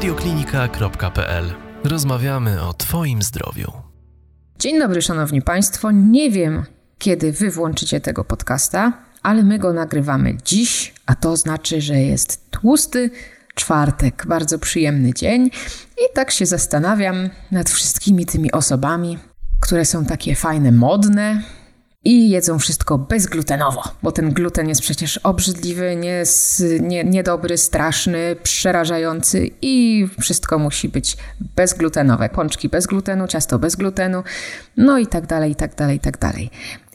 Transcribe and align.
radioklinika.pl. 0.00 1.44
Rozmawiamy 1.84 2.62
o 2.62 2.72
Twoim 2.72 3.22
zdrowiu. 3.22 3.72
Dzień 4.58 4.78
dobry, 4.78 5.02
Szanowni 5.02 5.42
Państwo. 5.42 5.90
Nie 5.90 6.30
wiem, 6.30 6.64
kiedy 6.98 7.32
Wy 7.32 7.50
włączycie 7.50 8.00
tego 8.00 8.24
podcasta, 8.24 8.92
ale 9.22 9.42
my 9.42 9.58
go 9.58 9.72
nagrywamy 9.72 10.36
dziś, 10.44 10.94
a 11.06 11.14
to 11.14 11.36
znaczy, 11.36 11.80
że 11.80 11.94
jest 11.94 12.50
tłusty 12.50 13.10
czwartek, 13.54 14.24
bardzo 14.28 14.58
przyjemny 14.58 15.14
dzień. 15.14 15.50
I 15.98 16.14
tak 16.14 16.30
się 16.30 16.46
zastanawiam 16.46 17.30
nad 17.50 17.70
wszystkimi 17.70 18.26
tymi 18.26 18.52
osobami, 18.52 19.18
które 19.60 19.84
są 19.84 20.04
takie 20.04 20.34
fajne, 20.34 20.72
modne, 20.72 21.42
i 22.04 22.30
jedzą 22.30 22.58
wszystko 22.58 22.98
bezglutenowo, 22.98 23.82
bo 24.02 24.12
ten 24.12 24.32
gluten 24.32 24.68
jest 24.68 24.80
przecież 24.80 25.18
obrzydliwy, 25.18 25.96
nie, 25.96 26.22
nie, 26.80 27.04
niedobry, 27.04 27.58
straszny, 27.58 28.36
przerażający 28.42 29.50
i 29.62 30.06
wszystko 30.20 30.58
musi 30.58 30.88
być 30.88 31.16
bezglutenowe. 31.56 32.28
Pączki 32.28 32.68
bez 32.68 32.86
glutenu, 32.86 33.28
ciasto 33.28 33.58
bez 33.58 33.76
glutenu, 33.76 34.22
no 34.76 34.98
i 34.98 35.06
tak 35.06 35.26
dalej, 35.26 35.52
i 35.52 35.54
tak 35.54 35.74
dalej, 35.74 35.96
i 35.96 36.00
tak 36.00 36.18
dalej. 36.18 36.50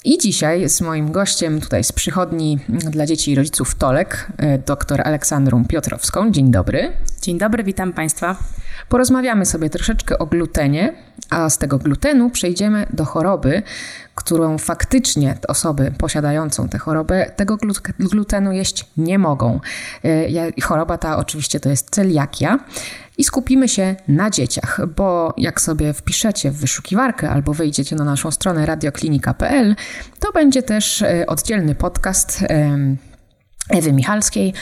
I 0.05 0.17
dzisiaj 0.17 0.69
z 0.69 0.81
moim 0.81 1.11
gościem 1.11 1.61
tutaj 1.61 1.83
z 1.83 1.91
przychodni 1.91 2.59
dla 2.69 3.05
dzieci 3.05 3.31
i 3.31 3.35
rodziców 3.35 3.75
Tolek, 3.75 4.27
e, 4.37 4.57
dr 4.57 5.01
Aleksandrą 5.05 5.65
Piotrowską. 5.65 6.31
Dzień 6.31 6.51
dobry. 6.51 6.91
Dzień 7.21 7.37
dobry, 7.37 7.63
witam 7.63 7.93
Państwa. 7.93 8.37
Porozmawiamy 8.89 9.45
sobie 9.45 9.69
troszeczkę 9.69 10.19
o 10.19 10.25
glutenie, 10.25 10.93
a 11.29 11.49
z 11.49 11.57
tego 11.57 11.77
glutenu 11.77 12.29
przejdziemy 12.29 12.85
do 12.93 13.05
choroby, 13.05 13.63
którą 14.15 14.57
faktycznie 14.57 15.37
osoby 15.47 15.93
posiadającą 15.97 16.69
tę 16.69 16.77
chorobę 16.77 17.31
tego 17.35 17.57
glutenu 17.99 18.51
jeść 18.51 18.85
nie 18.97 19.19
mogą. 19.19 19.59
E, 20.03 20.61
choroba 20.61 20.97
ta 20.97 21.17
oczywiście 21.17 21.59
to 21.59 21.69
jest 21.69 21.89
celiakia. 21.89 22.59
I 23.17 23.23
skupimy 23.23 23.69
się 23.69 23.95
na 24.07 24.29
dzieciach, 24.29 24.81
bo 24.95 25.33
jak 25.37 25.61
sobie 25.61 25.93
wpiszecie 25.93 26.51
w 26.51 26.57
wyszukiwarkę 26.57 27.29
albo 27.29 27.53
wejdziecie 27.53 27.95
na 27.95 28.03
naszą 28.03 28.31
stronę 28.31 28.65
radioklinika.pl, 28.65 29.75
to 30.19 30.31
będzie 30.31 30.63
też 30.63 31.01
e, 31.01 31.25
oddzielny 31.27 31.75
podcast 31.75 32.45
Ewy 33.69 33.93
Michalskiej 33.93 34.53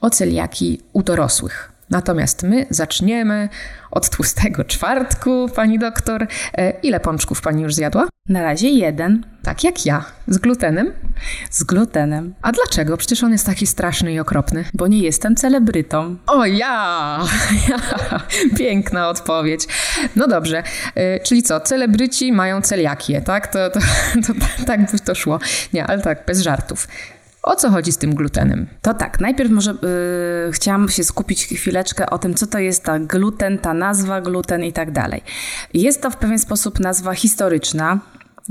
o 0.00 0.10
celiaki 0.10 0.80
u 0.92 1.02
dorosłych. 1.02 1.75
Natomiast 1.90 2.42
my 2.42 2.66
zaczniemy 2.70 3.48
od 3.90 4.10
tłustego 4.10 4.64
czwartku, 4.64 5.48
pani 5.54 5.78
doktor. 5.78 6.26
E, 6.54 6.70
ile 6.70 7.00
pączków 7.00 7.40
pani 7.40 7.62
już 7.62 7.74
zjadła? 7.74 8.08
Na 8.28 8.42
razie 8.42 8.68
jeden. 8.68 9.26
Tak 9.42 9.64
jak 9.64 9.86
ja. 9.86 10.04
Z 10.28 10.38
glutenem? 10.38 10.92
Z 11.50 11.64
glutenem. 11.64 12.34
A 12.42 12.52
dlaczego? 12.52 12.96
Przecież 12.96 13.24
on 13.24 13.32
jest 13.32 13.46
taki 13.46 13.66
straszny 13.66 14.12
i 14.12 14.20
okropny. 14.20 14.64
Bo 14.74 14.86
nie 14.86 14.98
jestem 14.98 15.36
celebrytą. 15.36 16.16
O 16.26 16.44
ja! 16.44 17.20
Piękna 18.58 19.08
odpowiedź. 19.08 19.66
No 20.16 20.28
dobrze. 20.28 20.62
E, 20.94 21.20
czyli 21.20 21.42
co? 21.42 21.60
Celebryci 21.60 22.32
mają 22.32 22.62
celiakię, 22.62 23.20
tak? 23.20 23.46
To, 23.46 23.70
to, 23.70 23.80
to, 24.26 24.34
to, 24.34 24.64
tak 24.66 24.92
by 24.92 24.98
to 24.98 25.14
szło. 25.14 25.38
Nie, 25.72 25.86
ale 25.86 26.02
tak, 26.02 26.26
bez 26.26 26.40
żartów. 26.40 26.88
O 27.46 27.56
co 27.56 27.70
chodzi 27.70 27.92
z 27.92 27.98
tym 27.98 28.14
glutenem? 28.14 28.66
To 28.82 28.94
tak, 28.94 29.20
najpierw 29.20 29.50
może 29.50 29.70
yy, 29.70 30.52
chciałam 30.52 30.88
się 30.88 31.04
skupić 31.04 31.46
chwileczkę 31.46 32.10
o 32.10 32.18
tym, 32.18 32.34
co 32.34 32.46
to 32.46 32.58
jest 32.58 32.84
ta 32.84 32.98
gluten, 32.98 33.58
ta 33.58 33.74
nazwa 33.74 34.20
gluten 34.20 34.64
i 34.64 34.72
tak 34.72 34.90
dalej. 34.90 35.22
Jest 35.74 36.02
to 36.02 36.10
w 36.10 36.16
pewien 36.16 36.38
sposób 36.38 36.80
nazwa 36.80 37.14
historyczna, 37.14 38.00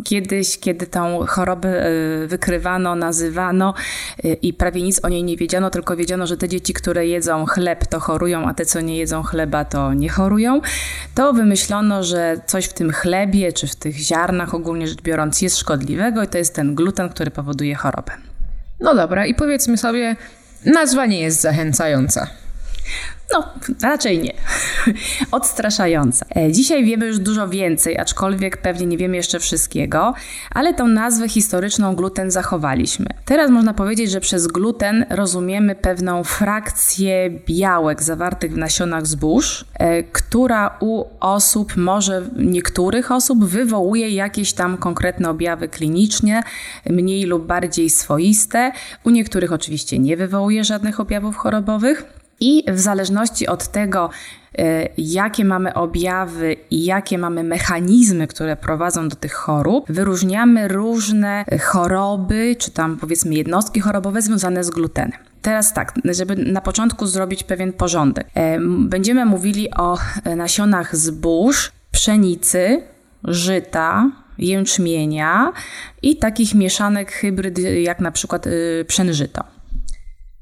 Kiedyś, 0.03 0.59
kiedy 0.59 0.87
tą 0.87 1.25
chorobę 1.25 1.87
y, 1.87 2.27
wykrywano, 2.27 2.95
nazywano 2.95 3.73
y, 4.25 4.33
i 4.33 4.53
prawie 4.53 4.81
nic 4.81 5.05
o 5.05 5.09
niej 5.09 5.23
nie 5.23 5.37
wiedziano, 5.37 5.69
tylko 5.69 5.95
wiedziano, 5.95 6.27
że 6.27 6.37
te 6.37 6.49
dzieci, 6.49 6.73
które 6.73 7.07
jedzą 7.07 7.45
chleb, 7.45 7.85
to 7.85 7.99
chorują, 7.99 8.47
a 8.47 8.53
te, 8.53 8.65
co 8.65 8.81
nie 8.81 8.97
jedzą 8.97 9.23
chleba, 9.23 9.65
to 9.65 9.93
nie 9.93 10.09
chorują, 10.09 10.61
to 11.15 11.33
wymyślono, 11.33 12.03
że 12.03 12.41
coś 12.45 12.65
w 12.65 12.73
tym 12.73 12.91
chlebie 12.91 13.53
czy 13.53 13.67
w 13.67 13.75
tych 13.75 13.95
ziarnach 13.95 14.53
ogólnie 14.53 14.87
rzecz 14.87 15.01
biorąc 15.01 15.41
jest 15.41 15.57
szkodliwego 15.57 16.23
i 16.23 16.27
to 16.27 16.37
jest 16.37 16.55
ten 16.55 16.75
gluten, 16.75 17.09
który 17.09 17.31
powoduje 17.31 17.75
chorobę. 17.75 18.34
No 18.79 18.95
dobra, 18.95 19.25
i 19.25 19.35
powiedzmy 19.35 19.77
sobie, 19.77 20.15
nazwa 20.65 21.05
nie 21.05 21.19
jest 21.21 21.41
zachęcająca. 21.41 22.27
No, 23.33 23.43
raczej 23.83 24.19
nie. 24.19 24.33
Odstraszająca. 25.31 26.25
E, 26.35 26.51
dzisiaj 26.51 26.85
wiemy 26.85 27.05
już 27.05 27.19
dużo 27.19 27.47
więcej, 27.47 27.97
aczkolwiek 27.97 28.57
pewnie 28.57 28.85
nie 28.85 28.97
wiemy 28.97 29.15
jeszcze 29.15 29.39
wszystkiego, 29.39 30.13
ale 30.51 30.73
tą 30.73 30.87
nazwę 30.87 31.29
historyczną 31.29 31.95
gluten 31.95 32.31
zachowaliśmy. 32.31 33.05
Teraz 33.25 33.51
można 33.51 33.73
powiedzieć, 33.73 34.11
że 34.11 34.19
przez 34.19 34.47
gluten 34.47 35.05
rozumiemy 35.09 35.75
pewną 35.75 36.23
frakcję 36.23 37.29
białek 37.47 38.03
zawartych 38.03 38.53
w 38.53 38.57
nasionach 38.57 39.07
zbóż, 39.07 39.65
e, 39.73 40.03
która 40.03 40.77
u 40.79 41.05
osób, 41.19 41.77
może 41.77 42.29
niektórych 42.37 43.11
osób, 43.11 43.45
wywołuje 43.45 44.09
jakieś 44.09 44.53
tam 44.53 44.77
konkretne 44.77 45.29
objawy 45.29 45.69
kliniczne, 45.69 46.43
mniej 46.89 47.23
lub 47.23 47.45
bardziej 47.45 47.89
swoiste. 47.89 48.71
U 49.03 49.09
niektórych 49.09 49.51
oczywiście 49.51 49.99
nie 49.99 50.17
wywołuje 50.17 50.63
żadnych 50.63 50.99
objawów 50.99 51.35
chorobowych. 51.35 52.24
I 52.39 52.63
w 52.67 52.79
zależności 52.79 53.47
od 53.47 53.67
tego, 53.67 54.09
e, 54.57 54.89
jakie 54.97 55.45
mamy 55.45 55.73
objawy 55.73 56.55
i 56.71 56.85
jakie 56.85 57.17
mamy 57.17 57.43
mechanizmy, 57.43 58.27
które 58.27 58.55
prowadzą 58.55 59.09
do 59.09 59.15
tych 59.15 59.33
chorób, 59.33 59.85
wyróżniamy 59.89 60.67
różne 60.67 61.45
choroby, 61.61 62.55
czy 62.59 62.71
tam 62.71 62.97
powiedzmy 62.97 63.35
jednostki 63.35 63.79
chorobowe 63.79 64.21
związane 64.21 64.63
z 64.63 64.69
glutenem. 64.69 65.19
Teraz 65.41 65.73
tak, 65.73 65.93
żeby 66.05 66.35
na 66.35 66.61
początku 66.61 67.07
zrobić 67.07 67.43
pewien 67.43 67.73
porządek. 67.73 68.27
E, 68.33 68.59
będziemy 68.79 69.25
mówili 69.25 69.71
o 69.71 69.97
nasionach 70.35 70.95
zbóż, 70.95 71.71
pszenicy, 71.91 72.81
żyta, 73.23 74.11
jęczmienia 74.37 75.53
i 76.01 76.17
takich 76.17 76.55
mieszanek 76.55 77.11
hybryd, 77.11 77.59
jak 77.59 77.99
na 77.99 78.11
przykład 78.11 78.47
y, 78.47 78.85
pszenżyto. 78.87 79.43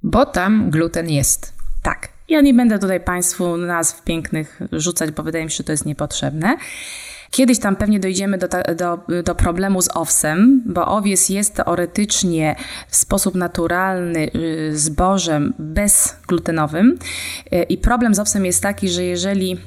Bo 0.03 0.25
tam 0.25 0.69
gluten 0.69 1.09
jest. 1.09 1.52
Tak. 1.83 2.09
Ja 2.29 2.41
nie 2.41 2.53
będę 2.53 2.79
tutaj 2.79 2.99
Państwu 2.99 3.57
nazw 3.57 4.03
pięknych 4.03 4.59
rzucać, 4.71 5.11
bo 5.11 5.23
wydaje 5.23 5.45
mi 5.45 5.51
się, 5.51 5.57
że 5.57 5.63
to 5.63 5.71
jest 5.71 5.85
niepotrzebne. 5.85 6.57
Kiedyś 7.31 7.59
tam 7.59 7.75
pewnie 7.75 7.99
dojdziemy 7.99 8.37
do, 8.37 8.47
do, 8.75 8.99
do, 9.23 9.35
problemu 9.35 9.81
z 9.81 9.89
owsem, 9.93 10.63
bo 10.65 10.87
owies 10.87 11.29
jest 11.29 11.55
teoretycznie 11.55 12.55
w 12.87 12.95
sposób 12.95 13.35
naturalny 13.35 14.31
y, 14.35 14.77
zbożem 14.77 15.53
bezglutenowym. 15.59 16.97
Y, 17.53 17.63
I 17.63 17.77
problem 17.77 18.15
z 18.15 18.19
owsem 18.19 18.45
jest 18.45 18.63
taki, 18.63 18.89
że 18.89 19.03
jeżeli 19.03 19.59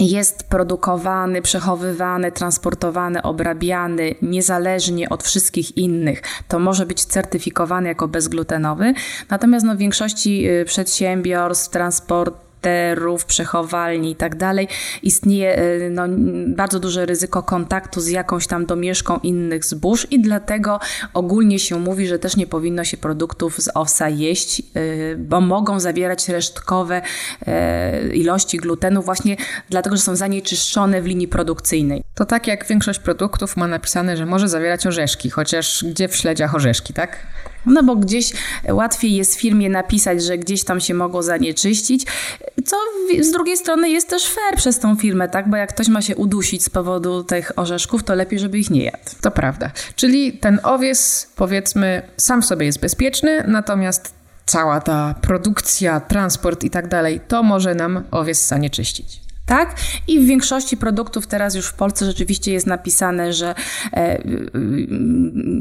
jest 0.00 0.48
produkowany, 0.48 1.42
przechowywany, 1.42 2.32
transportowany, 2.32 3.22
obrabiany 3.22 4.14
niezależnie 4.22 5.08
od 5.08 5.22
wszystkich 5.22 5.76
innych, 5.76 6.22
to 6.48 6.58
może 6.58 6.86
być 6.86 7.04
certyfikowany 7.04 7.88
jako 7.88 8.08
bezglutenowy. 8.08 8.94
Natomiast 9.30 9.66
no, 9.66 9.74
w 9.74 9.78
większości 9.78 10.48
y, 10.48 10.64
przedsiębiorstw, 10.64 11.70
transport, 11.70 12.49
komputerów, 12.60 13.24
przechowalni 13.24 14.10
i 14.10 14.16
tak 14.16 14.36
dalej, 14.36 14.68
istnieje 15.02 15.56
e, 15.56 15.90
no, 15.90 16.02
bardzo 16.46 16.80
duże 16.80 17.06
ryzyko 17.06 17.42
kontaktu 17.42 18.00
z 18.00 18.08
jakąś 18.08 18.46
tam 18.46 18.66
domieszką 18.66 19.18
innych 19.18 19.64
zbóż 19.64 20.06
i 20.10 20.20
dlatego 20.20 20.80
ogólnie 21.14 21.58
się 21.58 21.78
mówi, 21.78 22.06
że 22.06 22.18
też 22.18 22.36
nie 22.36 22.46
powinno 22.46 22.84
się 22.84 22.96
produktów 22.96 23.58
z 23.58 23.70
owsa 23.74 24.08
jeść, 24.08 24.60
e, 24.60 25.16
bo 25.16 25.40
mogą 25.40 25.80
zawierać 25.80 26.28
resztkowe 26.28 27.02
e, 27.46 28.08
ilości 28.14 28.58
glutenu 28.58 29.02
właśnie 29.02 29.36
dlatego, 29.70 29.96
że 29.96 30.02
są 30.02 30.16
zanieczyszczone 30.16 31.02
w 31.02 31.06
linii 31.06 31.28
produkcyjnej. 31.28 32.02
To 32.14 32.26
tak 32.26 32.46
jak 32.46 32.66
większość 32.66 32.98
produktów 32.98 33.56
ma 33.56 33.66
napisane, 33.66 34.16
że 34.16 34.26
może 34.26 34.48
zawierać 34.48 34.86
orzeszki, 34.86 35.30
chociaż 35.30 35.84
gdzie 35.84 36.08
w 36.08 36.16
śledziach 36.16 36.54
orzeszki, 36.54 36.92
tak? 36.94 37.26
No 37.66 37.82
bo 37.82 37.96
gdzieś 37.96 38.32
łatwiej 38.68 39.14
jest 39.14 39.34
firmie 39.34 39.70
napisać, 39.70 40.22
że 40.22 40.38
gdzieś 40.38 40.64
tam 40.64 40.80
się 40.80 40.94
mogło 40.94 41.22
zanieczyścić, 41.22 42.06
co 42.66 42.76
z 43.20 43.30
drugiej 43.30 43.56
strony 43.56 43.90
jest 43.90 44.08
też 44.08 44.28
fair 44.28 44.56
przez 44.56 44.78
tą 44.78 44.96
firmę, 44.96 45.28
tak? 45.28 45.50
Bo 45.50 45.56
jak 45.56 45.70
ktoś 45.70 45.88
ma 45.88 46.02
się 46.02 46.16
udusić 46.16 46.64
z 46.64 46.70
powodu 46.70 47.24
tych 47.24 47.52
orzeszków, 47.56 48.02
to 48.02 48.14
lepiej, 48.14 48.38
żeby 48.38 48.58
ich 48.58 48.70
nie 48.70 48.84
jadł. 48.84 49.10
To 49.20 49.30
prawda. 49.30 49.70
Czyli 49.96 50.32
ten 50.32 50.60
owies, 50.62 51.32
powiedzmy, 51.36 52.02
sam 52.16 52.42
w 52.42 52.46
sobie 52.46 52.66
jest 52.66 52.80
bezpieczny, 52.80 53.44
natomiast 53.48 54.14
cała 54.46 54.80
ta 54.80 55.14
produkcja, 55.20 56.00
transport 56.00 56.64
i 56.64 56.70
tak 56.70 56.88
dalej, 56.88 57.20
to 57.28 57.42
może 57.42 57.74
nam 57.74 58.04
owies 58.10 58.48
zanieczyścić 58.48 59.29
tak? 59.50 59.74
I 60.08 60.20
w 60.20 60.26
większości 60.26 60.76
produktów 60.76 61.26
teraz 61.26 61.54
już 61.54 61.66
w 61.66 61.74
Polsce 61.74 62.06
rzeczywiście 62.06 62.52
jest 62.52 62.66
napisane, 62.66 63.32
że 63.32 63.54
e, 63.92 64.22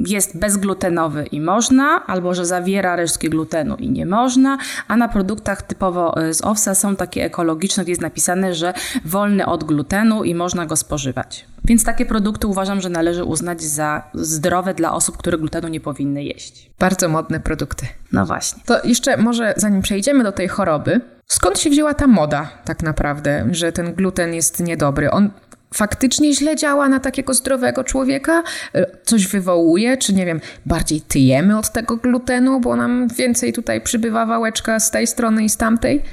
jest 0.07 0.37
bezglutenowy 0.37 1.25
i 1.31 1.41
można, 1.41 2.05
albo 2.07 2.33
że 2.33 2.45
zawiera 2.45 2.95
resztki 2.95 3.29
glutenu 3.29 3.75
i 3.75 3.89
nie 3.89 4.05
można, 4.05 4.57
a 4.87 4.97
na 4.97 5.07
produktach 5.07 5.61
typowo 5.61 6.17
e, 6.17 6.33
z 6.33 6.41
owsa 6.41 6.75
są 6.75 6.95
takie 6.95 7.25
ekologiczne, 7.25 7.83
gdzie 7.83 7.91
jest 7.91 8.01
napisane, 8.01 8.53
że 8.53 8.73
wolny 9.05 9.45
od 9.45 9.63
glutenu 9.63 10.23
i 10.23 10.35
można 10.35 10.65
go 10.65 10.75
spożywać. 10.75 11.45
Więc 11.69 11.83
takie 11.83 12.05
produkty 12.05 12.47
uważam, 12.47 12.81
że 12.81 12.89
należy 12.89 13.23
uznać 13.23 13.61
za 13.61 14.03
zdrowe 14.13 14.73
dla 14.73 14.93
osób, 14.93 15.17
które 15.17 15.37
glutenu 15.37 15.67
nie 15.67 15.79
powinny 15.79 16.23
jeść. 16.23 16.71
Bardzo 16.79 17.09
modne 17.09 17.39
produkty. 17.39 17.85
No 18.11 18.25
właśnie. 18.25 18.63
To 18.65 18.83
jeszcze 18.83 19.17
może 19.17 19.53
zanim 19.57 19.81
przejdziemy 19.81 20.23
do 20.23 20.31
tej 20.31 20.47
choroby, 20.47 21.01
skąd 21.27 21.59
się 21.59 21.69
wzięła 21.69 21.93
ta 21.93 22.07
moda 22.07 22.49
tak 22.65 22.83
naprawdę, 22.83 23.47
że 23.51 23.71
ten 23.71 23.93
gluten 23.93 24.33
jest 24.33 24.59
niedobry? 24.59 25.11
On 25.11 25.29
faktycznie 25.73 26.33
źle 26.33 26.55
działa 26.55 26.89
na 26.89 26.99
takiego 26.99 27.33
zdrowego 27.33 27.83
człowieka? 27.83 28.43
E, 28.73 28.85
coś 29.03 29.27
wywołuje? 29.27 29.97
Czy 29.97 30.13
nie 30.13 30.25
wiem, 30.25 30.41
bardziej 30.65 31.01
tyjemy 31.01 31.57
od 31.57 31.71
tego 31.71 31.97
glutenu, 31.97 32.59
bo 32.59 32.75
nam 32.75 33.07
więcej 33.07 33.53
tutaj 33.53 33.81
przybywa 33.81 34.25
wałeczka 34.25 34.79
z 34.79 34.91
tej 34.91 35.07
strony 35.07 35.43
i 35.43 35.49
z 35.49 35.57
tamtej? 35.57 36.03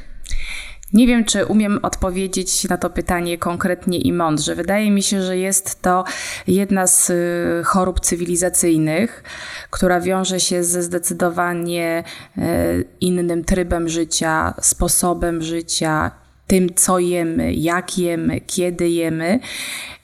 Nie 0.92 1.06
wiem, 1.06 1.24
czy 1.24 1.46
umiem 1.46 1.78
odpowiedzieć 1.82 2.68
na 2.68 2.76
to 2.76 2.90
pytanie 2.90 3.38
konkretnie 3.38 3.98
i 3.98 4.12
mądrze. 4.12 4.54
Wydaje 4.54 4.90
mi 4.90 5.02
się, 5.02 5.22
że 5.22 5.36
jest 5.36 5.82
to 5.82 6.04
jedna 6.46 6.86
z 6.86 7.10
y, 7.10 7.64
chorób 7.64 8.00
cywilizacyjnych, 8.00 9.24
która 9.70 10.00
wiąże 10.00 10.40
się 10.40 10.64
ze 10.64 10.82
zdecydowanie 10.82 12.04
y, 12.38 12.42
innym 13.00 13.44
trybem 13.44 13.88
życia, 13.88 14.54
sposobem 14.60 15.42
życia, 15.42 16.10
tym, 16.46 16.74
co 16.74 16.98
jemy, 16.98 17.54
jak 17.54 17.98
jemy, 17.98 18.40
kiedy 18.40 18.88
jemy. 18.88 19.40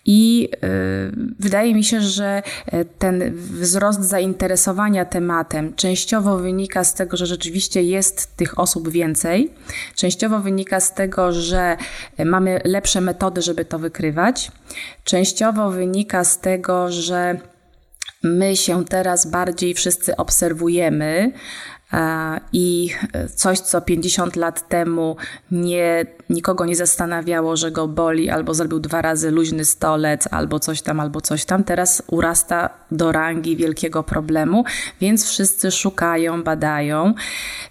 I 0.04 0.48
y, 0.54 0.58
wydaje 1.40 1.74
mi 1.74 1.84
się, 1.84 2.00
że 2.00 2.42
e, 2.66 2.84
ten 2.84 3.32
wzrost 3.34 4.00
zainteresowania 4.04 5.04
tematem 5.04 5.74
częściowo 5.74 6.38
wynika 6.38 6.84
z 6.84 6.94
tego, 6.94 7.16
że 7.16 7.26
rzeczywiście 7.26 7.82
jest 7.82 8.36
tych 8.36 8.58
osób 8.58 8.88
więcej, 8.88 9.50
częściowo 9.96 10.40
wynika 10.40 10.80
z 10.80 10.94
tego, 10.94 11.32
że 11.32 11.76
mamy 12.24 12.60
lepsze 12.64 13.00
metody, 13.00 13.42
żeby 13.42 13.64
to 13.64 13.78
wykrywać, 13.78 14.50
częściowo 15.04 15.70
wynika 15.70 16.24
z 16.24 16.40
tego, 16.40 16.92
że 16.92 17.40
my 18.22 18.56
się 18.56 18.84
teraz 18.84 19.30
bardziej 19.30 19.74
wszyscy 19.74 20.16
obserwujemy, 20.16 21.32
i 22.52 22.90
coś, 23.34 23.60
co 23.60 23.80
50 23.80 24.36
lat 24.36 24.68
temu 24.68 25.16
nie, 25.50 26.06
nikogo 26.30 26.66
nie 26.66 26.76
zastanawiało, 26.76 27.56
że 27.56 27.70
go 27.70 27.88
boli, 27.88 28.30
albo 28.30 28.54
zrobił 28.54 28.80
dwa 28.80 29.02
razy 29.02 29.30
luźny 29.30 29.64
stolec, 29.64 30.28
albo 30.30 30.60
coś 30.60 30.82
tam, 30.82 31.00
albo 31.00 31.20
coś 31.20 31.44
tam, 31.44 31.64
teraz 31.64 32.02
urasta 32.06 32.70
do 32.90 33.12
rangi 33.12 33.56
wielkiego 33.56 34.02
problemu, 34.02 34.64
więc 35.00 35.26
wszyscy 35.26 35.70
szukają, 35.70 36.42
badają. 36.42 37.14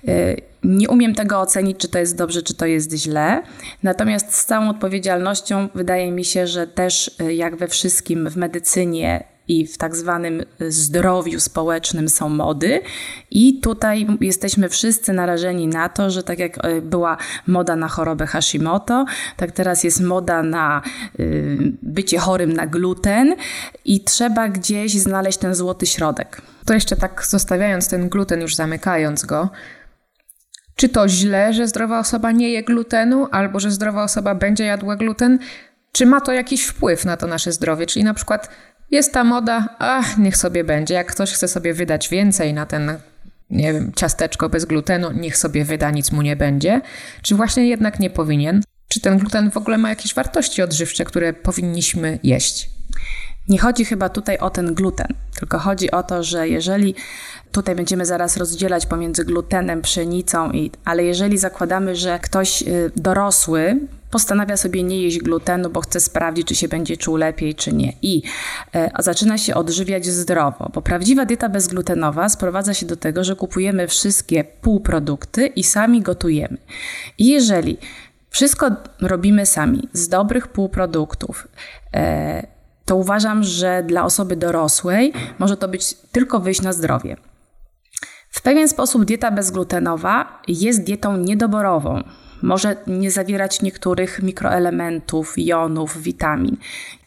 Y, 0.07 0.41
nie 0.63 0.89
umiem 0.89 1.15
tego 1.15 1.39
ocenić, 1.39 1.77
czy 1.77 1.88
to 1.88 2.00
jest 2.00 2.18
dobrze, 2.18 2.41
czy 2.41 2.53
to 2.53 2.65
jest 2.65 2.94
źle. 2.94 3.44
Natomiast 3.83 4.33
z 4.33 4.45
całą 4.45 4.69
odpowiedzialnością 4.69 5.69
wydaje 5.75 6.12
mi 6.12 6.25
się, 6.25 6.47
że 6.47 6.68
też 6.68 7.12
y, 7.21 7.33
jak 7.33 7.56
we 7.56 7.68
wszystkim 7.68 8.29
w 8.29 8.38
medycynie 8.38 9.31
i 9.47 9.67
w 9.67 9.77
tak 9.77 9.95
zwanym 9.95 10.43
zdrowiu 10.59 11.39
społecznym 11.39 12.09
są 12.09 12.29
mody. 12.29 12.81
I 13.31 13.59
tutaj 13.59 14.07
jesteśmy 14.21 14.69
wszyscy 14.69 15.13
narażeni 15.13 15.67
na 15.67 15.89
to, 15.89 16.09
że 16.09 16.23
tak 16.23 16.39
jak 16.39 16.65
e, 16.65 16.81
była 16.81 17.17
moda 17.47 17.75
na 17.75 17.88
chorobę 17.88 18.25
Hashimoto, 18.25 19.05
tak 19.38 19.51
teraz 19.51 19.83
jest 19.83 20.01
moda 20.01 20.43
na 20.43 20.81
y, 21.19 21.73
bycie 21.81 22.17
chorym 22.17 22.53
na 22.53 22.67
gluten 22.67 23.35
i 23.85 24.03
trzeba 24.03 24.49
gdzieś 24.49 24.93
znaleźć 24.93 25.38
ten 25.38 25.55
złoty 25.55 25.85
środek. 25.85 26.41
To 26.65 26.73
jeszcze 26.73 26.95
tak 26.95 27.25
zostawiając 27.25 27.89
ten 27.89 28.09
gluten, 28.09 28.41
już 28.41 28.55
zamykając 28.55 29.25
go, 29.25 29.49
czy 30.75 30.89
to 30.89 31.09
źle, 31.09 31.53
że 31.53 31.67
zdrowa 31.67 31.99
osoba 31.99 32.31
nie 32.31 32.49
je 32.49 32.63
glutenu, 32.63 33.27
albo 33.31 33.59
że 33.59 33.71
zdrowa 33.71 34.03
osoba 34.03 34.35
będzie 34.35 34.65
jadła 34.65 34.95
gluten? 34.95 35.39
Czy 35.91 36.05
ma 36.05 36.21
to 36.21 36.31
jakiś 36.31 36.65
wpływ 36.65 37.05
na 37.05 37.17
to 37.17 37.27
nasze 37.27 37.51
zdrowie? 37.51 37.85
Czyli 37.85 38.05
na 38.05 38.13
przykład 38.13 38.49
jest 38.91 39.13
ta 39.13 39.23
moda, 39.23 39.75
ach, 39.79 40.17
niech 40.17 40.38
sobie 40.38 40.63
będzie. 40.63 40.93
Jak 40.93 41.11
ktoś 41.11 41.33
chce 41.33 41.47
sobie 41.47 41.73
wydać 41.73 42.09
więcej 42.09 42.53
na 42.53 42.65
ten, 42.65 42.97
nie 43.49 43.73
wiem, 43.73 43.91
ciasteczko 43.95 44.49
bez 44.49 44.65
glutenu, 44.65 45.11
niech 45.11 45.38
sobie 45.38 45.65
wyda, 45.65 45.91
nic 45.91 46.11
mu 46.11 46.21
nie 46.21 46.35
będzie. 46.35 46.81
Czy 47.21 47.35
właśnie 47.35 47.67
jednak 47.67 47.99
nie 47.99 48.09
powinien? 48.09 48.61
Czy 48.88 48.99
ten 48.99 49.17
gluten 49.17 49.51
w 49.51 49.57
ogóle 49.57 49.77
ma 49.77 49.89
jakieś 49.89 50.13
wartości 50.13 50.61
odżywcze, 50.61 51.05
które 51.05 51.33
powinniśmy 51.33 52.19
jeść? 52.23 52.69
Nie 53.49 53.59
chodzi 53.59 53.85
chyba 53.85 54.09
tutaj 54.09 54.38
o 54.38 54.49
ten 54.49 54.73
gluten, 54.73 55.07
tylko 55.39 55.59
chodzi 55.59 55.91
o 55.91 56.03
to, 56.03 56.23
że 56.23 56.49
jeżeli 56.49 56.95
tutaj 57.51 57.75
będziemy 57.75 58.05
zaraz 58.05 58.37
rozdzielać 58.37 58.85
pomiędzy 58.85 59.25
glutenem, 59.25 59.81
pszenicą, 59.81 60.51
i, 60.51 60.71
ale 60.85 61.03
jeżeli 61.03 61.37
zakładamy, 61.37 61.95
że 61.95 62.19
ktoś 62.19 62.61
y, 62.61 62.91
dorosły 62.95 63.79
postanawia 64.11 64.57
sobie 64.57 64.83
nie 64.83 65.01
jeść 65.01 65.19
glutenu, 65.19 65.69
bo 65.69 65.81
chce 65.81 65.99
sprawdzić, 65.99 66.47
czy 66.47 66.55
się 66.55 66.67
będzie 66.67 66.97
czuł 66.97 67.15
lepiej, 67.15 67.55
czy 67.55 67.73
nie. 67.73 67.93
I 68.01 68.21
e, 68.75 68.91
zaczyna 68.99 69.37
się 69.37 69.55
odżywiać 69.55 70.05
zdrowo, 70.05 70.71
bo 70.73 70.81
prawdziwa 70.81 71.25
dieta 71.25 71.49
bezglutenowa 71.49 72.29
sprowadza 72.29 72.73
się 72.73 72.85
do 72.85 72.95
tego, 72.95 73.23
że 73.23 73.35
kupujemy 73.35 73.87
wszystkie 73.87 74.43
półprodukty 74.43 75.47
i 75.47 75.63
sami 75.63 76.01
gotujemy. 76.01 76.57
I 77.17 77.27
jeżeli 77.27 77.77
wszystko 78.29 78.71
robimy 79.01 79.45
sami 79.45 79.89
z 79.93 80.07
dobrych 80.07 80.47
półproduktów, 80.47 81.47
e, 81.93 82.47
to 82.85 82.95
uważam, 82.95 83.43
że 83.43 83.83
dla 83.87 84.03
osoby 84.03 84.35
dorosłej 84.35 85.13
może 85.39 85.57
to 85.57 85.67
być 85.67 85.93
tylko 86.11 86.39
wyjść 86.39 86.61
na 86.61 86.73
zdrowie. 86.73 87.17
W 88.29 88.41
pewien 88.41 88.67
sposób 88.67 89.05
dieta 89.05 89.31
bezglutenowa 89.31 90.41
jest 90.47 90.83
dietą 90.83 91.17
niedoborową, 91.17 92.03
może 92.41 92.75
nie 92.88 93.11
zawierać 93.11 93.61
niektórych 93.61 94.23
mikroelementów, 94.23 95.33
jonów, 95.38 96.01
witamin. 96.01 96.57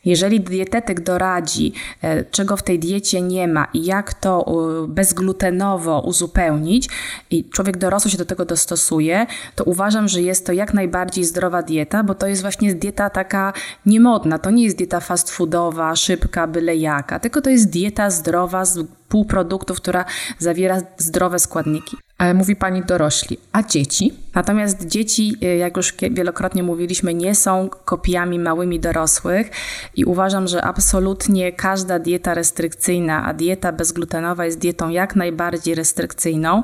Jeżeli 0.05 0.41
dietetyk 0.41 1.01
doradzi, 1.01 1.73
e, 2.03 2.25
czego 2.25 2.57
w 2.57 2.63
tej 2.63 2.79
diecie 2.79 3.23
nie 3.23 3.49
ma 3.49 3.69
i 3.73 3.85
jak 3.85 4.15
to 4.15 4.45
bezglutenowo 4.89 6.01
uzupełnić, 6.01 6.89
i 7.31 7.45
człowiek 7.45 7.77
dorosły 7.77 8.11
się 8.11 8.19
do 8.19 8.25
tego 8.25 8.45
dostosuje, 8.45 9.27
to 9.55 9.65
uważam, 9.65 10.09
że 10.09 10.23
jest 10.23 10.47
to 10.47 10.53
jak 10.53 10.75
najbardziej 10.75 11.25
zdrowa 11.25 11.63
dieta, 11.63 12.05
bo 12.05 12.15
to 12.15 12.27
jest 12.27 12.43
właśnie 12.43 12.75
dieta 12.75 13.11
taka 13.11 13.53
niemodna. 13.87 14.39
To 14.39 14.51
nie 14.51 14.65
jest 14.65 14.77
dieta 14.77 15.01
fast 15.01 15.31
foodowa, 15.31 15.97
szybka, 15.97 16.47
byle 16.47 16.77
jaka, 16.77 17.21
tylko 17.21 17.41
to 17.41 17.51
jest 17.51 17.71
dieta 17.71 18.11
zdrowa 18.11 18.65
z 18.65 18.87
półproduktów, 19.09 19.77
która 19.77 20.05
zawiera 20.39 20.81
zdrowe 20.99 21.39
składniki. 21.39 21.97
Ale 22.19 22.35
mówi 22.35 22.57
pani 22.57 22.83
dorośli, 22.83 23.39
a 23.53 23.63
dzieci? 23.63 24.24
Natomiast 24.35 24.87
dzieci, 24.87 25.37
y, 25.43 25.57
jak 25.57 25.77
już 25.77 25.95
wielokrotnie 26.11 26.63
mówiliśmy, 26.63 27.15
nie 27.15 27.35
są 27.35 27.69
kopiami 27.85 28.39
małymi 28.39 28.81
dorosłych 28.81 29.51
i 29.97 30.05
uważam, 30.05 30.49
że 30.49 30.65
absolutnie 30.65 31.53
każda 31.53 31.99
dieta 31.99 32.35
restrykcyjna, 32.35 33.25
a 33.25 33.35
dieta 33.35 33.73
bezglutenowa 33.73 34.45
jest 34.45 34.59
dietą 34.59 34.89
jak 34.89 35.17
najbardziej 35.17 35.75
restrykcyjną, 35.75 36.63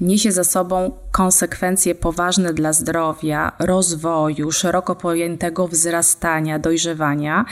niesie 0.00 0.32
za 0.32 0.44
sobą 0.44 0.92
konsekwencje 1.12 1.94
poważne 1.94 2.54
dla 2.54 2.72
zdrowia, 2.72 3.52
rozwoju, 3.58 4.52
szeroko 4.52 4.96
pojętego 4.96 5.68
wzrastania, 5.68 6.58
dojrzewania 6.58 7.44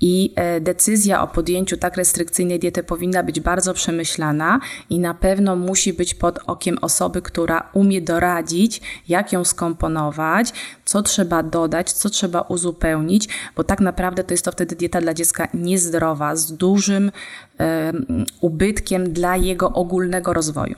i 0.00 0.32
e, 0.36 0.60
decyzja 0.60 1.22
o 1.22 1.26
podjęciu 1.26 1.76
tak 1.76 1.96
restrykcyjnej 1.96 2.58
diety 2.58 2.82
powinna 2.82 3.22
być 3.22 3.40
bardzo 3.40 3.74
przemyślana 3.74 4.60
i 4.90 4.98
na 4.98 5.14
pewno 5.14 5.56
musi 5.56 5.92
być 5.92 6.14
pod 6.14 6.38
okiem 6.46 6.78
osoby, 6.80 7.22
która 7.22 7.70
umie 7.72 8.02
doradzić, 8.02 8.80
jak 9.08 9.32
ją 9.32 9.44
skomponować, 9.44 10.52
co 10.84 11.02
trzeba 11.02 11.42
dodać, 11.42 11.92
co 11.92 12.10
trzeba 12.10 12.40
uzupełnić, 12.40 13.28
bo 13.56 13.64
tak 13.64 13.80
naprawdę 13.80 14.24
to 14.24 14.34
jest 14.34 14.44
to 14.44 14.52
wtedy 14.52 14.76
dieta 14.76 15.00
dla 15.00 15.14
dziecka 15.14 15.48
niezdrowa, 15.54 16.36
z 16.36 16.52
dużym 16.52 17.12
um, 17.58 18.26
ubytkiem 18.40 19.12
dla 19.12 19.36
jego 19.36 19.72
ogólnego 19.72 20.32
rozwoju. 20.32 20.74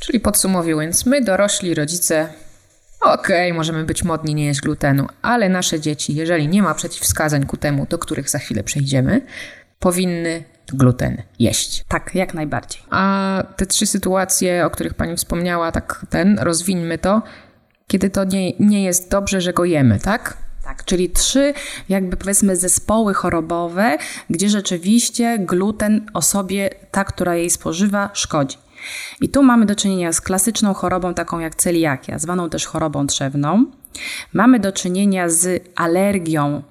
Czyli 0.00 0.20
podsumowując, 0.20 1.06
my 1.06 1.24
dorośli 1.24 1.74
rodzice, 1.74 2.28
okej, 3.00 3.50
okay, 3.50 3.58
możemy 3.58 3.84
być 3.84 4.04
modni, 4.04 4.34
nie 4.34 4.46
jeść 4.46 4.60
glutenu, 4.60 5.06
ale 5.22 5.48
nasze 5.48 5.80
dzieci, 5.80 6.14
jeżeli 6.14 6.48
nie 6.48 6.62
ma 6.62 6.74
przeciwwskazań 6.74 7.46
ku 7.46 7.56
temu, 7.56 7.86
do 7.90 7.98
których 7.98 8.30
za 8.30 8.38
chwilę 8.38 8.62
przejdziemy, 8.64 9.20
powinny 9.78 10.44
gluten 10.72 11.22
jeść. 11.38 11.84
Tak, 11.88 12.14
jak 12.14 12.34
najbardziej. 12.34 12.82
A 12.90 13.42
te 13.56 13.66
trzy 13.66 13.86
sytuacje, 13.86 14.66
o 14.66 14.70
których 14.70 14.94
Pani 14.94 15.16
wspomniała, 15.16 15.72
tak 15.72 16.06
ten, 16.10 16.38
rozwińmy 16.38 16.98
to, 16.98 17.22
kiedy 17.86 18.10
to 18.10 18.24
nie, 18.24 18.52
nie 18.52 18.84
jest 18.84 19.10
dobrze, 19.10 19.40
że 19.40 19.52
go 19.52 19.64
jemy, 19.64 19.98
tak? 19.98 20.36
Tak, 20.64 20.84
czyli 20.84 21.10
trzy 21.10 21.54
jakby 21.88 22.16
powiedzmy 22.16 22.56
zespoły 22.56 23.14
chorobowe, 23.14 23.98
gdzie 24.30 24.48
rzeczywiście 24.48 25.38
gluten 25.38 26.06
osobie, 26.14 26.70
ta, 26.90 27.04
która 27.04 27.36
jej 27.36 27.50
spożywa, 27.50 28.10
szkodzi. 28.12 28.56
I 29.20 29.28
tu 29.28 29.42
mamy 29.42 29.66
do 29.66 29.74
czynienia 29.74 30.12
z 30.12 30.20
klasyczną 30.20 30.74
chorobą 30.74 31.14
taką 31.14 31.38
jak 31.38 31.54
celiakia, 31.54 32.18
zwaną 32.18 32.50
też 32.50 32.66
chorobą 32.66 33.06
trzewną. 33.06 33.64
Mamy 34.32 34.60
do 34.60 34.72
czynienia 34.72 35.28
z 35.28 35.62
alergią 35.76 36.62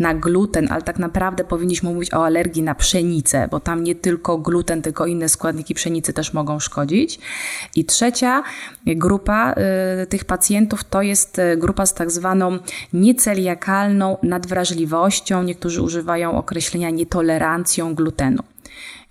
na 0.00 0.14
gluten, 0.14 0.68
ale 0.70 0.82
tak 0.82 0.98
naprawdę 0.98 1.44
powinniśmy 1.44 1.94
mówić 1.94 2.14
o 2.14 2.24
alergii 2.24 2.62
na 2.62 2.74
pszenicę, 2.74 3.48
bo 3.50 3.60
tam 3.60 3.84
nie 3.84 3.94
tylko 3.94 4.38
gluten, 4.38 4.82
tylko 4.82 5.06
inne 5.06 5.28
składniki 5.28 5.74
pszenicy 5.74 6.12
też 6.12 6.32
mogą 6.32 6.60
szkodzić. 6.60 7.18
I 7.76 7.84
trzecia 7.84 8.42
grupa 8.86 9.54
y, 10.02 10.06
tych 10.06 10.24
pacjentów 10.24 10.84
to 10.84 11.02
jest 11.02 11.38
y, 11.38 11.56
grupa 11.56 11.86
z 11.86 11.94
tak 11.94 12.10
zwaną 12.10 12.58
nieceliakalną 12.92 14.16
nadwrażliwością. 14.22 15.42
Niektórzy 15.42 15.82
używają 15.82 16.38
określenia 16.38 16.90
nietolerancją 16.90 17.94
glutenu. 17.94 18.42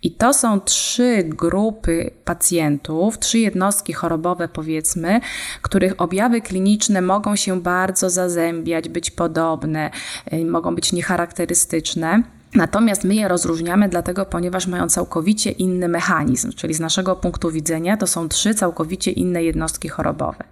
I 0.01 0.11
to 0.11 0.33
są 0.33 0.61
trzy 0.61 1.23
grupy 1.23 2.11
pacjentów, 2.25 3.19
trzy 3.19 3.39
jednostki 3.39 3.93
chorobowe, 3.93 4.47
powiedzmy, 4.47 5.21
których 5.61 6.01
objawy 6.01 6.41
kliniczne 6.41 7.01
mogą 7.01 7.35
się 7.35 7.61
bardzo 7.61 8.09
zazębiać, 8.09 8.89
być 8.89 9.11
podobne, 9.11 9.91
y, 10.33 10.45
mogą 10.45 10.75
być 10.75 10.93
niecharakterystyczne. 10.93 12.23
Natomiast 12.55 13.03
my 13.03 13.15
je 13.15 13.27
rozróżniamy 13.27 13.89
dlatego, 13.89 14.25
ponieważ 14.25 14.67
mają 14.67 14.89
całkowicie 14.89 15.51
inny 15.51 15.87
mechanizm, 15.87 16.53
czyli 16.53 16.73
z 16.73 16.79
naszego 16.79 17.15
punktu 17.15 17.51
widzenia 17.51 17.97
to 17.97 18.07
są 18.07 18.29
trzy 18.29 18.53
całkowicie 18.53 19.11
inne 19.11 19.43
jednostki 19.43 19.89
chorobowe. 19.89 20.43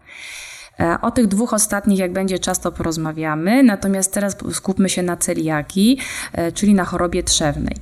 E, 0.79 1.01
o 1.01 1.11
tych 1.11 1.27
dwóch 1.27 1.53
ostatnich, 1.53 1.99
jak 1.99 2.13
będzie 2.13 2.39
czas, 2.39 2.59
to 2.59 2.71
porozmawiamy. 2.71 3.63
Natomiast 3.63 4.13
teraz 4.13 4.37
skupmy 4.51 4.89
się 4.89 5.03
na 5.03 5.17
celiaki, 5.17 5.99
e, 6.33 6.51
czyli 6.51 6.73
na 6.73 6.85
chorobie 6.85 7.23
trzewnej. 7.23 7.75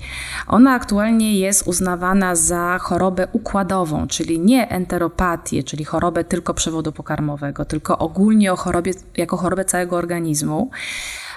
Ona 0.47 0.73
aktualnie 0.73 1.39
jest 1.39 1.67
uznawana 1.67 2.35
za 2.35 2.77
chorobę 2.79 3.27
układową, 3.31 4.07
czyli 4.07 4.39
nie 4.39 4.69
enteropatię, 4.69 5.63
czyli 5.63 5.85
chorobę 5.85 6.23
tylko 6.23 6.53
przewodu 6.53 6.91
pokarmowego, 6.91 7.65
tylko 7.65 7.97
ogólnie 7.97 8.53
o 8.53 8.55
chorobie, 8.55 8.93
jako 9.17 9.37
chorobę 9.37 9.65
całego 9.65 9.95
organizmu 9.95 10.69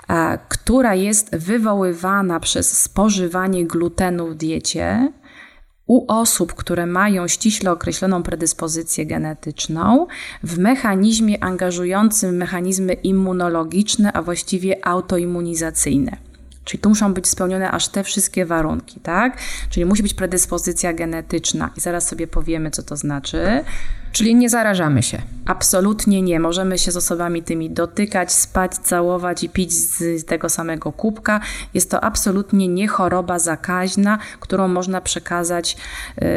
e, 0.09 0.39
która 0.49 0.95
jest 0.95 1.37
wywoływana 1.37 2.41
przez 2.41 2.83
spożywanie 2.83 3.67
glutenu 3.67 4.27
w 4.27 4.35
diecie, 4.35 5.13
u 5.89 6.13
osób, 6.13 6.55
które 6.55 6.87
mają 6.87 7.29
ściśle 7.29 7.73
określoną 7.73 8.23
predyspozycję 8.23 9.07
genetyczną, 9.07 10.07
w 10.43 10.59
mechanizmie 10.59 11.45
angażującym 11.45 12.37
mechanizmy 12.37 12.93
immunologiczne, 12.93 14.13
a 14.13 14.23
właściwie 14.23 14.87
autoimmunizacyjne. 14.87 16.28
Czyli 16.69 16.81
tu 16.81 16.89
muszą 16.89 17.15
być 17.15 17.29
spełnione 17.29 17.71
aż 17.71 17.89
te 17.89 18.05
wszystkie 18.05 18.47
warunki, 18.47 19.01
tak? 19.01 19.39
Czyli 19.71 19.87
musi 19.87 20.03
być 20.03 20.15
predyspozycja 20.15 20.93
genetyczna 20.93 21.71
i 21.77 21.81
zaraz 21.81 22.09
sobie 22.09 22.27
powiemy, 22.27 22.71
co 22.71 22.83
to 22.83 22.97
znaczy. 22.97 23.65
Czyli 24.13 24.35
nie 24.35 24.49
zarażamy 24.49 25.03
się. 25.03 25.23
Absolutnie 25.47 26.23
nie. 26.23 26.41
Możemy 26.41 26.79
się 26.79 26.91
z 26.93 26.97
osobami 26.97 27.43
tymi 27.43 27.71
dotykać, 27.71 28.33
spać, 28.33 28.75
całować 28.75 29.45
i 29.45 29.49
pić 29.49 29.73
z 29.73 30.25
tego 30.25 30.49
samego 30.49 30.93
kubka. 30.93 31.41
Jest 31.75 31.91
to 31.91 32.05
absolutnie 32.05 32.69
nie 32.69 32.89
choroba 32.89 33.39
zakaźna, 33.39 34.19
którą 34.41 34.69
można 34.69 35.01
przekazać 35.01 35.77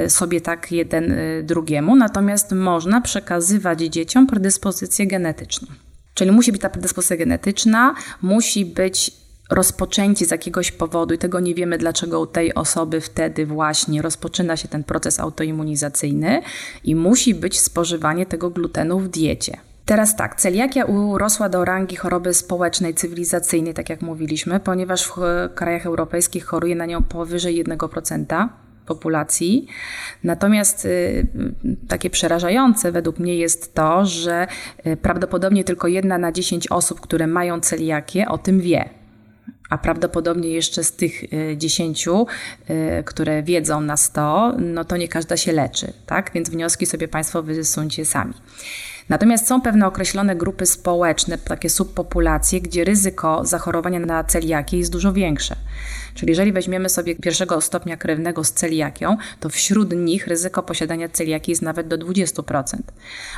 y, 0.05 0.09
sobie 0.09 0.41
tak 0.41 0.71
jeden 0.71 1.11
y, 1.11 1.43
drugiemu. 1.43 1.95
Natomiast 1.95 2.51
można 2.51 3.01
przekazywać 3.01 3.79
dzieciom 3.79 4.27
predyspozycję 4.27 5.07
genetyczną. 5.07 5.67
Czyli 6.13 6.31
musi 6.31 6.51
być 6.51 6.61
ta 6.61 6.69
predyspozycja 6.69 7.17
genetyczna, 7.17 7.95
musi 8.21 8.65
być 8.65 9.20
rozpoczęcie 9.51 10.25
z 10.25 10.31
jakiegoś 10.31 10.71
powodu, 10.71 11.13
i 11.13 11.17
tego 11.17 11.39
nie 11.39 11.55
wiemy, 11.55 11.77
dlaczego 11.77 12.19
u 12.19 12.27
tej 12.27 12.53
osoby 12.53 13.01
wtedy 13.01 13.45
właśnie 13.45 14.01
rozpoczyna 14.01 14.57
się 14.57 14.67
ten 14.67 14.83
proces 14.83 15.19
autoimmunizacyjny 15.19 16.41
i 16.83 16.95
musi 16.95 17.35
być 17.35 17.59
spożywanie 17.59 18.25
tego 18.25 18.49
glutenu 18.49 18.99
w 18.99 19.09
diecie. 19.09 19.57
Teraz 19.85 20.15
tak, 20.15 20.35
celiakia 20.35 20.85
urosła 20.85 21.49
do 21.49 21.65
rangi 21.65 21.95
choroby 21.95 22.33
społecznej, 22.33 22.93
cywilizacyjnej, 22.93 23.73
tak 23.73 23.89
jak 23.89 24.01
mówiliśmy, 24.01 24.59
ponieważ 24.59 25.07
w 25.07 25.15
krajach 25.55 25.85
europejskich 25.85 26.45
choruje 26.45 26.75
na 26.75 26.85
nią 26.85 27.03
powyżej 27.03 27.65
1% 27.65 28.47
populacji. 28.85 29.67
Natomiast 30.23 30.85
y, 30.85 31.27
takie 31.87 32.09
przerażające 32.09 32.91
według 32.91 33.19
mnie 33.19 33.35
jest 33.35 33.73
to, 33.73 34.05
że 34.05 34.47
y, 34.87 34.97
prawdopodobnie 34.97 35.63
tylko 35.63 35.87
jedna 35.87 36.17
na 36.17 36.31
10 36.31 36.67
osób, 36.67 37.01
które 37.01 37.27
mają 37.27 37.59
celiakię, 37.59 38.27
o 38.27 38.37
tym 38.37 38.61
wie 38.61 39.00
a 39.71 39.77
prawdopodobnie 39.77 40.49
jeszcze 40.49 40.83
z 40.83 40.91
tych 40.91 41.23
y, 41.23 41.57
dziesięciu, 41.57 42.27
y, 42.69 43.03
które 43.03 43.43
wiedzą 43.43 43.81
na 43.81 43.97
100, 43.97 44.53
no 44.59 44.85
to 44.85 44.97
nie 44.97 45.07
każda 45.07 45.37
się 45.37 45.51
leczy, 45.51 45.93
tak? 46.05 46.31
Więc 46.33 46.49
wnioski 46.49 46.85
sobie 46.85 47.07
Państwo 47.07 47.43
wysuńcie 47.43 48.05
sami. 48.05 48.33
Natomiast 49.09 49.47
są 49.47 49.61
pewne 49.61 49.87
określone 49.87 50.35
grupy 50.35 50.65
społeczne, 50.65 51.37
takie 51.37 51.69
subpopulacje, 51.69 52.61
gdzie 52.61 52.83
ryzyko 52.83 53.45
zachorowania 53.45 53.99
na 53.99 54.23
celiakię 54.23 54.77
jest 54.77 54.91
dużo 54.91 55.13
większe. 55.13 55.55
Czyli 56.15 56.29
jeżeli 56.29 56.51
weźmiemy 56.51 56.89
sobie 56.89 57.15
pierwszego 57.15 57.61
stopnia 57.61 57.97
krewnego 57.97 58.43
z 58.43 58.51
celiakią, 58.51 59.17
to 59.39 59.49
wśród 59.49 59.91
nich 59.93 60.27
ryzyko 60.27 60.63
posiadania 60.63 61.09
celiaki 61.09 61.51
jest 61.51 61.61
nawet 61.61 61.87
do 61.87 61.97
20%. 61.97 62.77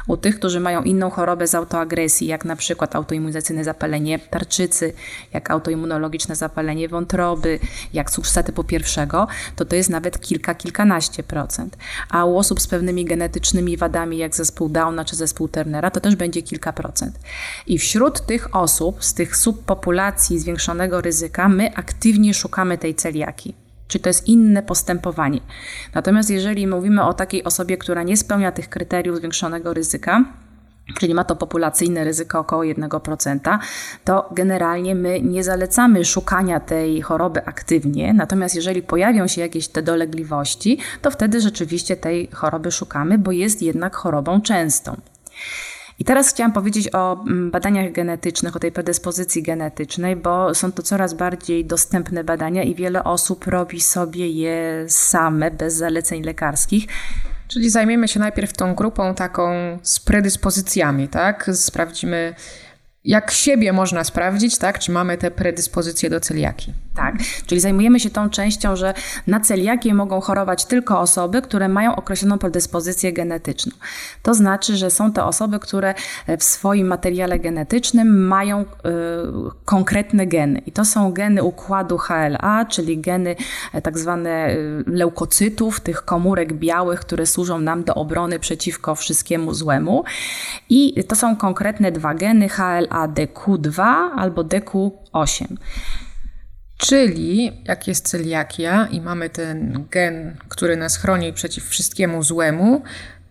U 0.08 0.18
tych, 0.18 0.36
którzy 0.40 0.60
mają 0.60 0.84
inną 0.84 1.10
chorobę 1.10 1.48
z 1.48 1.56
autoagresji, 1.56 2.28
jak 2.28 2.46
na 2.46 2.56
przykład 2.56 2.96
autoimmunizacyjne 2.96 3.64
zapalenie 3.64 4.20
tarczycy, 4.20 4.94
jak 5.34 5.52
autoimmunologiczne 5.52 6.36
zapalenie 6.36 6.90
wątroby, 6.90 7.60
jak 7.94 8.12
cukrzyca 8.12 8.44
typu 8.44 8.64
pierwszego, 8.64 9.28
to 9.56 9.66
to 9.66 9.76
jest 9.76 9.90
nawet 9.90 10.20
kilka, 10.20 10.56
kilkanaście 10.56 11.24
procent. 11.24 11.78
A 12.10 12.26
u 12.26 12.38
osób 12.38 12.62
z 12.62 12.68
pewnymi 12.68 13.06
genetycznymi 13.06 13.78
wadami, 13.78 14.18
jak 14.18 14.36
zespół 14.36 14.70
Downa 14.70 15.06
czy 15.06 15.16
zespół 15.16 15.48
Turnera, 15.48 15.92
to 15.92 16.00
też 16.00 16.16
będzie 16.16 16.42
kilka 16.42 16.74
procent. 16.74 17.20
I 17.68 17.80
wśród 17.80 18.26
tych 18.26 18.56
osób, 18.56 19.04
z 19.04 19.14
tych 19.14 19.38
subpopulacji 19.38 20.40
zwiększonego 20.40 21.02
ryzyka, 21.02 21.50
my 21.50 21.76
aktywnie 21.76 22.34
szukamy 22.34 22.63
tej 22.78 22.96
celiaki. 22.96 23.54
Czy 23.88 24.00
to 24.00 24.10
jest 24.10 24.28
inne 24.28 24.64
postępowanie. 24.64 25.40
Natomiast 25.94 26.30
jeżeli 26.30 26.68
mówimy 26.68 27.04
o 27.04 27.14
takiej 27.14 27.44
osobie, 27.44 27.78
która 27.78 28.04
nie 28.04 28.18
spełnia 28.18 28.52
tych 28.52 28.70
kryteriów 28.70 29.18
zwiększonego 29.18 29.74
ryzyka, 29.74 30.26
czyli 31.00 31.14
ma 31.14 31.24
to 31.24 31.36
populacyjne 31.36 32.04
ryzyko 32.04 32.40
około 32.40 32.64
1%, 32.64 33.60
to 34.04 34.30
generalnie 34.32 34.96
my 34.96 35.22
nie 35.22 35.44
zalecamy 35.44 36.06
szukania 36.06 36.60
tej 36.60 37.02
choroby 37.02 37.46
aktywnie. 37.46 38.14
Natomiast 38.14 38.56
jeżeli 38.56 38.82
pojawią 38.82 39.28
się 39.28 39.42
jakieś 39.42 39.68
te 39.68 39.82
dolegliwości, 39.82 40.80
to 41.02 41.12
wtedy 41.12 41.42
rzeczywiście 41.42 41.96
tej 41.96 42.28
choroby 42.28 42.72
szukamy, 42.72 43.18
bo 43.18 43.32
jest 43.32 43.62
jednak 43.62 43.96
chorobą 43.96 44.42
częstą. 44.42 44.98
I 46.00 46.06
teraz 46.06 46.30
chciałam 46.30 46.52
powiedzieć 46.52 46.90
o 46.94 47.24
mm, 47.28 47.52
badaniach 47.52 47.92
genetycznych, 47.92 48.56
o 48.56 48.60
tej 48.60 48.72
predyspozycji 48.72 49.44
genetycznej, 49.44 50.16
bo 50.16 50.56
są 50.56 50.72
to 50.72 50.84
coraz 50.84 51.14
bardziej 51.14 51.66
dostępne 51.66 52.24
badania 52.24 52.64
i 52.64 52.76
wiele 52.76 53.04
osób 53.04 53.48
robi 53.48 53.82
sobie 53.82 54.30
je 54.30 54.86
same, 54.88 55.52
bez 55.52 55.76
zaleceń 55.76 56.24
lekarskich. 56.24 56.88
Czyli 57.48 57.70
zajmiemy 57.70 58.08
się 58.08 58.20
najpierw 58.20 58.54
tą 58.54 58.76
grupą 58.76 59.16
taką 59.16 59.52
z 59.82 60.00
predyspozycjami, 60.00 61.08
tak? 61.08 61.50
Sprawdzimy, 61.54 62.36
jak 63.04 63.32
siebie 63.32 63.74
można 63.74 64.04
sprawdzić, 64.04 64.58
tak? 64.58 64.80
Czy 64.80 64.92
mamy 64.92 65.18
te 65.18 65.32
predyspozycje 65.32 66.10
do 66.10 66.20
celiaki. 66.20 66.74
Tak, 66.96 67.16
czyli 67.46 67.62
zajmujemy 67.62 68.00
się 68.00 68.10
tą 68.10 68.30
częścią, 68.30 68.76
że 68.76 68.94
na 69.28 69.40
celiakię 69.40 69.94
mogą 69.94 70.22
chorować 70.22 70.66
tylko 70.66 71.00
osoby, 71.00 71.42
które 71.42 71.68
mają 71.68 71.96
określoną 71.96 72.38
predyspozycję 72.38 73.14
genetyczną. 73.14 73.72
To 74.24 74.34
znaczy, 74.34 74.78
że 74.78 74.92
są 74.92 75.14
to 75.14 75.28
osoby, 75.28 75.60
które 75.60 75.94
w 76.40 76.44
swoim 76.44 76.88
materiale 76.88 77.40
genetycznym 77.40 78.28
mają 78.28 78.62
y, 78.62 78.66
konkretne 79.66 80.28
geny. 80.28 80.60
I 80.60 80.72
to 80.72 80.86
są 80.86 81.14
geny 81.14 81.44
układu 81.44 81.98
HLA, 81.98 82.66
czyli 82.66 82.98
geny 82.98 83.36
e, 83.74 83.82
tak 83.82 83.98
zwane 84.00 84.56
leukocytów, 84.86 85.80
tych 85.80 86.06
komórek 86.06 86.54
białych, 86.54 87.00
które 87.00 87.26
służą 87.26 87.60
nam 87.60 87.84
do 87.84 87.96
obrony 87.96 88.40
przeciwko 88.40 88.96
wszystkiemu 88.96 89.54
złemu. 89.54 90.04
I 90.70 91.04
to 91.04 91.16
są 91.16 91.36
konkretne 91.36 91.92
dwa 91.92 92.14
geny 92.14 92.50
HLA 92.50 93.08
DQ2 93.08 93.84
albo 94.16 94.44
DQ8. 94.44 95.46
Czyli 96.78 97.62
jak 97.66 97.88
jest 97.88 98.08
celiakia 98.08 98.88
i 98.92 99.02
mamy 99.02 99.30
ten 99.30 99.86
gen, 99.92 100.38
który 100.50 100.78
nas 100.78 100.98
chroni 100.98 101.34
przeciw 101.34 101.70
wszystkiemu 101.70 102.24
złemu, 102.24 102.84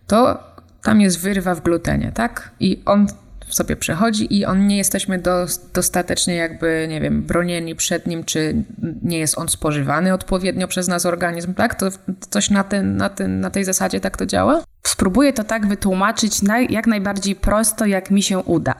to 0.07 0.43
tam 0.83 1.01
jest 1.01 1.19
wyrwa 1.19 1.55
w 1.55 1.61
glutenie, 1.61 2.11
tak? 2.15 2.51
I 2.59 2.81
on 2.85 3.07
sobie 3.49 3.75
przechodzi 3.75 4.37
i 4.37 4.45
on 4.45 4.67
nie 4.67 4.77
jesteśmy 4.77 5.19
do, 5.19 5.45
dostatecznie 5.73 6.35
jakby, 6.35 6.85
nie 6.89 7.01
wiem, 7.01 7.23
bronieni 7.23 7.75
przed 7.75 8.07
nim, 8.07 8.23
czy 8.23 8.63
nie 9.01 9.19
jest 9.19 9.37
on 9.37 9.49
spożywany 9.49 10.13
odpowiednio 10.13 10.67
przez 10.67 10.87
nas 10.87 11.05
organizm, 11.05 11.53
tak? 11.53 11.75
To 11.75 11.87
coś 12.29 12.49
na, 12.49 12.63
ten, 12.63 12.97
na, 12.97 13.09
ten, 13.09 13.39
na 13.39 13.49
tej 13.49 13.63
zasadzie 13.63 13.99
tak 13.99 14.17
to 14.17 14.25
działa? 14.25 14.63
Spróbuję 14.83 15.33
to 15.33 15.43
tak 15.43 15.67
wytłumaczyć 15.67 16.39
jak 16.69 16.87
najbardziej 16.87 17.35
prosto, 17.35 17.85
jak 17.85 18.11
mi 18.11 18.23
się 18.23 18.39
uda. 18.39 18.75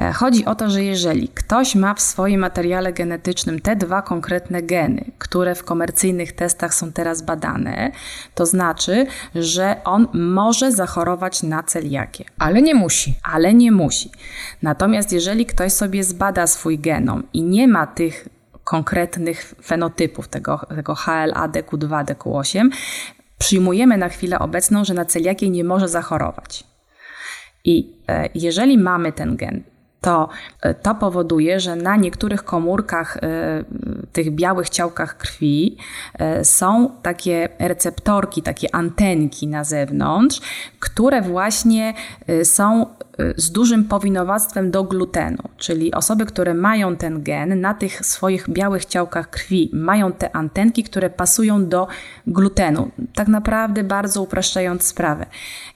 E, 0.00 0.12
chodzi 0.12 0.44
o 0.44 0.54
to, 0.54 0.70
że 0.70 0.84
jeżeli 0.84 1.28
ktoś 1.28 1.74
ma 1.74 1.94
w 1.94 2.00
swoim 2.00 2.40
materiale 2.40 2.92
genetycznym 2.92 3.60
te 3.60 3.76
dwa 3.76 4.02
konkretne 4.02 4.62
geny, 4.62 5.04
które 5.18 5.54
w 5.54 5.64
komercyjnych 5.64 6.32
testach 6.32 6.74
są 6.74 6.92
teraz 6.92 7.22
badane, 7.22 7.92
to 8.34 8.46
znaczy, 8.46 9.06
że 9.34 9.76
on 9.84 10.08
może 10.12 10.72
zachorować 10.72 11.42
na 11.42 11.62
celiakię. 11.62 12.24
Ale 12.38 12.62
nie 12.62 12.74
musi. 12.74 13.14
Ale 13.22 13.54
nie 13.54 13.72
musi. 13.72 14.10
Natomiast 14.62 15.12
jeżeli 15.12 15.46
ktoś 15.46 15.72
sobie 15.72 16.04
zbada 16.04 16.46
swój 16.46 16.78
genom 16.78 17.22
i 17.32 17.42
nie 17.42 17.68
ma 17.68 17.86
tych 17.86 18.28
konkretnych 18.64 19.54
fenotypów 19.64 20.28
tego, 20.28 20.60
tego 20.76 20.94
HLA, 20.94 21.48
DQ2, 21.48 22.04
DQ8, 22.04 22.68
przyjmujemy 23.38 23.98
na 23.98 24.08
chwilę 24.08 24.38
obecną, 24.38 24.84
że 24.84 24.94
na 24.94 25.04
celiakię 25.04 25.50
nie 25.50 25.64
może 25.64 25.88
zachorować. 25.88 26.64
I 27.64 27.96
e, 28.08 28.28
jeżeli 28.34 28.78
mamy 28.78 29.12
ten 29.12 29.36
gen, 29.36 29.62
to 30.00 30.28
e, 30.60 30.74
to 30.74 30.94
powoduje, 30.94 31.60
że 31.60 31.76
na 31.76 31.96
niektórych 31.96 32.44
komórkach, 32.44 33.16
e, 33.16 33.20
tych 34.12 34.30
białych 34.30 34.70
ciałkach 34.70 35.16
krwi 35.16 35.76
są 36.42 36.90
takie 37.02 37.48
receptorki, 37.58 38.42
takie 38.42 38.74
antenki 38.74 39.46
na 39.48 39.64
zewnątrz, 39.64 40.40
które 40.80 41.22
właśnie 41.22 41.94
są 42.44 42.86
z 43.36 43.50
dużym 43.50 43.84
powinowactwem 43.84 44.70
do 44.70 44.84
glutenu, 44.84 45.42
czyli 45.56 45.94
osoby, 45.94 46.26
które 46.26 46.54
mają 46.54 46.96
ten 46.96 47.22
gen 47.22 47.60
na 47.60 47.74
tych 47.74 48.06
swoich 48.06 48.50
białych 48.50 48.84
ciałkach 48.84 49.30
krwi, 49.30 49.70
mają 49.72 50.12
te 50.12 50.36
antenki, 50.36 50.84
które 50.84 51.10
pasują 51.10 51.68
do 51.68 51.88
glutenu. 52.26 52.90
Tak 53.14 53.28
naprawdę 53.28 53.84
bardzo 53.84 54.22
upraszczając 54.22 54.86
sprawę. 54.86 55.26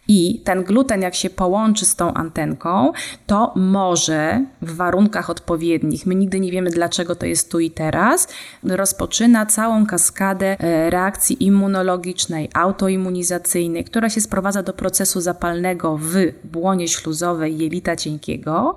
I 0.08 0.40
ten 0.44 0.64
gluten, 0.64 1.02
jak 1.02 1.14
się 1.14 1.30
połączy 1.30 1.84
z 1.84 1.96
tą 1.96 2.14
antenką, 2.14 2.92
to 3.26 3.52
może 3.56 4.44
w 4.62 4.76
warunkach 4.76 5.30
odpowiednich, 5.30 6.06
my 6.06 6.14
nigdy 6.14 6.40
nie 6.40 6.50
wiemy 6.50 6.70
dlaczego 6.70 7.14
to 7.14 7.26
jest 7.26 7.50
tu 7.50 7.60
i 7.60 7.70
teraz, 7.70 8.28
rozpoczyna 8.62 9.46
całą 9.46 9.86
kaskadę 9.86 10.56
e, 10.58 10.90
reakcji 10.90 11.44
immunologicznej, 11.44 12.50
autoimmunizacyjnej, 12.54 13.84
która 13.84 14.08
się 14.10 14.20
sprowadza 14.20 14.62
do 14.62 14.72
procesu 14.72 15.20
zapalnego 15.20 15.98
w 15.98 16.14
błonie 16.44 16.88
jelita 17.42 17.96
cienkiego 17.96 18.74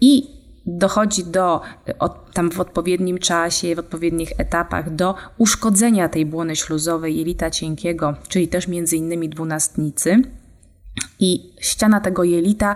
i 0.00 0.26
dochodzi 0.66 1.24
do, 1.24 1.60
od, 1.98 2.32
tam 2.32 2.50
w 2.50 2.60
odpowiednim 2.60 3.18
czasie, 3.18 3.74
w 3.74 3.78
odpowiednich 3.78 4.32
etapach 4.38 4.94
do 4.94 5.14
uszkodzenia 5.38 6.08
tej 6.08 6.26
błony 6.26 6.56
śluzowej 6.56 7.16
jelita 7.16 7.50
cienkiego, 7.50 8.14
czyli 8.28 8.48
też 8.48 8.68
między 8.68 8.96
innymi 8.96 9.28
dwunastnicy 9.28 10.22
i 11.20 11.52
ściana 11.60 12.00
tego 12.00 12.24
jelita 12.24 12.74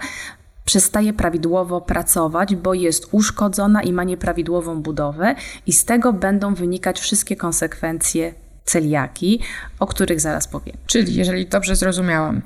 przestaje 0.65 1.13
prawidłowo 1.13 1.81
pracować, 1.81 2.57
bo 2.57 2.75
jest 2.75 3.09
uszkodzona 3.11 3.83
i 3.83 3.93
ma 3.93 4.05
nieprawidłową 4.05 4.83
budowę, 4.83 5.35
i 5.67 5.73
z 5.73 5.85
tego 5.85 6.13
będą 6.13 6.55
wynikać 6.55 7.01
wszystkie 7.01 7.37
konsekwencje 7.37 8.35
celiaki, 8.65 9.41
o 9.79 9.87
których 9.87 10.21
zaraz 10.21 10.49
powiem. 10.49 10.77
Czyli, 10.87 11.15
jeżeli 11.15 11.47
dobrze 11.47 11.77
zrozumiałam, 11.77 12.43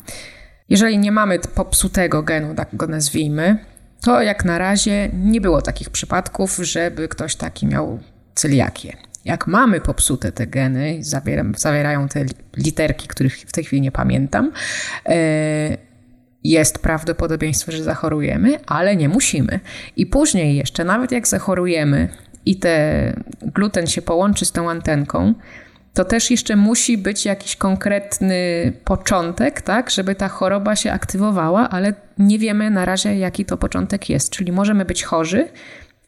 jeżeli 0.68 0.98
nie 0.98 1.12
mamy 1.12 1.38
popsutego 1.38 2.22
genu, 2.22 2.54
tak 2.54 2.68
go 2.72 2.86
nazwijmy, 2.86 3.58
to 4.00 4.22
jak 4.22 4.44
na 4.44 4.58
razie 4.58 5.10
nie 5.12 5.40
było 5.40 5.62
takich 5.62 5.90
przypadków, 5.90 6.56
żeby 6.62 7.08
ktoś 7.08 7.36
taki 7.36 7.66
miał 7.66 7.98
celiakię. 8.34 8.96
Jak 9.24 9.46
mamy 9.46 9.80
popsute 9.80 10.32
te 10.32 10.46
geny, 10.46 10.98
zawierają 11.56 12.08
te 12.08 12.24
literki, 12.56 13.08
których 13.08 13.38
w 13.38 13.52
tej 13.52 13.64
chwili 13.64 13.82
nie 13.82 13.92
pamiętam, 13.92 14.52
e, 15.06 15.76
jest 16.44 16.78
prawdopodobieństwo, 16.78 17.72
że 17.72 17.82
zachorujemy, 17.82 18.58
ale 18.66 18.96
nie 18.96 19.08
musimy. 19.08 19.60
I 19.96 20.06
później 20.06 20.56
jeszcze, 20.56 20.84
nawet 20.84 21.12
jak 21.12 21.28
zachorujemy 21.28 22.08
i 22.46 22.56
ten 22.56 23.24
gluten 23.42 23.86
się 23.86 24.02
połączy 24.02 24.44
z 24.44 24.52
tą 24.52 24.70
antenką, 24.70 25.34
to 25.94 26.04
też 26.04 26.30
jeszcze 26.30 26.56
musi 26.56 26.98
być 26.98 27.24
jakiś 27.24 27.56
konkretny 27.56 28.72
początek, 28.84 29.62
tak, 29.62 29.90
żeby 29.90 30.14
ta 30.14 30.28
choroba 30.28 30.76
się 30.76 30.92
aktywowała, 30.92 31.70
ale 31.70 31.94
nie 32.18 32.38
wiemy 32.38 32.70
na 32.70 32.84
razie, 32.84 33.18
jaki 33.18 33.44
to 33.44 33.56
początek 33.56 34.08
jest. 34.08 34.30
Czyli 34.30 34.52
możemy 34.52 34.84
być 34.84 35.04
chorzy, 35.04 35.48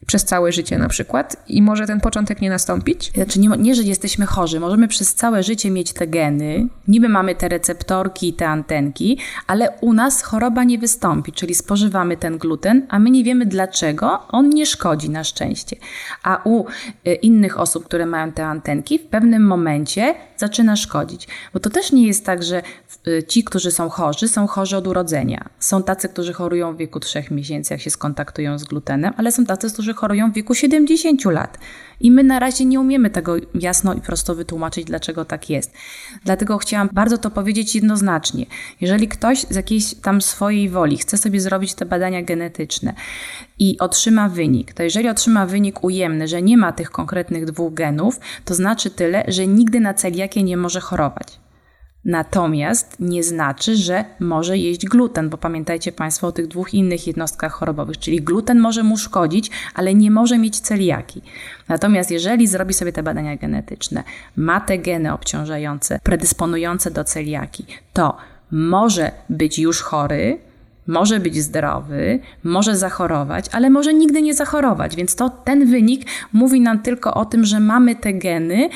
przez 0.05 0.25
całe 0.25 0.51
życie 0.51 0.77
na 0.77 0.89
przykład 0.89 1.43
i 1.47 1.61
może 1.61 1.87
ten 1.87 2.01
początek 2.01 2.41
nie 2.41 2.49
nastąpić? 2.49 3.11
Znaczy 3.11 3.39
nie, 3.39 3.49
nie, 3.49 3.75
że 3.75 3.83
jesteśmy 3.83 4.25
chorzy, 4.25 4.59
możemy 4.59 4.87
przez 4.87 5.15
całe 5.15 5.43
życie 5.43 5.71
mieć 5.71 5.93
te 5.93 6.07
geny, 6.07 6.67
niby 6.87 7.09
mamy 7.09 7.35
te 7.35 7.49
receptorki 7.49 8.33
te 8.33 8.47
antenki, 8.47 9.17
ale 9.47 9.69
u 9.81 9.93
nas 9.93 10.21
choroba 10.21 10.63
nie 10.63 10.77
wystąpi, 10.77 11.31
czyli 11.31 11.55
spożywamy 11.55 12.17
ten 12.17 12.37
gluten, 12.37 12.87
a 12.89 12.99
my 12.99 13.11
nie 13.11 13.23
wiemy 13.23 13.45
dlaczego, 13.45 14.27
on 14.27 14.49
nie 14.49 14.65
szkodzi 14.65 15.09
na 15.09 15.23
szczęście. 15.23 15.75
A 16.23 16.41
u 16.43 16.65
y, 17.07 17.13
innych 17.13 17.59
osób, 17.59 17.85
które 17.85 18.05
mają 18.05 18.31
te 18.31 18.45
antenki, 18.45 18.99
w 18.99 19.05
pewnym 19.05 19.47
momencie 19.47 20.15
zaczyna 20.37 20.75
szkodzić. 20.75 21.27
Bo 21.53 21.59
to 21.59 21.69
też 21.69 21.91
nie 21.91 22.07
jest 22.07 22.25
tak, 22.25 22.43
że 22.43 22.61
y, 23.07 23.23
ci, 23.27 23.43
którzy 23.43 23.71
są 23.71 23.89
chorzy, 23.89 24.27
są 24.27 24.47
chorzy 24.47 24.77
od 24.77 24.87
urodzenia. 24.87 25.49
Są 25.59 25.83
tacy, 25.83 26.09
którzy 26.09 26.33
chorują 26.33 26.73
w 26.73 26.77
wieku 26.77 26.99
3 26.99 27.23
miesięcy, 27.31 27.73
jak 27.73 27.81
się 27.81 27.89
skontaktują 27.89 28.59
z 28.59 28.63
glutenem, 28.63 29.13
ale 29.17 29.31
są 29.31 29.45
tacy, 29.45 29.71
którzy 29.73 29.93
chorują 29.93 30.31
w 30.31 30.33
wieku 30.33 30.53
70 30.53 31.25
lat. 31.25 31.57
I 31.99 32.11
my 32.11 32.23
na 32.23 32.39
razie 32.39 32.65
nie 32.65 32.79
umiemy 32.79 33.09
tego 33.09 33.35
jasno 33.53 33.93
i 33.93 34.01
prosto 34.01 34.35
wytłumaczyć, 34.35 34.85
dlaczego 34.85 35.25
tak 35.25 35.49
jest. 35.49 35.73
Dlatego 36.23 36.57
chciałam 36.57 36.89
bardzo 36.93 37.17
to 37.17 37.31
powiedzieć 37.31 37.75
jednoznacznie. 37.75 38.45
Jeżeli 38.81 39.07
ktoś 39.07 39.39
z 39.49 39.55
jakiejś 39.55 39.95
tam 39.95 40.21
swojej 40.21 40.69
woli 40.69 40.97
chce 40.97 41.17
sobie 41.17 41.41
zrobić 41.41 41.73
te 41.73 41.85
badania 41.85 42.21
genetyczne 42.21 42.93
i 43.59 43.79
otrzyma 43.79 44.29
wynik, 44.29 44.73
to 44.73 44.83
jeżeli 44.83 45.09
otrzyma 45.09 45.45
wynik 45.45 45.83
ujemny, 45.83 46.27
że 46.27 46.41
nie 46.41 46.57
ma 46.57 46.71
tych 46.71 46.91
konkretnych 46.91 47.45
dwóch 47.45 47.73
genów, 47.73 48.19
to 48.45 48.55
znaczy 48.55 48.89
tyle, 48.89 49.23
że 49.27 49.47
nigdy 49.47 49.79
na 49.79 49.93
celiakię 49.93 50.43
nie 50.43 50.57
może 50.57 50.79
chorować. 50.79 51.39
Natomiast 52.05 52.95
nie 52.99 53.23
znaczy, 53.23 53.75
że 53.75 54.05
może 54.19 54.57
jeść 54.57 54.85
gluten, 54.85 55.29
bo 55.29 55.37
pamiętajcie 55.37 55.91
Państwo 55.91 56.27
o 56.27 56.31
tych 56.31 56.47
dwóch 56.47 56.73
innych 56.73 57.07
jednostkach 57.07 57.53
chorobowych, 57.53 57.97
czyli 57.97 58.21
gluten 58.21 58.59
może 58.59 58.83
mu 58.83 58.97
szkodzić, 58.97 59.51
ale 59.75 59.93
nie 59.93 60.11
może 60.11 60.37
mieć 60.37 60.59
celiaki. 60.59 61.21
Natomiast 61.67 62.11
jeżeli 62.11 62.47
zrobi 62.47 62.73
sobie 62.73 62.91
te 62.91 63.03
badania 63.03 63.37
genetyczne, 63.37 64.03
ma 64.35 64.61
te 64.61 64.77
geny 64.77 65.13
obciążające, 65.13 65.99
predysponujące 66.03 66.91
do 66.91 67.03
celiaki, 67.03 67.65
to 67.93 68.17
może 68.51 69.11
być 69.29 69.59
już 69.59 69.81
chory, 69.81 70.39
może 70.87 71.19
być 71.19 71.41
zdrowy, 71.41 72.19
może 72.43 72.77
zachorować, 72.77 73.45
ale 73.51 73.69
może 73.69 73.93
nigdy 73.93 74.21
nie 74.21 74.33
zachorować. 74.33 74.95
Więc 74.95 75.15
to 75.15 75.29
ten 75.29 75.65
wynik 75.71 76.07
mówi 76.33 76.61
nam 76.61 76.79
tylko 76.79 77.13
o 77.13 77.25
tym, 77.25 77.45
że 77.45 77.59
mamy 77.59 77.95
te 77.95 78.13
geny, 78.13 78.69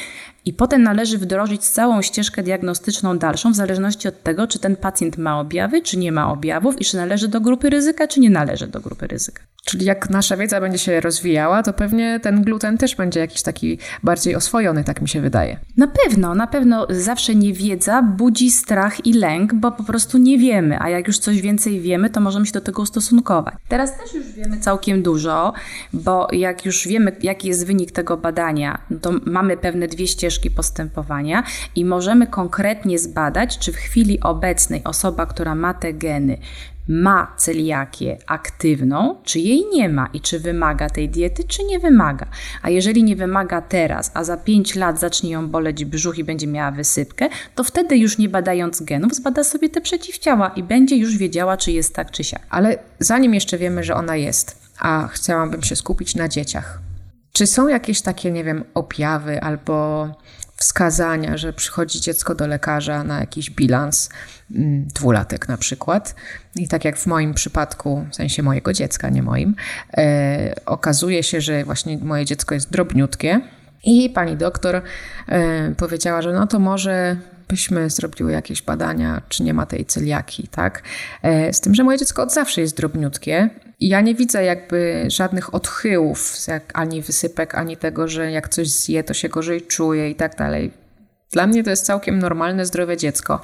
i 0.46 0.54
potem 0.54 0.84
należy 0.84 1.18
wdrożyć 1.18 1.62
całą 1.62 2.02
ścieżkę 2.02 2.44
diagnostyczną 2.44 3.18
dalszą, 3.18 3.52
w 3.52 3.56
zależności 3.56 4.08
od 4.08 4.24
tego, 4.24 4.48
czy 4.48 4.60
ten 4.60 4.76
pacjent 4.76 5.18
ma 5.18 5.40
objawy, 5.40 5.82
czy 5.82 5.98
nie 5.98 6.12
ma 6.12 6.32
objawów 6.32 6.82
i 6.82 6.86
czy 6.86 6.98
należy 6.98 7.28
do 7.28 7.42
grupy 7.42 7.70
ryzyka, 7.70 8.08
czy 8.08 8.20
nie 8.20 8.30
należy 8.30 8.68
do 8.68 8.80
grupy 8.80 9.08
ryzyka. 9.08 9.44
Czyli 9.66 9.86
jak 9.86 10.10
nasza 10.10 10.38
wiedza 10.38 10.62
będzie 10.62 10.78
się 10.78 11.02
rozwijała, 11.02 11.64
to 11.64 11.74
pewnie 11.74 12.20
ten 12.20 12.44
gluten 12.44 12.78
też 12.78 12.96
będzie 12.96 13.20
jakiś 13.20 13.42
taki 13.42 13.80
bardziej 14.04 14.36
oswojony, 14.36 14.84
tak 14.84 15.02
mi 15.02 15.10
się 15.10 15.22
wydaje. 15.22 15.60
Na 15.78 15.88
pewno, 15.88 16.36
na 16.36 16.48
pewno 16.48 16.88
zawsze 16.90 17.36
niewiedza 17.36 18.02
budzi 18.02 18.52
strach 18.52 19.06
i 19.06 19.14
lęk, 19.14 19.54
bo 19.54 19.72
po 19.72 19.84
prostu 19.84 20.18
nie 20.18 20.38
wiemy, 20.38 20.80
a 20.80 20.90
jak 20.90 21.08
już 21.08 21.18
coś 21.20 21.42
więcej 21.42 21.82
wiemy, 21.82 22.10
to 22.10 22.22
możemy 22.22 22.46
się 22.46 22.52
do 22.52 22.62
tego 22.62 22.82
ustosunkować. 22.82 23.54
Teraz 23.68 23.98
też 23.98 24.14
już 24.14 24.32
wiemy 24.32 24.58
całkiem 24.58 25.02
dużo, 25.02 25.54
bo 25.94 26.28
jak 26.32 26.66
już 26.66 26.88
wiemy, 26.88 27.16
jaki 27.22 27.48
jest 27.48 27.66
wynik 27.66 27.92
tego 27.92 28.18
badania, 28.18 28.82
to 29.02 29.12
mamy 29.26 29.58
pewne 29.58 29.88
dwie 29.88 30.08
ścieżki 30.30 30.52
postępowania 30.52 31.44
i 31.76 31.86
możemy 31.86 32.28
konkretnie 32.28 33.00
zbadać, 33.00 33.58
czy 33.58 33.72
w 33.72 33.76
chwili 33.76 34.20
obecnej 34.20 34.84
osoba, 34.84 35.26
która 35.26 35.56
ma 35.56 35.74
te 35.74 35.94
geny, 35.94 36.38
ma 36.88 37.34
celiakię 37.38 38.18
aktywną, 38.28 39.16
czy 39.24 39.40
jej 39.40 39.66
nie 39.74 39.90
ma 39.90 40.10
i 40.14 40.22
czy 40.22 40.40
wymaga 40.40 40.90
tej 40.90 41.10
diety, 41.10 41.44
czy 41.44 41.64
nie 41.64 41.80
wymaga. 41.80 42.26
A 42.62 42.70
jeżeli 42.70 43.04
nie 43.04 43.16
wymaga 43.16 43.62
teraz, 43.62 44.12
a 44.14 44.24
za 44.24 44.38
5 44.38 44.76
lat 44.76 45.00
zacznie 45.00 45.32
ją 45.32 45.48
boleć 45.48 45.86
brzuch 45.86 46.18
i 46.18 46.24
będzie 46.24 46.48
miała 46.48 46.72
wysypkę, 46.72 47.30
to 47.56 47.64
wtedy 47.64 47.98
już 47.98 48.18
nie 48.18 48.30
badając 48.30 48.82
genów, 48.82 49.16
zbada 49.16 49.44
sobie 49.44 49.70
te 49.70 49.82
przeciwciała 49.82 50.50
i 50.50 50.64
będzie 50.64 50.98
już 50.98 51.18
wiedziała, 51.18 51.58
czy 51.58 51.72
jest 51.72 51.96
tak, 51.96 52.12
czy 52.12 52.24
siak. 52.24 52.42
Ale 52.50 52.78
zanim 53.00 53.34
jeszcze 53.34 53.58
wiemy, 53.58 53.84
że 53.84 53.96
ona 53.96 54.16
jest, 54.16 54.58
a 54.80 55.08
chciałabym 55.08 55.64
się 55.64 55.76
skupić 55.76 56.16
na 56.16 56.28
dzieciach. 56.28 56.89
Czy 57.34 57.48
są 57.48 57.68
jakieś 57.68 58.02
takie, 58.02 58.32
nie 58.32 58.44
wiem, 58.44 58.64
objawy 58.74 59.42
albo 59.42 60.08
wskazania, 60.60 61.38
że 61.38 61.54
przychodzi 61.54 62.02
dziecko 62.02 62.36
do 62.36 62.48
lekarza 62.48 63.04
na 63.04 63.20
jakiś 63.20 63.50
bilans, 63.50 64.10
mm, 64.56 64.88
dwulatek 64.88 65.48
na 65.48 65.58
przykład, 65.58 66.16
i 66.56 66.68
tak 66.68 66.86
jak 66.86 66.98
w 66.98 67.08
moim 67.08 67.34
przypadku, 67.34 68.06
w 68.12 68.16
sensie 68.16 68.44
mojego 68.44 68.74
dziecka, 68.74 69.10
nie 69.10 69.24
moim, 69.24 69.56
e, 69.98 70.56
okazuje 70.66 71.24
się, 71.24 71.42
że 71.42 71.64
właśnie 71.64 71.98
moje 71.98 72.26
dziecko 72.26 72.56
jest 72.56 72.72
drobniutkie. 72.72 73.42
I 73.84 74.10
pani 74.10 74.38
doktor 74.38 74.82
e, 75.28 75.76
powiedziała, 75.78 76.22
że 76.22 76.34
no 76.34 76.48
to 76.48 76.60
może 76.60 77.18
byśmy 77.48 77.90
zrobiły 77.90 78.32
jakieś 78.32 78.62
badania, 78.62 79.22
czy 79.30 79.44
nie 79.44 79.54
ma 79.54 79.66
tej 79.66 79.86
celiaki, 79.86 80.48
tak? 80.48 80.84
E, 81.24 81.54
z 81.54 81.62
tym, 81.62 81.76
że 81.76 81.84
moje 81.84 81.98
dziecko 81.98 82.24
od 82.24 82.34
zawsze 82.34 82.62
jest 82.62 82.78
drobniutkie 82.78 83.50
ja 83.80 84.02
nie 84.02 84.16
widzę 84.16 84.44
jakby 84.44 85.06
żadnych 85.08 85.54
odchyłów, 85.54 86.36
ani 86.74 87.02
wysypek, 87.02 87.56
ani 87.56 87.78
tego, 87.78 88.08
że 88.08 88.32
jak 88.32 88.50
coś 88.50 88.70
zje, 88.70 89.04
to 89.04 89.14
się 89.14 89.30
gorzej 89.30 89.62
czuje 89.62 90.10
i 90.10 90.16
tak 90.16 90.36
dalej. 90.36 90.72
Dla 91.32 91.48
mnie 91.48 91.64
to 91.64 91.70
jest 91.70 91.86
całkiem 91.86 92.20
normalne, 92.20 92.66
zdrowe 92.66 92.98
dziecko. 92.98 93.42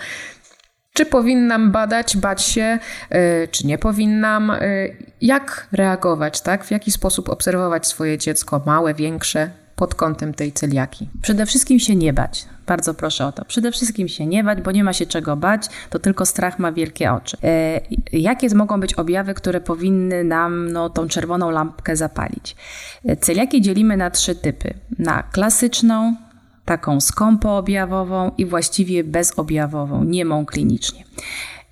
Czy 0.94 1.06
powinnam 1.06 1.72
badać, 1.72 2.18
bać 2.18 2.42
się, 2.42 2.80
yy, 3.12 3.48
czy 3.52 3.68
nie 3.68 3.78
powinnam? 3.78 4.52
Yy, 4.62 4.96
jak 5.22 5.68
reagować, 5.72 6.42
tak? 6.42 6.66
W 6.66 6.72
jaki 6.72 6.92
sposób 6.92 7.30
obserwować 7.30 7.88
swoje 7.88 8.18
dziecko, 8.18 8.62
małe, 8.66 8.94
większe? 8.94 9.65
Pod 9.76 9.96
kątem 9.96 10.34
tej 10.34 10.52
celiaki? 10.52 11.10
Przede 11.22 11.46
wszystkim 11.46 11.80
się 11.80 11.96
nie 11.96 12.14
bać. 12.14 12.46
Bardzo 12.68 12.94
proszę 12.94 13.26
o 13.26 13.32
to. 13.32 13.46
Przede 13.46 13.72
wszystkim 13.72 14.08
się 14.08 14.26
nie 14.26 14.44
bać, 14.44 14.62
bo 14.62 14.72
nie 14.72 14.84
ma 14.84 14.94
się 14.94 15.06
czego 15.06 15.36
bać, 15.36 15.68
to 15.90 16.00
tylko 16.00 16.26
strach 16.26 16.60
ma 16.60 16.72
wielkie 16.72 17.12
oczy. 17.12 17.38
E, 17.44 17.82
jakie 18.12 18.56
mogą 18.56 18.80
być 18.80 18.94
objawy, 18.94 19.34
które 19.34 19.62
powinny 19.62 20.24
nam 20.24 20.72
no, 20.72 20.90
tą 20.90 21.08
czerwoną 21.08 21.50
lampkę 21.50 21.96
zapalić? 21.96 22.56
E, 23.06 23.18
celiaki 23.18 23.62
dzielimy 23.62 23.98
na 23.98 24.12
trzy 24.12 24.36
typy. 24.36 24.74
Na 25.00 25.24
klasyczną, 25.24 26.16
taką 26.66 27.02
skąpoobjawową 27.02 28.32
i 28.38 28.46
właściwie 28.46 29.04
bezobjawową, 29.04 30.04
niemą 30.04 30.46
klinicznie. 30.46 31.04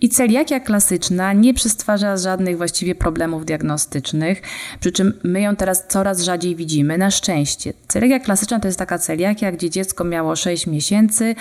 I 0.01 0.09
celiakia 0.09 0.59
klasyczna 0.59 1.33
nie 1.33 1.53
przystwarza 1.53 2.17
żadnych 2.17 2.57
właściwie 2.57 2.95
problemów 2.95 3.45
diagnostycznych, 3.45 4.41
przy 4.79 4.91
czym 4.91 5.13
my 5.23 5.41
ją 5.41 5.55
teraz 5.55 5.87
coraz 5.87 6.21
rzadziej 6.21 6.55
widzimy, 6.55 6.97
na 6.97 7.11
szczęście. 7.11 7.73
Celiakia 7.87 8.19
klasyczna 8.19 8.59
to 8.59 8.67
jest 8.67 8.79
taka 8.79 8.97
celiakia, 8.97 9.51
gdzie 9.51 9.69
dziecko 9.69 10.03
miało 10.03 10.35
6 10.35 10.67
miesięcy, 10.67 11.35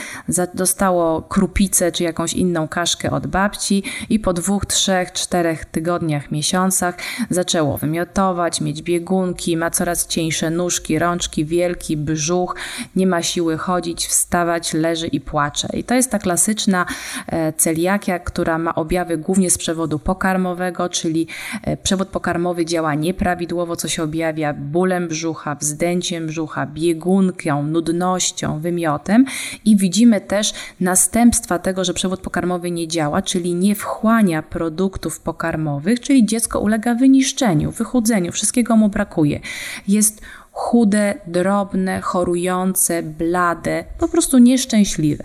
dostało 0.55 1.23
krupicę 1.23 1.93
czy 1.93 2.05
jakąś 2.05 2.33
inną 2.33 2.69
kaszkę 2.69 3.11
od 3.11 3.27
babci 3.27 3.83
i 4.11 4.19
po 4.19 4.33
dwóch, 4.33 4.67
trzech, 4.67 5.13
czterech 5.13 5.65
tygodniach, 5.65 6.31
miesiącach 6.31 6.97
zaczęło 7.31 7.79
wymiotować, 7.79 8.61
mieć 8.61 8.83
biegunki, 8.83 9.57
ma 9.57 9.71
coraz 9.71 10.07
cieńsze 10.07 10.51
nóżki, 10.51 10.99
rączki, 10.99 11.45
wielki 11.45 11.97
brzuch, 11.97 12.57
nie 12.97 13.07
ma 13.07 13.23
siły 13.23 13.59
chodzić, 13.59 14.07
wstawać, 14.07 14.75
leży 14.75 15.07
i 15.07 15.21
płacze. 15.21 15.69
I 15.75 15.85
to 15.85 15.95
jest 15.95 16.11
ta 16.11 16.19
klasyczna 16.19 16.87
e, 17.27 17.53
celiakia, 17.53 18.19
która 18.19 18.42
która 18.43 18.59
ma 18.59 18.75
objawy 18.75 19.19
głównie 19.19 19.51
z 19.51 19.59
przewodu 19.59 19.99
pokarmowego, 19.99 20.89
czyli 20.89 21.27
e, 21.63 21.77
przewód 21.77 22.09
pokarmowy 22.09 22.65
działa 22.65 22.95
nieprawidłowo, 22.95 23.77
co 23.77 23.89
się 23.89 24.03
objawia 24.03 24.55
bólem 24.55 25.09
brzucha, 25.09 25.55
wzdęciem 25.55 26.27
brzucha, 26.27 26.67
biegunką, 26.67 27.63
nudnością, 27.63 28.61
wymiotem 28.61 29.25
i 29.65 29.77
widzimy 29.77 30.21
też 30.21 30.55
następstwa 30.81 31.59
tego, 31.59 31.85
że 31.85 31.95
przewód 31.95 32.21
pokarmowy 32.21 32.71
nie 32.71 32.89
działa, 32.89 33.23
czyli 33.23 33.55
nie 33.55 33.75
wchłania 33.75 34.43
produktów 34.43 35.21
pokarmowych, 35.21 36.01
czyli 36.01 36.27
dziecko 36.27 36.61
ulega 36.61 36.95
wyniszczeniu, 36.95 37.71
wychudzeniu, 37.71 38.33
wszystkiego 38.33 38.77
mu 38.77 38.89
brakuje. 38.89 39.41
Jest 39.89 40.21
chude, 40.53 41.15
drobne, 41.27 42.01
chorujące, 42.01 43.03
blade, 43.03 43.85
po 43.99 44.09
prostu 44.09 44.39
nieszczęśliwe. 44.39 45.25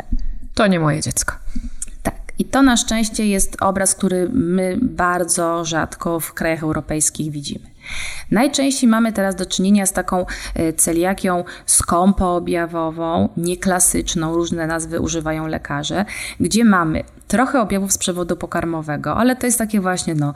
To 0.54 0.68
nie 0.68 0.80
moje 0.80 1.02
dziecko. 1.02 1.36
I 2.40 2.46
to 2.46 2.62
na 2.62 2.78
szczęście 2.78 3.28
jest 3.28 3.58
obraz, 3.62 3.96
który 3.96 4.30
my 4.34 4.78
bardzo 4.82 5.66
rzadko 5.66 6.20
w 6.20 6.34
krajach 6.34 6.64
europejskich 6.64 7.32
widzimy. 7.32 7.66
Najczęściej 8.32 8.90
mamy 8.90 9.14
teraz 9.14 9.36
do 9.36 9.46
czynienia 9.46 9.86
z 9.86 9.94
taką 9.94 10.26
e, 10.56 10.74
celiakią 10.74 11.44
skąpoobjawową, 11.66 13.30
nieklasyczną, 13.38 14.36
różne 14.36 14.68
nazwy 14.68 15.00
używają 15.00 15.48
lekarze, 15.48 16.06
gdzie 16.40 16.66
mamy 16.66 17.04
trochę 17.28 17.62
objawów 17.62 17.94
z 17.94 17.98
przewodu 17.98 18.36
pokarmowego, 18.36 19.16
ale 19.16 19.36
to 19.36 19.46
jest 19.46 19.58
takie 19.58 19.82
właśnie 19.82 20.16
no, 20.16 20.34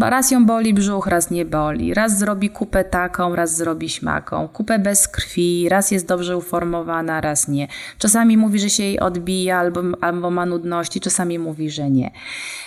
Raz 0.00 0.30
ją 0.30 0.46
boli 0.46 0.74
brzuch, 0.74 1.06
raz 1.06 1.30
nie 1.30 1.44
boli. 1.44 1.94
Raz 1.94 2.18
zrobi 2.18 2.50
kupę 2.50 2.84
taką, 2.84 3.36
raz 3.36 3.56
zrobi 3.56 3.88
śmaką. 3.88 4.48
Kupę 4.48 4.78
bez 4.78 5.08
krwi, 5.08 5.68
raz 5.68 5.90
jest 5.90 6.06
dobrze 6.06 6.36
uformowana, 6.36 7.20
raz 7.20 7.48
nie. 7.48 7.68
Czasami 7.98 8.36
mówi, 8.36 8.58
że 8.58 8.70
się 8.70 8.82
jej 8.82 9.00
odbija 9.00 9.58
albo, 9.58 9.82
albo 10.00 10.30
ma 10.30 10.46
nudności, 10.46 11.00
czasami 11.00 11.38
mówi, 11.38 11.70
że 11.70 11.90
nie. 11.90 12.10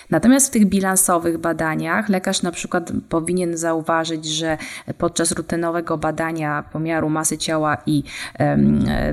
Natomiast 0.10 0.48
w 0.48 0.50
tych 0.50 0.65
bilansowych 0.65 1.38
badaniach 1.38 2.10
lekarz 2.10 2.41
na 2.41 2.52
przykład 2.52 2.91
powinien 3.10 3.58
zauważyć, 3.58 4.26
że 4.26 4.58
podczas 4.98 5.32
rutynowego 5.32 5.98
badania 5.98 6.63
pomiaru 6.72 7.10
masy 7.10 7.38
ciała 7.38 7.78
i 7.86 8.04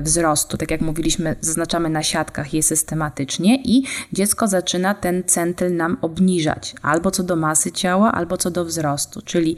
wzrostu, 0.01 0.57
tak 0.57 0.71
jak 0.71 0.81
mówiliśmy, 0.81 1.35
zaznaczamy 1.41 1.89
na 1.89 2.03
siatkach 2.03 2.53
je 2.53 2.63
systematycznie 2.63 3.61
i 3.63 3.83
dziecko 4.13 4.47
zaczyna 4.47 4.93
ten 4.93 5.23
centyl 5.23 5.75
nam 5.75 5.97
obniżać 6.01 6.75
albo 6.81 7.11
co 7.11 7.23
do 7.23 7.35
masy 7.35 7.71
ciała, 7.71 7.82
albo 7.89 8.37
co 8.37 8.51
do 8.51 8.65
wzrostu, 8.65 9.21
czyli 9.21 9.57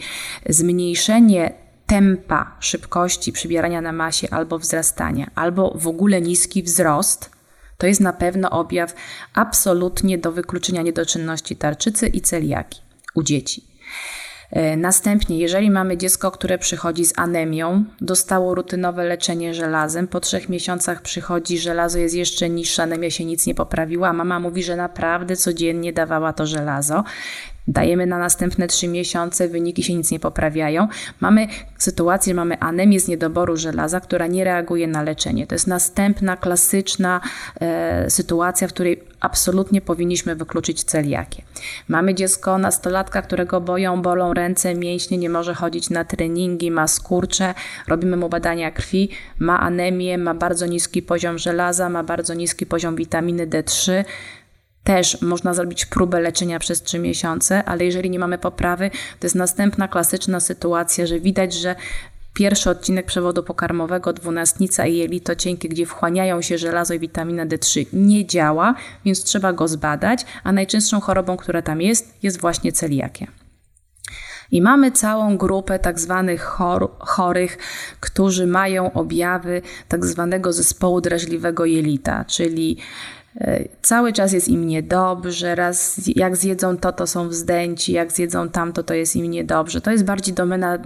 zmniejszenie 0.50 1.54
tempa 1.86 2.56
szybkości 2.60 3.32
przybierania 3.32 3.82
na 3.82 3.92
masie 3.92 4.28
albo 4.32 4.60
wzrastania, 4.60 5.32
albo 5.36 5.74
w 5.76 5.88
ogóle 5.88 6.22
niski 6.22 6.64
wzrost 6.64 7.36
to 7.78 7.88
jest 7.88 8.02
na 8.02 8.14
pewno 8.14 8.50
objaw 8.50 8.94
absolutnie 9.34 10.18
do 10.18 10.32
wykluczenia 10.32 10.82
niedoczynności 10.82 11.56
tarczycy 11.56 12.08
i 12.08 12.22
celiaki 12.22 12.82
u 13.16 13.24
dzieci. 13.24 13.68
E, 14.52 14.78
następnie, 14.78 15.40
jeżeli 15.40 15.72
mamy 15.72 15.98
dziecko, 15.98 16.32
które 16.32 16.58
przychodzi 16.58 17.06
z 17.06 17.20
anemią, 17.20 17.86
dostało 18.02 18.56
rutynowe 18.56 19.04
leczenie 19.04 19.54
żelazem, 19.54 20.08
po 20.08 20.20
trzech 20.20 20.50
miesiącach 20.50 21.02
przychodzi, 21.02 21.58
żelazo 21.58 22.00
jest 22.00 22.16
jeszcze 22.16 22.50
niższe, 22.50 22.84
anemia 22.84 23.12
się 23.12 23.26
nic 23.26 23.46
nie 23.48 23.56
poprawiła, 23.56 24.14
mama 24.14 24.40
mówi, 24.40 24.64
że 24.64 24.76
naprawdę 24.76 25.36
codziennie 25.36 25.94
dawała 25.94 26.34
to 26.34 26.46
żelazo, 26.46 27.04
Dajemy 27.67 28.06
na 28.06 28.19
następne 28.19 28.67
trzy 28.67 28.88
miesiące, 28.88 29.47
wyniki 29.47 29.84
się 29.84 29.95
nic 29.95 30.12
nie 30.12 30.19
poprawiają. 30.19 30.88
Mamy 31.19 31.47
sytuację, 31.78 32.34
mamy 32.34 32.60
anemię 32.60 32.99
z 32.99 33.08
niedoboru 33.08 33.58
żelaza, 33.58 33.99
która 33.99 34.28
nie 34.28 34.43
reaguje 34.43 34.88
na 34.88 35.04
leczenie. 35.04 35.47
To 35.47 35.56
jest 35.56 35.67
następna 35.67 36.38
klasyczna 36.38 37.21
e, 37.62 38.10
sytuacja, 38.10 38.67
w 38.67 38.73
której 38.73 39.04
absolutnie 39.19 39.82
powinniśmy 39.82 40.36
wykluczyć 40.36 40.84
celiakię. 40.84 41.43
Mamy 41.88 42.15
dziecko, 42.15 42.58
nastolatka, 42.58 43.21
którego 43.21 43.62
boją, 43.62 44.01
bolą 44.01 44.34
ręce, 44.34 44.75
mięśnie, 44.75 45.17
nie 45.17 45.30
może 45.30 45.54
chodzić 45.54 45.89
na 45.89 46.06
treningi, 46.06 46.71
ma 46.71 46.88
skurcze, 46.88 47.54
robimy 47.88 48.17
mu 48.17 48.30
badania 48.30 48.71
krwi, 48.71 49.10
ma 49.39 49.60
anemię, 49.60 50.17
ma 50.17 50.34
bardzo 50.34 50.65
niski 50.65 51.01
poziom 51.01 51.38
żelaza, 51.38 51.89
ma 51.89 52.04
bardzo 52.04 52.34
niski 52.34 52.65
poziom 52.65 52.95
witaminy 52.95 53.47
D3, 53.47 54.04
też 54.86 55.21
można 55.21 55.54
zrobić 55.54 55.86
próbę 55.86 56.19
leczenia 56.19 56.60
przez 56.60 56.84
3 56.84 57.00
miesiące, 57.00 57.63
ale 57.63 57.86
jeżeli 57.86 58.10
nie 58.10 58.19
mamy 58.19 58.38
poprawy, 58.38 58.91
to 59.19 59.26
jest 59.26 59.36
następna 59.36 59.88
klasyczna 59.88 60.39
sytuacja, 60.39 61.06
że 61.06 61.19
widać, 61.19 61.54
że 61.54 61.76
pierwszy 62.34 62.69
odcinek 62.69 63.06
przewodu 63.06 63.43
pokarmowego, 63.43 64.13
dwunastnica 64.13 64.86
i 64.86 64.98
jelito 64.98 65.36
cienkie, 65.36 65.69
gdzie 65.69 65.86
wchłaniają 65.86 66.41
się 66.41 66.58
żelazo 66.58 66.93
i 66.93 67.00
witamina 67.00 67.45
D3, 67.45 67.86
nie 67.93 68.26
działa, 68.26 68.76
więc 69.06 69.24
trzeba 69.24 69.54
go 69.54 69.67
zbadać, 69.67 70.26
a 70.43 70.52
najczęstszą 70.52 71.00
chorobą, 71.00 71.38
która 71.38 71.62
tam 71.62 71.82
jest, 71.82 72.24
jest 72.24 72.41
właśnie 72.41 72.71
celiakia. 72.71 73.28
I 74.52 74.62
mamy 74.62 74.91
całą 74.91 75.38
grupę 75.38 75.80
tak 75.80 76.00
zwanych 76.00 76.41
chor 76.41 76.91
chorych, 77.00 77.58
którzy 78.00 78.48
mają 78.48 78.93
objawy 78.93 79.62
tak 79.88 80.06
zwanego 80.06 80.54
zespołu 80.54 81.02
drażliwego 81.02 81.65
jelita, 81.65 82.26
czyli 82.26 82.78
cały 83.82 84.13
czas 84.13 84.34
jest 84.34 84.48
im 84.48 84.67
niedobrze, 84.67 85.56
raz 85.56 86.02
jak 86.15 86.36
zjedzą 86.36 86.78
to, 86.78 86.91
to 86.91 87.08
są 87.08 87.30
wzdęci, 87.30 87.91
jak 87.93 88.12
zjedzą 88.12 88.50
tamto, 88.50 88.84
to 88.84 88.93
jest 88.93 89.15
im 89.15 89.32
niedobrze. 89.32 89.82
To 89.82 89.91
jest 89.91 90.06
bardziej 90.06 90.34
domena 90.34 90.78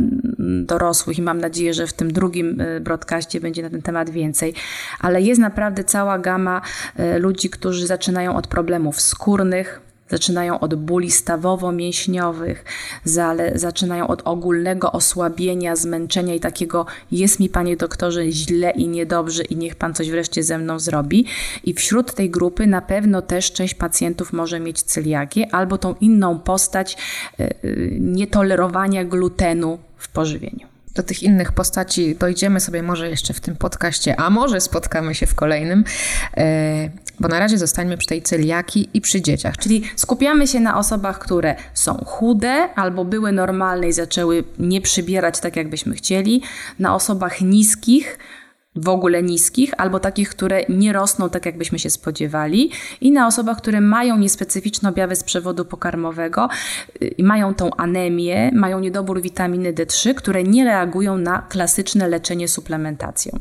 dorosłych 0.65 1.17
i 1.17 1.21
mam 1.21 1.41
nadzieję, 1.41 1.73
że 1.73 1.87
w 1.87 1.93
tym 1.93 2.13
drugim 2.13 2.61
e, 2.61 2.79
broadcaście 2.79 3.41
będzie 3.41 3.61
na 3.61 3.69
ten 3.69 3.81
temat 3.81 4.09
więcej. 4.09 4.53
Ale 4.99 5.21
jest 5.21 5.41
naprawdę 5.41 5.83
cała 5.83 6.19
gama 6.19 6.61
e, 6.95 7.19
ludzi, 7.19 7.49
którzy 7.49 7.87
zaczynają 7.87 8.35
od 8.35 8.47
problemów 8.47 9.01
skórnych, 9.01 9.88
Zaczynają 10.09 10.59
od 10.59 10.75
bóli 10.75 11.11
stawowo-mięśniowych, 11.11 12.63
zaczynają 13.55 14.07
od 14.07 14.21
ogólnego 14.25 14.91
osłabienia, 14.91 15.75
zmęczenia 15.75 16.35
i 16.35 16.39
takiego 16.39 16.85
jest 17.11 17.39
mi, 17.39 17.49
panie 17.49 17.77
doktorze, 17.77 18.31
źle 18.31 18.71
i 18.71 18.87
niedobrze 18.87 19.43
i 19.43 19.55
niech 19.55 19.75
pan 19.75 19.93
coś 19.93 20.11
wreszcie 20.11 20.43
ze 20.43 20.57
mną 20.57 20.79
zrobi. 20.79 21.25
I 21.63 21.73
wśród 21.73 22.13
tej 22.13 22.29
grupy 22.29 22.67
na 22.67 22.81
pewno 22.81 23.21
też 23.21 23.51
część 23.51 23.73
pacjentów 23.73 24.33
może 24.33 24.59
mieć 24.59 24.81
celiakię 24.81 25.55
albo 25.55 25.77
tą 25.77 25.95
inną 26.01 26.39
postać 26.39 26.97
e, 27.39 27.43
e, 27.43 27.53
nietolerowania 27.99 29.05
glutenu 29.05 29.79
w 29.97 30.09
pożywieniu. 30.09 30.78
Do 30.99 31.03
tych 31.03 31.23
innych 31.23 31.51
postaci 31.51 32.15
dojdziemy 32.15 32.59
sobie 32.59 32.83
może 32.83 33.09
jeszcze 33.09 33.33
w 33.33 33.39
tym 33.39 33.55
podcaście, 33.55 34.19
a 34.19 34.29
może 34.29 34.61
spotkamy 34.61 35.15
się 35.15 35.27
w 35.27 35.35
kolejnym, 35.35 35.83
e, 36.37 36.89
bo 37.19 37.27
na 37.27 37.39
razie 37.39 37.57
zostańmy 37.57 37.97
przy 37.97 38.07
tej 38.07 38.21
celiaki 38.21 38.89
i 38.93 39.01
przy 39.01 39.21
dzieciach. 39.21 39.57
Czyli 39.57 39.83
skupiamy 39.95 40.47
się 40.47 40.59
na 40.59 40.77
osobach, 40.77 41.19
które 41.19 41.55
są 41.73 41.93
chude 42.05 42.69
albo 42.75 43.05
były 43.05 43.31
normalne 43.31 43.87
i 43.87 43.93
zaczęły 43.93 44.43
nie 44.57 44.81
przybierać 44.81 45.39
tak, 45.39 45.55
jakbyśmy 45.55 45.95
chcieli, 45.95 46.41
na 46.79 46.95
osobach 46.95 47.41
niskich, 47.41 48.17
w 48.75 48.89
ogóle 48.89 49.23
niskich, 49.23 49.73
albo 49.77 49.99
takich, 49.99 50.29
które 50.29 50.63
nie 50.69 50.93
rosną 50.93 51.29
tak, 51.29 51.45
jakbyśmy 51.45 51.79
się 51.79 51.89
spodziewali, 51.89 52.71
i 53.01 53.11
na 53.11 53.27
osobach, 53.27 53.57
które 53.57 53.81
mają 53.81 54.17
niespecyficzne 54.17 54.89
objawy 54.89 55.15
z 55.15 55.23
przewodu 55.23 55.65
pokarmowego, 55.65 56.49
y, 57.01 57.15
mają 57.19 57.53
tą 57.53 57.75
anemię, 57.75 58.51
mają 58.53 58.79
niedobór 58.79 59.21
witaminy 59.21 59.73
D3, 59.73 60.13
które 60.13 60.43
nie 60.43 60.65
reagują 60.65 61.17
na 61.17 61.41
klasyczne 61.41 62.07
leczenie 62.07 62.47
suplementacją. 62.47 63.39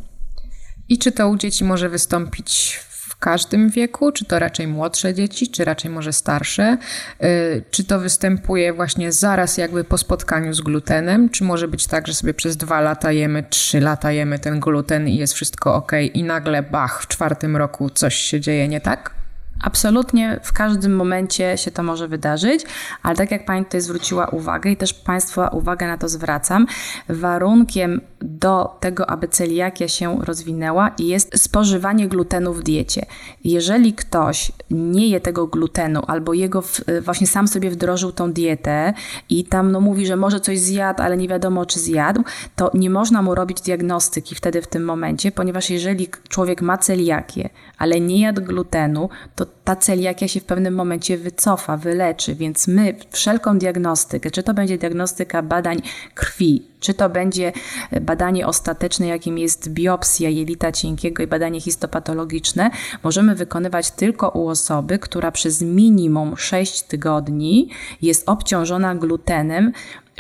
I 0.89 0.99
czy 0.99 1.13
to 1.13 1.29
u 1.29 1.37
dzieci 1.37 1.65
może 1.65 1.89
wystąpić 1.89 2.81
każdym 3.19 3.71
wieku? 3.71 4.13
Czy 4.13 4.25
to 4.25 4.39
raczej 4.39 4.67
młodsze 4.67 5.15
dzieci, 5.15 5.49
czy 5.49 5.65
raczej 5.65 5.91
może 5.91 6.13
starsze? 6.13 6.79
Y, 7.23 7.65
czy 7.71 7.85
to 7.85 8.01
występuje 8.01 8.73
właśnie 8.73 9.13
zaraz 9.13 9.59
jakby 9.59 9.85
po 9.85 9.99
spotkaniu 9.99 10.55
z 10.55 10.61
glutenem? 10.61 11.29
Czy 11.29 11.45
może 11.45 11.69
być 11.69 11.87
tak, 11.87 12.07
że 12.07 12.15
sobie 12.15 12.35
przez 12.35 12.57
dwa 12.57 12.81
lata 12.81 13.13
jemy, 13.13 13.45
trzy 13.51 13.81
lata 13.81 14.13
jemy 14.13 14.39
ten 14.39 14.61
gluten 14.61 15.09
i 15.09 15.17
jest 15.17 15.35
wszystko 15.35 15.75
ok 15.75 15.93
i 16.15 16.23
nagle 16.23 16.63
bach, 16.63 17.03
w 17.03 17.09
czwartym 17.09 17.57
roku 17.57 17.91
coś 17.91 18.15
się 18.15 18.41
dzieje 18.41 18.69
nie 18.69 18.81
tak? 18.81 19.19
Absolutnie 19.61 20.41
w 20.43 20.53
każdym 20.53 20.97
momencie 20.97 21.59
się 21.59 21.71
to 21.71 21.83
może 21.83 22.09
wydarzyć, 22.09 22.65
ale 23.03 23.17
tak 23.17 23.31
jak 23.31 23.45
Pani 23.45 23.65
tutaj 23.65 23.81
zwróciła 23.81 24.27
uwagę 24.27 24.71
i 24.71 24.77
też 24.77 24.95
Państwa 24.95 25.49
uwagę 25.49 25.87
na 25.87 25.99
to 25.99 26.09
zwracam, 26.09 26.67
warunkiem 27.09 28.01
do 28.21 28.77
tego, 28.81 29.11
aby 29.11 29.29
celiakia 29.29 29.89
się 29.89 30.19
rozwinęła 30.25 30.91
jest 30.99 31.43
spożywanie 31.43 32.09
glutenu 32.09 32.55
w 32.55 32.63
diecie. 32.63 33.07
Jeżeli 33.45 33.93
ktoś 33.93 34.53
nie 34.71 35.09
je 35.09 35.21
tego 35.21 35.47
glutenu 35.47 36.03
albo 36.07 36.35
jego 36.35 36.63
właśnie 37.01 37.27
sam 37.27 37.49
sobie 37.49 37.71
wdrożył 37.71 38.13
tą 38.13 38.33
dietę 38.33 38.95
i 39.29 39.45
tam 39.45 39.73
no, 39.73 39.81
mówi, 39.81 40.07
że 40.07 40.17
może 40.17 40.41
coś 40.41 40.59
zjadł, 40.59 41.03
ale 41.03 41.17
nie 41.17 41.29
wiadomo 41.29 41.67
czy 41.67 41.81
zjadł, 41.81 42.25
to 42.57 42.71
nie 42.75 42.91
można 42.91 43.23
mu 43.23 43.35
robić 43.35 43.61
diagnostyki 43.61 44.35
wtedy 44.35 44.63
w 44.63 44.67
tym 44.67 44.85
momencie, 44.85 45.33
ponieważ 45.33 45.71
jeżeli 45.71 46.09
człowiek 46.29 46.63
ma 46.63 46.79
celiakię, 46.79 47.51
ale 47.79 48.01
nie 48.01 48.21
jadł 48.21 48.43
glutenu, 48.43 49.09
to 49.37 49.47
ta 49.65 49.77
celiakia 49.77 50.29
się 50.29 50.41
w 50.41 50.45
pewnym 50.45 50.75
momencie 50.75 51.19
wycofa, 51.19 51.77
wyleczy, 51.77 52.35
więc 52.35 52.69
my 52.69 52.95
wszelką 53.11 53.59
diagnostykę, 53.59 54.31
czy 54.31 54.43
to 54.43 54.55
będzie 54.55 54.79
diagnostyka 54.79 55.43
badań 55.43 55.83
krwi, 56.15 56.67
czy 56.81 56.95
to 56.95 57.09
będzie 57.09 57.53
badanie 58.01 58.47
ostateczne, 58.47 59.07
jakim 59.07 59.39
jest 59.39 59.71
biopsja 59.73 60.29
jelita 60.29 60.73
cienkiego 60.73 61.23
i 61.23 61.27
badanie 61.27 61.61
histopatologiczne, 61.61 62.71
możemy 63.03 63.35
wykonywać 63.35 63.91
tylko 63.91 64.29
u 64.29 64.49
osoby, 64.49 64.99
która 64.99 65.33
przez 65.33 65.63
minimum 65.63 66.37
6 66.37 66.83
tygodni 66.83 67.71
jest 68.03 68.29
obciążona 68.29 68.95
glutenem 68.95 69.73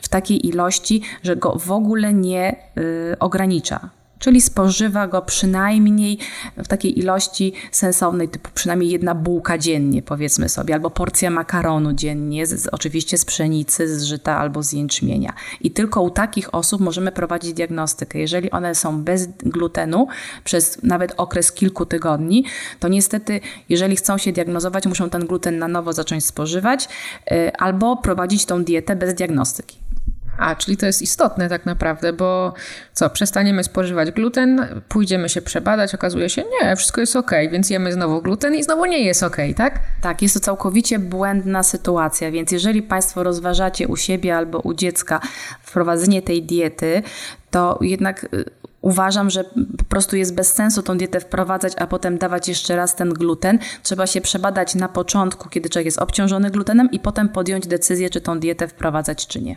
w 0.02 0.08
takiej 0.08 0.46
ilości, 0.46 1.02
że 1.22 1.36
go 1.36 1.54
w 1.58 1.72
ogóle 1.72 2.12
nie 2.12 2.56
y, 3.12 3.18
ogranicza 3.18 3.97
czyli 4.18 4.40
spożywa 4.40 5.08
go 5.08 5.22
przynajmniej 5.22 6.18
w 6.56 6.68
takiej 6.68 6.98
ilości 6.98 7.52
sensownej, 7.72 8.28
typu 8.28 8.50
przynajmniej 8.54 8.90
jedna 8.90 9.14
bułka 9.14 9.58
dziennie, 9.58 10.02
powiedzmy 10.02 10.48
sobie, 10.48 10.74
albo 10.74 10.90
porcja 10.90 11.30
makaronu 11.30 11.92
dziennie, 11.92 12.46
z, 12.46 12.66
oczywiście 12.66 13.18
z 13.18 13.24
pszenicy, 13.24 13.98
z 13.98 14.02
żyta 14.02 14.38
albo 14.38 14.62
z 14.62 14.72
jęczmienia. 14.72 15.32
I 15.60 15.70
tylko 15.70 16.02
u 16.02 16.10
takich 16.10 16.54
osób 16.54 16.80
możemy 16.80 17.12
prowadzić 17.12 17.52
diagnostykę. 17.52 18.18
Jeżeli 18.18 18.50
one 18.50 18.74
są 18.74 19.02
bez 19.02 19.28
glutenu 19.42 20.06
przez 20.44 20.82
nawet 20.82 21.14
okres 21.16 21.52
kilku 21.52 21.86
tygodni, 21.86 22.44
to 22.80 22.88
niestety, 22.88 23.40
jeżeli 23.68 23.96
chcą 23.96 24.18
się 24.18 24.32
diagnozować, 24.32 24.86
muszą 24.86 25.10
ten 25.10 25.26
gluten 25.26 25.58
na 25.58 25.68
nowo 25.68 25.92
zacząć 25.92 26.24
spożywać 26.24 26.88
yy, 27.30 27.56
albo 27.56 27.96
prowadzić 27.96 28.44
tą 28.44 28.64
dietę 28.64 28.96
bez 28.96 29.14
diagnostyki. 29.14 29.87
A, 30.38 30.56
czyli 30.56 30.76
to 30.76 30.86
jest 30.86 31.02
istotne 31.02 31.48
tak 31.48 31.66
naprawdę, 31.66 32.12
bo 32.12 32.52
co, 32.92 33.10
przestaniemy 33.10 33.64
spożywać 33.64 34.10
gluten, 34.10 34.66
pójdziemy 34.88 35.28
się 35.28 35.42
przebadać, 35.42 35.94
okazuje 35.94 36.30
się, 36.30 36.44
nie, 36.62 36.76
wszystko 36.76 37.00
jest 37.00 37.16
ok, 37.16 37.30
więc 37.50 37.70
jemy 37.70 37.92
znowu 37.92 38.22
gluten 38.22 38.54
i 38.54 38.62
znowu 38.62 38.84
nie 38.84 39.04
jest 39.04 39.22
ok, 39.22 39.36
tak? 39.56 39.80
Tak, 40.02 40.22
jest 40.22 40.34
to 40.34 40.40
całkowicie 40.40 40.98
błędna 40.98 41.62
sytuacja, 41.62 42.30
więc 42.30 42.52
jeżeli 42.52 42.82
Państwo 42.82 43.22
rozważacie 43.22 43.88
u 43.88 43.96
siebie 43.96 44.36
albo 44.36 44.58
u 44.58 44.74
dziecka 44.74 45.20
wprowadzenie 45.62 46.22
tej 46.22 46.42
diety, 46.42 47.02
to 47.50 47.78
jednak 47.80 48.24
y, 48.24 48.44
uważam, 48.80 49.30
że 49.30 49.44
po 49.78 49.84
prostu 49.88 50.16
jest 50.16 50.34
bez 50.34 50.54
sensu 50.54 50.82
tą 50.82 50.98
dietę 50.98 51.20
wprowadzać, 51.20 51.72
a 51.78 51.86
potem 51.86 52.18
dawać 52.18 52.48
jeszcze 52.48 52.76
raz 52.76 52.94
ten 52.94 53.12
gluten. 53.12 53.58
Trzeba 53.82 54.06
się 54.06 54.20
przebadać 54.20 54.74
na 54.74 54.88
początku, 54.88 55.48
kiedy 55.48 55.68
człowiek 55.68 55.86
jest 55.86 55.98
obciążony 55.98 56.50
glutenem 56.50 56.90
i 56.90 57.00
potem 57.00 57.28
podjąć 57.28 57.66
decyzję, 57.66 58.10
czy 58.10 58.20
tą 58.20 58.40
dietę 58.40 58.68
wprowadzać, 58.68 59.26
czy 59.26 59.42
nie. 59.42 59.56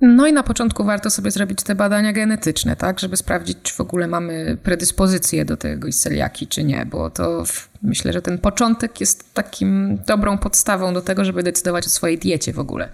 No 0.00 0.26
i 0.26 0.32
na 0.32 0.42
początku 0.42 0.84
warto 0.84 1.10
sobie 1.10 1.30
zrobić 1.30 1.62
te 1.62 1.74
badania 1.74 2.12
genetyczne, 2.12 2.76
tak, 2.76 3.00
żeby 3.00 3.16
sprawdzić, 3.16 3.58
czy 3.62 3.74
w 3.74 3.80
ogóle 3.80 4.06
mamy 4.06 4.56
predyspozycję 4.62 5.44
do 5.44 5.56
tego 5.56 5.88
celiaki, 5.92 6.46
czy 6.46 6.64
nie, 6.64 6.86
bo 6.86 7.10
to 7.10 7.44
myślę, 7.82 8.12
że 8.12 8.22
ten 8.22 8.38
początek 8.38 9.00
jest 9.00 9.34
takim 9.34 9.98
dobrą 10.06 10.38
podstawą 10.38 10.94
do 10.94 11.02
tego, 11.02 11.24
żeby 11.24 11.42
decydować 11.42 11.86
o 11.86 11.90
swojej 11.90 12.18
diecie 12.18 12.52
w 12.52 12.58
ogóle. 12.58 12.88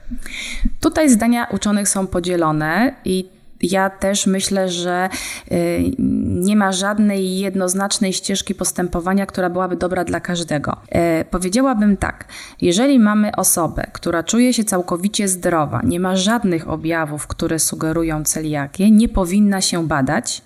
Tutaj 0.81 1.11
zdania 1.11 1.47
uczonych 1.51 1.88
są 1.88 2.07
podzielone 2.07 2.95
i 3.05 3.41
ja 3.62 3.90
też 3.90 4.27
myślę, 4.27 4.68
że 4.68 5.09
y, 5.53 5.92
nie 6.18 6.57
ma 6.57 6.72
żadnej 6.72 7.38
jednoznacznej 7.38 8.12
ścieżki 8.12 8.55
postępowania, 8.55 9.27
która 9.27 9.51
byłaby 9.51 9.77
dobra 9.77 10.05
dla 10.05 10.20
każdego. 10.20 10.77
Y, 11.20 11.25
powiedziałabym 11.25 11.96
tak, 11.96 12.25
jeżeli 12.61 12.98
mamy 12.98 13.37
osobę, 13.37 13.87
która 13.92 14.22
czuje 14.22 14.55
się 14.55 14.64
całkowicie 14.64 15.29
zdrowa, 15.29 15.81
nie 15.85 16.01
ma 16.01 16.16
żadnych 16.16 16.68
objawów, 16.68 17.27
które 17.27 17.59
sugerują 17.59 18.25
celiakię, 18.25 18.90
nie 18.90 19.09
powinna 19.09 19.61
się 19.61 19.87
badać, 19.87 20.42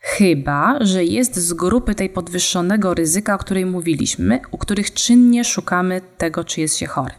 Chyba, 0.00 0.78
że 0.80 1.04
jest 1.04 1.36
z 1.36 1.52
grupy 1.52 1.94
tej 1.94 2.10
podwyższonego 2.10 2.94
ryzyka, 2.94 3.34
o 3.34 3.38
której 3.38 3.66
mówiliśmy, 3.66 4.40
u 4.50 4.58
których 4.58 4.92
czynnie 4.92 5.44
szukamy 5.44 6.00
tego, 6.18 6.44
czy 6.44 6.60
jest 6.60 6.76
się 6.76 6.86
chory. 6.86 7.14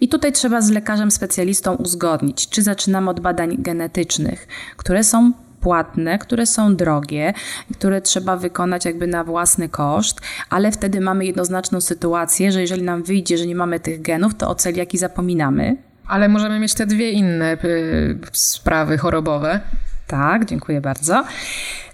I 0.00 0.08
tutaj 0.08 0.32
trzeba 0.32 0.60
z 0.60 0.70
lekarzem 0.70 1.10
specjalistą 1.10 1.74
uzgodnić, 1.74 2.48
czy 2.48 2.62
zaczynamy 2.62 3.10
od 3.10 3.20
badań 3.20 3.56
genetycznych, 3.58 4.48
które 4.76 5.04
są 5.04 5.32
płatne, 5.60 6.18
które 6.18 6.46
są 6.46 6.76
drogie, 6.76 7.34
które 7.74 8.00
trzeba 8.00 8.36
wykonać 8.36 8.84
jakby 8.84 9.06
na 9.06 9.24
własny 9.24 9.68
koszt, 9.68 10.20
ale 10.50 10.72
wtedy 10.72 11.00
mamy 11.00 11.26
jednoznaczną 11.26 11.80
sytuację, 11.80 12.52
że 12.52 12.60
jeżeli 12.60 12.82
nam 12.82 13.02
wyjdzie, 13.02 13.38
że 13.38 13.46
nie 13.46 13.56
mamy 13.56 13.80
tych 13.80 14.02
genów, 14.02 14.34
to 14.34 14.48
o 14.48 14.54
celiaki 14.54 14.98
zapominamy. 14.98 15.76
Ale 16.06 16.28
możemy 16.28 16.60
mieć 16.60 16.74
te 16.74 16.86
dwie 16.86 17.10
inne 17.10 17.52
y, 17.64 18.18
sprawy 18.32 18.98
chorobowe. 18.98 19.60
Tak, 20.08 20.44
dziękuję 20.44 20.80
bardzo. 20.80 21.24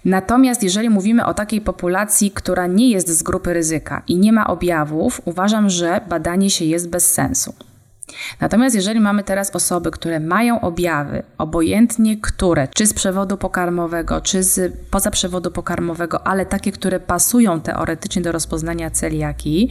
Natomiast 0.05 0.63
jeżeli 0.63 0.91
mówimy 0.91 1.27
o 1.27 1.35
takiej 1.35 1.61
populacji, 1.61 2.31
która 2.31 2.67
nie 2.67 2.91
jest 2.91 3.09
z 3.09 3.23
grupy 3.23 3.53
ryzyka 3.53 4.03
i 4.09 4.17
nie 4.17 4.33
ma 4.33 4.47
objawów, 4.47 5.21
uważam, 5.25 5.71
że 5.71 6.01
badanie 6.09 6.51
się 6.51 6.65
jest 6.65 6.91
bez 6.91 7.15
sensu. 7.15 7.55
Natomiast 8.41 8.77
jeżeli 8.77 9.01
mamy 9.01 9.25
teraz 9.25 9.51
osoby, 9.57 9.91
które 9.91 10.21
mają 10.21 10.61
objawy, 10.61 11.23
obojętnie 11.39 12.17
które, 12.17 12.69
czy 12.69 12.87
z 12.87 12.95
przewodu 12.95 13.37
pokarmowego, 13.37 14.21
czy 14.21 14.43
z 14.43 14.77
poza 14.91 15.11
przewodu 15.11 15.51
pokarmowego, 15.51 16.27
ale 16.27 16.47
takie, 16.47 16.73
które 16.73 17.01
pasują 17.01 17.61
teoretycznie 17.61 18.23
do 18.23 18.33
rozpoznania 18.33 18.91
celiaki, 18.91 19.71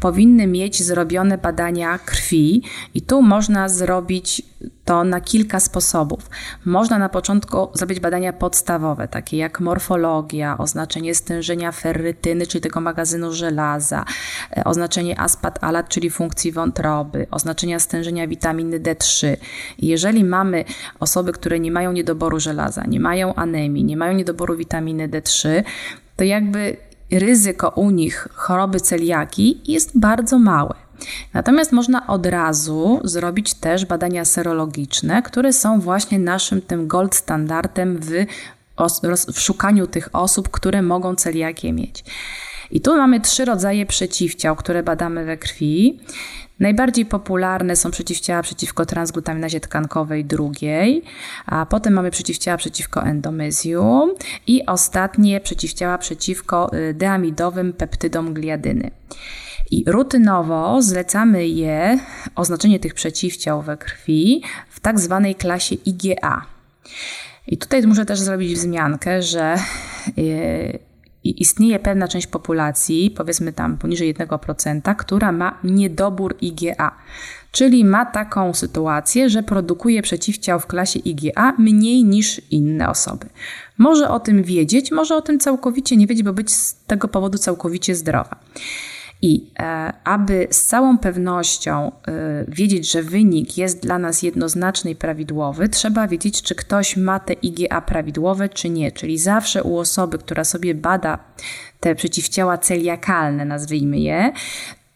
powinny 0.00 0.46
mieć 0.46 0.82
zrobione 0.82 1.38
badania 1.38 1.98
krwi 1.98 2.62
i 2.94 3.02
tu 3.02 3.22
można 3.22 3.68
zrobić 3.68 4.42
to 4.90 5.04
na 5.04 5.20
kilka 5.20 5.60
sposobów. 5.60 6.30
Można 6.64 6.98
na 6.98 7.08
początku 7.08 7.68
zrobić 7.74 8.00
badania 8.00 8.32
podstawowe, 8.32 9.08
takie 9.08 9.36
jak 9.36 9.60
morfologia, 9.60 10.58
oznaczenie 10.58 11.14
stężenia 11.14 11.72
ferrytyny, 11.72 12.46
czyli 12.46 12.62
tego 12.62 12.80
magazynu 12.80 13.32
żelaza, 13.32 14.04
e, 14.56 14.64
oznaczenie 14.64 15.20
aspat-alat, 15.20 15.88
czyli 15.88 16.10
funkcji 16.10 16.52
wątroby, 16.52 17.26
oznaczenia 17.30 17.78
stężenia 17.78 18.28
witaminy 18.28 18.80
D3. 18.80 19.36
jeżeli 19.78 20.24
mamy 20.24 20.64
osoby, 21.00 21.32
które 21.32 21.60
nie 21.60 21.72
mają 21.72 21.92
niedoboru 21.92 22.40
żelaza, 22.40 22.84
nie 22.88 23.00
mają 23.00 23.34
anemii, 23.34 23.84
nie 23.84 23.96
mają 23.96 24.12
niedoboru 24.12 24.56
witaminy 24.56 25.08
D3, 25.08 25.62
to 26.16 26.24
jakby 26.24 26.76
ryzyko 27.12 27.68
u 27.68 27.90
nich 27.90 28.28
choroby 28.34 28.80
celiaki 28.80 29.60
jest 29.72 29.98
bardzo 29.98 30.38
małe. 30.38 30.89
Natomiast 31.34 31.72
można 31.72 32.06
od 32.06 32.26
razu 32.26 33.00
zrobić 33.04 33.54
też 33.54 33.84
badania 33.84 34.24
serologiczne, 34.24 35.22
które 35.22 35.52
są 35.52 35.80
właśnie 35.80 36.18
naszym 36.18 36.62
tym 36.62 36.86
gold 36.86 37.14
standardem 37.14 37.98
w, 38.00 38.10
w 39.32 39.40
szukaniu 39.40 39.86
tych 39.86 40.08
osób, 40.12 40.48
które 40.48 40.82
mogą 40.82 41.14
celiakię 41.14 41.72
mieć. 41.72 42.04
I 42.70 42.80
tu 42.80 42.96
mamy 42.96 43.20
trzy 43.20 43.44
rodzaje 43.44 43.86
przeciwciał, 43.86 44.56
które 44.56 44.82
badamy 44.82 45.24
we 45.24 45.36
krwi. 45.36 46.00
Najbardziej 46.60 47.06
popularne 47.06 47.76
są 47.76 47.90
przeciwciała 47.90 48.42
przeciwko 48.42 48.86
transglutaminazie 48.86 49.60
tkankowej 49.60 50.24
drugiej, 50.24 51.02
a 51.46 51.66
potem 51.66 51.92
mamy 51.92 52.10
przeciwciała 52.10 52.56
przeciwko 52.56 53.02
endomyzjum 53.02 54.14
i 54.46 54.66
ostatnie 54.66 55.40
przeciwciała 55.40 55.98
przeciwko 55.98 56.70
y, 56.74 56.94
deamidowym 56.94 57.72
peptydom 57.72 58.34
gliadyny. 58.34 58.90
I 59.70 59.84
rutynowo 59.86 60.82
zlecamy 60.82 61.48
je, 61.48 61.98
oznaczenie 62.34 62.80
tych 62.80 62.94
przeciwciał 62.94 63.62
we 63.62 63.76
krwi, 63.76 64.42
w 64.70 64.80
tak 64.80 65.00
zwanej 65.00 65.34
klasie 65.34 65.74
IgA. 65.74 66.46
I 67.46 67.58
tutaj 67.58 67.86
muszę 67.86 68.06
też 68.06 68.20
zrobić 68.20 68.54
wzmiankę, 68.54 69.22
że 69.22 69.56
yy, 70.16 70.78
istnieje 71.24 71.78
pewna 71.78 72.08
część 72.08 72.26
populacji, 72.26 73.10
powiedzmy 73.10 73.52
tam 73.52 73.78
poniżej 73.78 74.14
1%, 74.14 74.96
która 74.96 75.32
ma 75.32 75.58
niedobór 75.64 76.36
IgA. 76.40 76.96
czyli 77.52 77.84
ma 77.84 78.06
taką 78.06 78.54
sytuację, 78.54 79.30
że 79.30 79.42
produkuje 79.42 80.02
przeciwciał 80.02 80.60
w 80.60 80.66
klasie 80.66 80.98
IgA 80.98 81.54
mniej 81.58 82.04
niż 82.04 82.40
inne 82.50 82.88
osoby. 82.88 83.26
Może 83.78 84.08
o 84.08 84.20
tym 84.20 84.42
wiedzieć, 84.42 84.90
może 84.92 85.16
o 85.16 85.22
tym 85.22 85.38
całkowicie 85.38 85.96
nie 85.96 86.06
wiedzieć, 86.06 86.24
bo 86.24 86.32
być 86.32 86.54
z 86.54 86.74
tego 86.86 87.08
powodu 87.08 87.38
całkowicie 87.38 87.94
zdrowa. 87.94 88.36
I 89.22 89.50
e, 89.58 89.92
aby 90.04 90.46
z 90.50 90.64
całą 90.66 90.98
pewnością 90.98 91.92
e, 92.08 92.44
wiedzieć, 92.48 92.92
że 92.92 93.02
wynik 93.02 93.58
jest 93.58 93.82
dla 93.82 93.98
nas 93.98 94.22
jednoznaczny 94.22 94.90
i 94.90 94.96
prawidłowy, 94.96 95.68
trzeba 95.68 96.08
wiedzieć, 96.08 96.42
czy 96.42 96.54
ktoś 96.54 96.96
ma 96.96 97.20
te 97.20 97.32
IgA 97.32 97.80
prawidłowe, 97.80 98.48
czy 98.48 98.70
nie. 98.70 98.92
Czyli 98.92 99.18
zawsze 99.18 99.62
u 99.62 99.78
osoby, 99.78 100.18
która 100.18 100.44
sobie 100.44 100.74
bada 100.74 101.18
te 101.80 101.94
przeciwciała 101.94 102.58
celiakalne, 102.58 103.44
nazwijmy 103.44 103.98
je, 103.98 104.32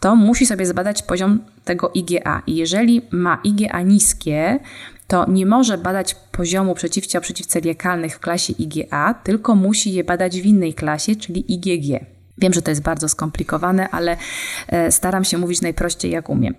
to 0.00 0.16
musi 0.16 0.46
sobie 0.46 0.66
zbadać 0.66 1.02
poziom 1.02 1.40
tego 1.64 1.90
IgA. 1.94 2.42
I 2.46 2.56
jeżeli 2.56 3.02
ma 3.10 3.40
IgA 3.44 3.82
niskie, 3.82 4.60
to 5.06 5.30
nie 5.30 5.46
może 5.46 5.78
badać 5.78 6.16
poziomu 6.32 6.74
przeciwciał 6.74 7.22
przeciwceliakalnych 7.22 8.14
w 8.16 8.20
klasie 8.20 8.52
IgA, 8.52 9.14
tylko 9.14 9.54
musi 9.54 9.92
je 9.92 10.04
badać 10.04 10.40
w 10.40 10.46
innej 10.46 10.74
klasie, 10.74 11.16
czyli 11.16 11.52
IgG. 11.52 12.13
Wiem, 12.38 12.52
że 12.52 12.62
to 12.62 12.70
jest 12.70 12.82
bardzo 12.82 13.08
skomplikowane, 13.08 13.88
ale 13.88 14.16
e, 14.68 14.92
staram 14.92 15.24
się 15.24 15.38
mówić 15.38 15.60
najprościej 15.60 16.10
jak 16.10 16.28
umiem. 16.28 16.54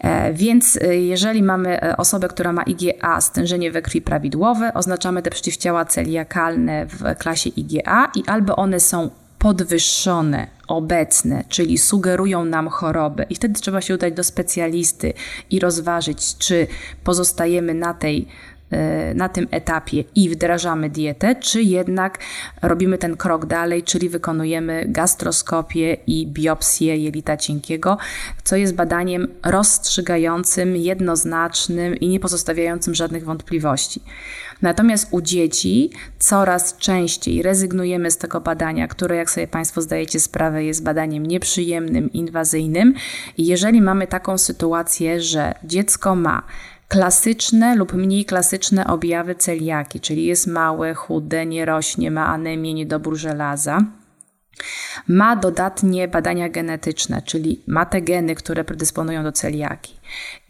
E, 0.00 0.32
więc 0.32 0.78
e, 0.82 0.96
jeżeli 0.96 1.42
mamy 1.42 1.96
osobę, 1.96 2.28
która 2.28 2.52
ma 2.52 2.62
IgA, 2.62 3.20
stężenie 3.20 3.70
we 3.70 3.82
krwi 3.82 4.02
prawidłowe, 4.02 4.74
oznaczamy 4.74 5.22
te 5.22 5.30
przeciwciała 5.30 5.84
celiakalne 5.84 6.86
w 6.86 7.18
klasie 7.18 7.50
IgA 7.50 8.10
i 8.14 8.22
albo 8.26 8.56
one 8.56 8.80
są 8.80 9.10
podwyższone, 9.38 10.46
obecne, 10.68 11.44
czyli 11.48 11.78
sugerują 11.78 12.44
nam 12.44 12.68
chorobę, 12.68 13.26
i 13.30 13.34
wtedy 13.34 13.60
trzeba 13.60 13.80
się 13.80 13.94
udać 13.94 14.14
do 14.14 14.24
specjalisty 14.24 15.12
i 15.50 15.60
rozważyć, 15.60 16.38
czy 16.38 16.66
pozostajemy 17.04 17.74
na 17.74 17.94
tej 17.94 18.28
na 19.14 19.28
tym 19.28 19.48
etapie 19.50 20.04
i 20.14 20.30
wdrażamy 20.30 20.90
dietę, 20.90 21.34
czy 21.34 21.62
jednak 21.62 22.18
robimy 22.62 22.98
ten 22.98 23.16
krok 23.16 23.46
dalej, 23.46 23.82
czyli 23.82 24.08
wykonujemy 24.08 24.84
gastroskopię 24.88 25.96
i 26.06 26.26
biopsję 26.26 26.96
jelita 26.96 27.36
cienkiego, 27.36 27.98
co 28.44 28.56
jest 28.56 28.74
badaniem 28.74 29.28
rozstrzygającym, 29.44 30.76
jednoznacznym 30.76 31.96
i 31.96 32.08
nie 32.08 32.20
pozostawiającym 32.20 32.94
żadnych 32.94 33.24
wątpliwości. 33.24 34.00
Natomiast 34.62 35.08
u 35.10 35.20
dzieci 35.20 35.90
coraz 36.18 36.76
częściej 36.76 37.42
rezygnujemy 37.42 38.10
z 38.10 38.18
tego 38.18 38.40
badania, 38.40 38.88
które, 38.88 39.16
jak 39.16 39.30
sobie 39.30 39.48
Państwo 39.48 39.82
zdajecie 39.82 40.20
sprawę, 40.20 40.64
jest 40.64 40.82
badaniem 40.82 41.26
nieprzyjemnym, 41.26 42.12
inwazyjnym. 42.12 42.94
I 43.36 43.46
jeżeli 43.46 43.82
mamy 43.82 44.06
taką 44.06 44.38
sytuację, 44.38 45.20
że 45.20 45.54
dziecko 45.64 46.14
ma 46.14 46.42
klasyczne 46.88 47.76
lub 47.76 47.92
mniej 47.92 48.24
klasyczne 48.24 48.86
objawy 48.86 49.34
celiaki, 49.34 50.00
czyli 50.00 50.24
jest 50.24 50.46
małe, 50.46 50.94
chude, 50.94 51.46
nie 51.46 51.64
rośnie, 51.64 52.10
ma 52.10 52.26
anemię, 52.26 52.74
niedobór 52.74 53.16
żelaza. 53.16 53.80
Ma 55.08 55.36
dodatnie 55.36 56.08
badania 56.08 56.48
genetyczne, 56.48 57.22
czyli 57.22 57.64
ma 57.66 57.86
te 57.86 58.02
geny, 58.02 58.34
które 58.34 58.64
predysponują 58.64 59.22
do 59.22 59.32
celiaki. 59.32 59.94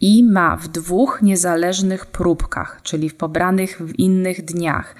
I 0.01 0.23
ma 0.23 0.57
w 0.57 0.67
dwóch 0.67 1.21
niezależnych 1.21 2.05
próbkach, 2.05 2.79
czyli 2.83 3.09
w 3.09 3.15
pobranych 3.15 3.81
w 3.81 3.99
innych 3.99 4.45
dniach, 4.45 4.95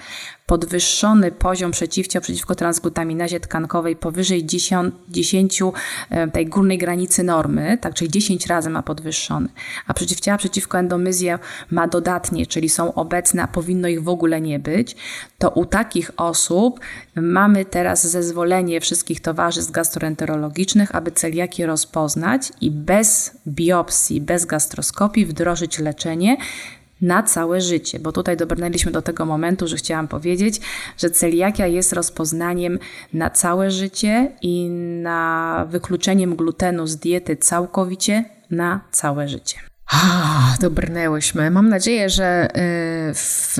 podwyższony 0.48 1.32
poziom 1.32 1.70
przeciwciał 1.70 2.22
przeciwko 2.22 2.54
transglutaminazie 2.54 3.40
tkankowej 3.40 3.96
powyżej 3.96 4.46
10, 4.46 4.94
10 5.08 5.62
e, 6.10 6.28
tej 6.28 6.46
górnej 6.46 6.78
granicy 6.78 7.22
normy, 7.22 7.78
tak, 7.80 7.94
czyli 7.94 8.10
10 8.10 8.46
razy 8.46 8.70
ma 8.70 8.82
podwyższony, 8.82 9.48
a 9.86 9.94
przeciwciała 9.94 10.38
przeciwko 10.38 10.78
endomyzji 10.78 11.28
ma 11.70 11.88
dodatnie, 11.88 12.46
czyli 12.46 12.68
są 12.68 12.94
obecne, 12.94 13.42
a 13.42 13.46
powinno 13.46 13.88
ich 13.88 14.02
w 14.02 14.08
ogóle 14.08 14.40
nie 14.40 14.58
być, 14.58 14.96
to 15.38 15.50
u 15.50 15.64
takich 15.64 16.10
osób 16.16 16.80
mamy 17.16 17.64
teraz 17.64 18.06
zezwolenie 18.06 18.80
wszystkich 18.80 19.20
towarzystw 19.20 19.72
gastroenterologicznych, 19.72 20.94
aby 20.94 21.10
celiaki 21.10 21.66
rozpoznać 21.66 22.52
i 22.60 22.70
bez 22.70 23.36
biopsji, 23.46 24.20
bez 24.20 24.46
gastroskopii 24.48 25.26
wdrożyć 25.26 25.78
leczenie, 25.78 26.36
na 27.00 27.22
całe 27.22 27.60
życie, 27.60 27.98
bo 27.98 28.12
tutaj 28.12 28.36
dobrnęliśmy 28.36 28.92
do 28.92 29.02
tego 29.02 29.26
momentu, 29.26 29.68
że 29.68 29.76
chciałam 29.76 30.08
powiedzieć, 30.08 30.60
że 30.98 31.10
celiakia 31.10 31.66
jest 31.66 31.92
rozpoznaniem 31.92 32.78
na 33.12 33.30
całe 33.30 33.70
życie 33.70 34.32
i 34.42 34.68
na 35.02 35.66
wykluczeniem 35.70 36.36
glutenu 36.36 36.86
z 36.86 36.96
diety 36.96 37.36
całkowicie 37.36 38.24
na 38.50 38.80
całe 38.90 39.28
życie. 39.28 39.67
Ah, 39.92 40.56
dobrnęłyśmy. 40.60 41.50
Mam 41.50 41.68
nadzieję, 41.68 42.08
że 42.08 42.48
y, 43.10 43.14
w 43.14 43.56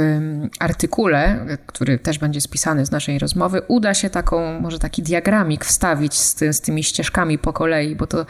artykule, 0.59 1.47
który 1.67 1.99
też 1.99 2.19
będzie 2.19 2.41
spisany 2.41 2.87
z 2.87 2.91
naszej 2.91 3.19
rozmowy, 3.19 3.63
uda 3.69 3.95
się 3.95 4.11
taką, 4.11 4.61
może 4.61 4.79
taki 4.79 5.03
diagramik 5.03 5.65
wstawić 5.65 6.15
z, 6.15 6.35
ty, 6.35 6.53
z 6.53 6.61
tymi 6.61 6.85
ścieżkami 6.85 7.39
po 7.39 7.53
kolei, 7.53 7.97
bo 7.97 8.07
to 8.07 8.27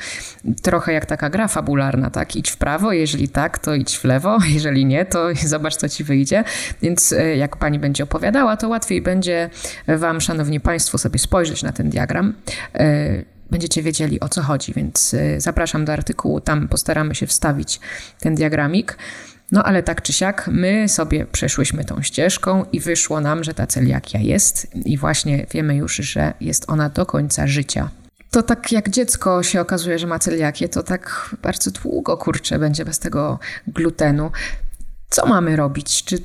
trochę 0.62 0.92
jak 0.92 1.06
taka 1.06 1.30
gra 1.30 1.48
fabularna, 1.48 2.10
tak? 2.10 2.36
Idź 2.36 2.50
w 2.50 2.56
prawo, 2.56 2.92
jeżeli 2.92 3.28
tak, 3.28 3.58
to 3.58 3.74
idź 3.74 3.98
w 3.98 4.04
lewo, 4.04 4.38
jeżeli 4.56 4.84
nie, 4.86 5.04
to 5.04 5.28
zobacz, 5.46 5.76
co 5.76 5.88
ci 5.88 6.04
wyjdzie. 6.04 6.44
Więc 6.82 7.12
y, 7.12 7.36
jak 7.36 7.56
pani 7.56 7.78
będzie 7.78 8.04
opowiadała, 8.04 8.56
to 8.56 8.68
łatwiej 8.68 9.02
będzie 9.02 9.50
wam, 9.88 10.20
szanowni 10.20 10.60
państwo, 10.60 10.98
sobie 10.98 11.18
spojrzeć 11.18 11.62
na 11.62 11.72
ten 11.72 11.90
diagram 11.90 12.34
y, 12.80 13.37
będziecie 13.50 13.82
wiedzieli 13.82 14.20
o 14.20 14.28
co 14.28 14.42
chodzi, 14.42 14.72
więc 14.74 15.14
y, 15.14 15.36
zapraszam 15.40 15.84
do 15.84 15.92
artykułu, 15.92 16.40
tam 16.40 16.68
postaramy 16.68 17.14
się 17.14 17.26
wstawić 17.26 17.80
ten 18.20 18.34
diagramik. 18.34 18.98
No 19.52 19.62
ale 19.62 19.82
tak 19.82 20.02
czy 20.02 20.12
siak, 20.12 20.48
my 20.52 20.88
sobie 20.88 21.26
przeszłyśmy 21.26 21.84
tą 21.84 22.02
ścieżką 22.02 22.64
i 22.72 22.80
wyszło 22.80 23.20
nam, 23.20 23.44
że 23.44 23.54
ta 23.54 23.66
celiakia 23.66 24.18
jest 24.18 24.76
i 24.86 24.98
właśnie 24.98 25.46
wiemy 25.50 25.76
już, 25.76 25.96
że 25.96 26.32
jest 26.40 26.70
ona 26.70 26.88
do 26.88 27.06
końca 27.06 27.46
życia. 27.46 27.90
To 28.30 28.42
tak 28.42 28.72
jak 28.72 28.90
dziecko 28.90 29.42
się 29.42 29.60
okazuje, 29.60 29.98
że 29.98 30.06
ma 30.06 30.18
celiakię, 30.18 30.68
to 30.68 30.82
tak 30.82 31.34
bardzo 31.42 31.70
długo 31.70 32.16
kurczę 32.16 32.58
będzie 32.58 32.84
bez 32.84 32.98
tego 32.98 33.38
glutenu. 33.66 34.30
Co 35.10 35.26
mamy 35.26 35.56
robić? 35.56 36.04
Czy 36.04 36.18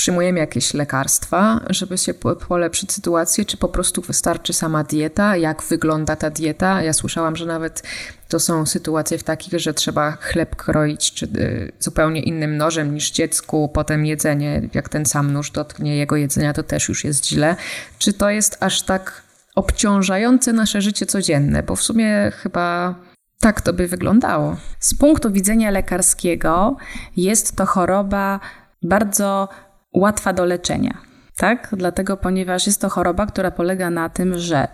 przyjmujemy 0.00 0.38
jakieś 0.38 0.74
lekarstwa, 0.74 1.60
żeby 1.70 1.98
się 1.98 2.14
polepszyć 2.48 2.92
sytuację, 2.92 3.44
czy 3.44 3.56
po 3.56 3.68
prostu 3.68 4.02
wystarczy 4.02 4.52
sama 4.52 4.84
dieta? 4.84 5.36
Jak 5.36 5.62
wygląda 5.62 6.16
ta 6.16 6.30
dieta? 6.30 6.82
Ja 6.82 6.92
słyszałam, 6.92 7.36
że 7.36 7.46
nawet 7.46 7.82
to 8.28 8.40
są 8.40 8.66
sytuacje 8.66 9.18
w 9.18 9.22
takich, 9.22 9.60
że 9.60 9.74
trzeba 9.74 10.12
chleb 10.12 10.56
kroić 10.56 11.12
czy 11.12 11.26
y, 11.26 11.72
zupełnie 11.78 12.22
innym 12.22 12.56
nożem 12.56 12.94
niż 12.94 13.10
dziecku, 13.10 13.70
potem 13.74 14.06
jedzenie, 14.06 14.68
jak 14.74 14.88
ten 14.88 15.06
sam 15.06 15.32
nóż 15.32 15.50
dotknie 15.50 15.96
jego 15.96 16.16
jedzenia, 16.16 16.52
to 16.52 16.62
też 16.62 16.88
już 16.88 17.04
jest 17.04 17.26
źle. 17.26 17.56
Czy 17.98 18.12
to 18.12 18.30
jest 18.30 18.56
aż 18.60 18.82
tak 18.82 19.22
obciążające 19.54 20.52
nasze 20.52 20.82
życie 20.82 21.06
codzienne? 21.06 21.62
Bo 21.62 21.76
w 21.76 21.82
sumie 21.82 22.32
chyba 22.36 22.94
tak 23.40 23.60
to 23.60 23.72
by 23.72 23.86
wyglądało. 23.86 24.56
Z 24.78 24.94
punktu 24.94 25.30
widzenia 25.30 25.70
lekarskiego 25.70 26.76
jest 27.16 27.56
to 27.56 27.66
choroba 27.66 28.40
bardzo 28.82 29.48
łatwa 29.92 30.32
do 30.32 30.44
leczenia. 30.44 30.98
Tak? 31.36 31.68
Dlatego, 31.72 32.16
ponieważ 32.16 32.66
jest 32.66 32.80
to 32.80 32.88
choroba, 32.88 33.26
która 33.26 33.50
polega 33.50 33.90
na 33.90 34.08
tym, 34.08 34.38
że 34.38 34.64
y, 34.64 34.68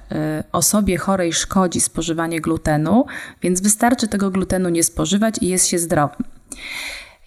osobie 0.53 0.99
chorej 0.99 1.33
szkodzi 1.33 1.81
spożywanie 1.81 2.41
glutenu, 2.41 3.05
więc 3.43 3.61
wystarczy 3.61 4.09
tego 4.09 4.31
glutenu 4.31 4.69
nie 4.69 4.83
spożywać 4.83 5.35
i 5.41 5.49
jest 5.49 5.67
się 5.67 5.79
zdrowym. 5.79 6.27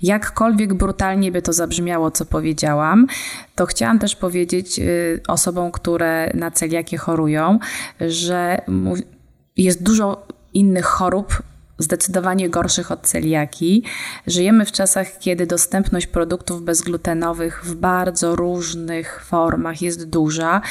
Jakkolwiek 0.01 0.73
brutalnie 0.73 1.31
by 1.31 1.41
to 1.41 1.53
zabrzmiało, 1.53 2.11
co 2.11 2.25
powiedziałam, 2.25 3.07
to 3.55 3.65
chciałam 3.65 3.99
też 3.99 4.15
powiedzieć 4.15 4.79
y, 4.79 5.21
osobom, 5.27 5.71
które 5.71 6.31
na 6.33 6.51
celiakię 6.51 6.97
chorują, 6.97 7.59
że 7.99 8.61
jest 9.57 9.83
dużo 9.83 10.27
innych 10.53 10.85
chorób, 10.85 11.43
zdecydowanie 11.79 12.49
gorszych 12.49 12.91
od 12.91 13.01
celiaki. 13.01 13.83
Żyjemy 14.27 14.65
w 14.65 14.71
czasach, 14.71 15.19
kiedy 15.19 15.47
dostępność 15.47 16.07
produktów 16.07 16.63
bezglutenowych 16.63 17.65
w 17.65 17.75
bardzo 17.75 18.35
różnych 18.35 19.25
formach 19.25 19.81
jest 19.81 20.09
duża 20.09 20.61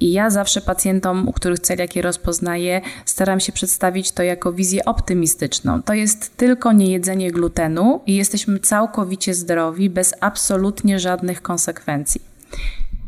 i 0.00 0.12
ja 0.12 0.30
zawsze 0.30 0.60
pacjentom, 0.60 1.28
u 1.28 1.32
których 1.32 1.58
celiakię 1.60 2.02
rozpoznaję, 2.02 2.80
staram 3.04 3.40
się 3.40 3.52
przedstawić 3.52 4.12
to 4.12 4.22
jako 4.22 4.52
wizję 4.52 4.84
optymistyczną. 4.84 5.82
To 5.82 5.94
jest 5.94 6.36
tylko 6.36 6.72
niejedzenie 6.72 7.30
glutenu 7.30 8.00
i 8.06 8.16
jesteśmy 8.16 8.58
całkowicie 8.58 9.34
zdrowi, 9.34 9.90
bez 9.90 10.14
absolutnie 10.20 10.98
żadnych 10.98 11.42
konsekwencji. 11.42 12.29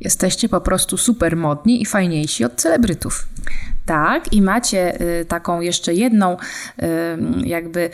Jesteście 0.05 0.49
po 0.49 0.61
prostu 0.61 0.97
super 0.97 1.37
modni 1.37 1.83
i 1.83 1.87
fajniejsi 1.87 2.45
od 2.45 2.55
celebrytów. 2.55 3.27
Tak, 3.87 4.33
i 4.33 4.43
macie 4.43 5.01
y, 5.21 5.25
taką 5.25 5.61
jeszcze 5.61 5.95
jedną 5.95 6.37
y, 6.37 6.87
jakby 7.45 7.81
y, 7.81 7.91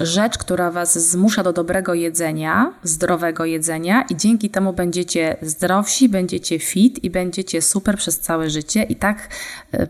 rzecz, 0.00 0.38
która 0.38 0.70
Was 0.70 1.10
zmusza 1.10 1.42
do 1.42 1.52
dobrego 1.52 1.94
jedzenia, 1.94 2.72
zdrowego 2.82 3.44
jedzenia 3.44 4.04
i 4.10 4.16
dzięki 4.16 4.50
temu 4.50 4.72
będziecie 4.72 5.36
zdrowsi, 5.42 6.08
będziecie 6.08 6.58
fit 6.58 7.04
i 7.04 7.10
będziecie 7.10 7.62
super 7.62 7.96
przez 7.96 8.20
całe 8.20 8.50
życie 8.50 8.82
i 8.82 8.96
tak 8.96 9.28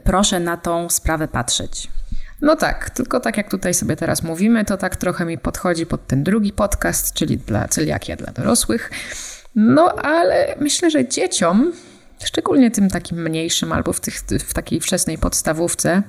proszę 0.05 0.41
na 0.41 0.57
tą 0.57 0.89
sprawę 0.89 1.29
patrzeć. 1.29 1.89
No 2.43 2.57
tak, 2.57 2.91
tylko 2.91 3.21
tak 3.21 3.37
jak 3.37 3.51
tutaj 3.51 3.75
sobie 3.75 3.97
teraz 3.97 4.23
mówimy, 4.23 4.65
to 4.65 4.77
tak 4.77 4.97
trochę 4.97 5.25
mi 5.25 5.39
podchodzi 5.39 5.87
pod 5.87 6.07
ten 6.07 6.25
drugi 6.25 6.53
podcast, 6.53 7.15
czyli 7.15 7.39
dla 7.39 7.69
celiakia 7.69 8.17
dla 8.17 8.33
dorosłych. 8.33 8.91
No 9.57 9.93
ale 9.93 10.55
myślę, 10.61 10.91
że 10.91 11.09
dzieciom, 11.09 11.73
szczególnie 12.25 12.71
tym 12.71 12.91
takim 12.91 13.23
mniejszym 13.23 13.73
albo 13.73 13.93
w, 13.93 14.01
tych, 14.01 14.15
w 14.21 14.55
takiej 14.55 14.81
wczesnej 14.81 15.19
podstawówce, 15.19 16.03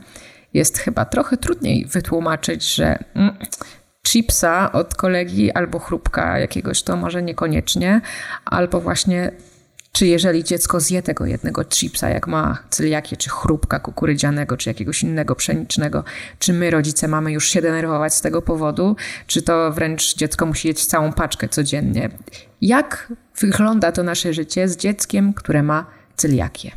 jest 0.54 0.78
chyba 0.78 1.06
trochę 1.06 1.38
trudniej 1.38 1.86
wytłumaczyć, 1.86 2.76
że 2.76 3.00
mm, 3.14 3.36
chipsa 4.08 4.72
od 4.72 4.96
kolegi 4.96 5.52
albo 5.52 5.80
chrupka 5.80 6.40
jakiegoś 6.40 6.84
to 6.84 6.98
może 6.98 7.24
niekoniecznie, 7.24 8.02
albo 8.46 8.82
właśnie 8.82 9.32
czy 9.98 10.08
jeżeli 10.08 10.44
dziecko 10.44 10.80
zje 10.80 11.02
tego 11.02 11.26
jednego 11.26 11.66
chipsa, 11.66 12.10
jak 12.10 12.28
ma 12.28 12.58
celiakię, 12.70 13.18
czy 13.18 13.30
chrupka 13.30 13.80
kukurydzianego, 13.80 14.58
czy 14.58 14.70
jakiegoś 14.70 15.04
innego 15.04 15.36
pszenicznego, 15.36 16.04
czy 16.40 16.54
my 16.54 16.72
rodzice 16.72 17.08
mamy 17.08 17.32
już 17.32 17.50
się 17.50 17.62
denerwować 17.62 18.14
z 18.14 18.22
tego 18.22 18.42
powodu, 18.42 18.96
czy 19.28 19.42
to 19.42 19.72
wręcz 19.72 20.16
dziecko 20.16 20.46
musi 20.46 20.68
jeść 20.68 20.86
całą 20.86 21.14
paczkę 21.14 21.50
codziennie. 21.50 22.10
Jak 22.62 23.14
wygląda 23.40 23.92
to 23.92 24.04
nasze 24.04 24.34
życie 24.34 24.68
z 24.68 24.78
dzieckiem, 24.78 25.34
które 25.34 25.64
ma 25.64 25.86
celiakię? 26.16 26.72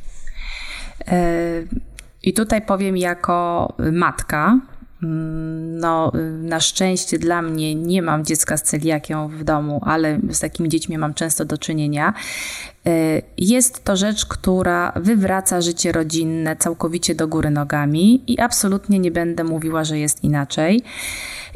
E, 1.08 1.22
I 2.22 2.34
tutaj 2.34 2.62
powiem 2.62 2.96
jako 2.96 3.68
matka, 3.92 4.58
no, 5.02 6.12
na 6.42 6.60
szczęście 6.60 7.18
dla 7.18 7.42
mnie 7.42 7.74
nie 7.74 8.02
mam 8.02 8.24
dziecka 8.24 8.56
z 8.56 8.62
celiakią 8.62 9.28
w 9.28 9.44
domu, 9.44 9.80
ale 9.84 10.20
z 10.30 10.40
takimi 10.40 10.68
dziećmi 10.68 10.98
mam 10.98 11.14
często 11.14 11.44
do 11.44 11.58
czynienia. 11.58 12.14
E, 12.86 13.22
jest 13.38 13.84
to 13.84 13.96
rzecz, 13.96 14.26
która 14.26 14.92
wywraca 14.96 15.60
życie 15.60 15.92
rodzinne 15.92 16.56
całkowicie 16.56 17.14
do 17.14 17.28
góry 17.28 17.50
nogami 17.50 18.22
i 18.26 18.40
absolutnie 18.40 18.98
nie 18.98 19.10
będę 19.10 19.44
mówiła, 19.44 19.84
że 19.84 19.98
jest 19.98 20.24
inaczej. 20.24 20.82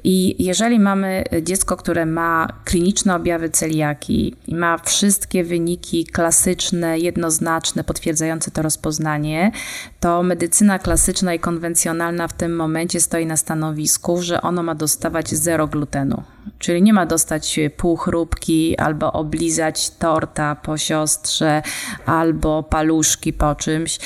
I 0.05 0.45
jeżeli 0.45 0.81
mamy 0.81 1.25
dziecko, 1.43 1.77
które 1.77 2.07
ma 2.07 2.49
kliniczne 2.65 3.15
objawy 3.15 3.51
celiaki 3.51 4.35
i 4.47 4.55
ma 4.55 4.79
wszystkie 4.79 5.45
wyniki 5.45 6.07
klasyczne, 6.07 6.99
jednoznaczne, 6.99 7.85
potwierdzające 7.85 8.51
to 8.51 8.63
rozpoznanie, 8.63 9.53
to 10.01 10.23
medycyna 10.23 10.79
klasyczna 10.79 11.35
i 11.35 11.39
konwencjonalna 11.39 12.29
w 12.29 12.33
tym 12.33 12.57
momencie 12.57 13.01
stoi 13.01 13.27
na 13.27 13.37
stanowisku, 13.37 14.23
że 14.23 14.43
ono 14.43 14.63
ma 14.63 14.75
dostawać 14.75 15.31
zero 15.31 15.67
glutenu. 15.67 16.23
Czyli 16.59 16.83
nie 16.83 16.93
ma 16.93 17.07
dostać 17.07 17.61
pół 17.77 17.97
chrupki, 17.97 18.79
albo 18.79 19.13
oblizać 19.13 19.91
torta 19.91 20.55
po 20.55 20.79
siostrze, 20.79 21.14
albo 22.07 22.63
paluszki 22.63 23.33
po 23.33 23.55
czymś. 23.55 23.99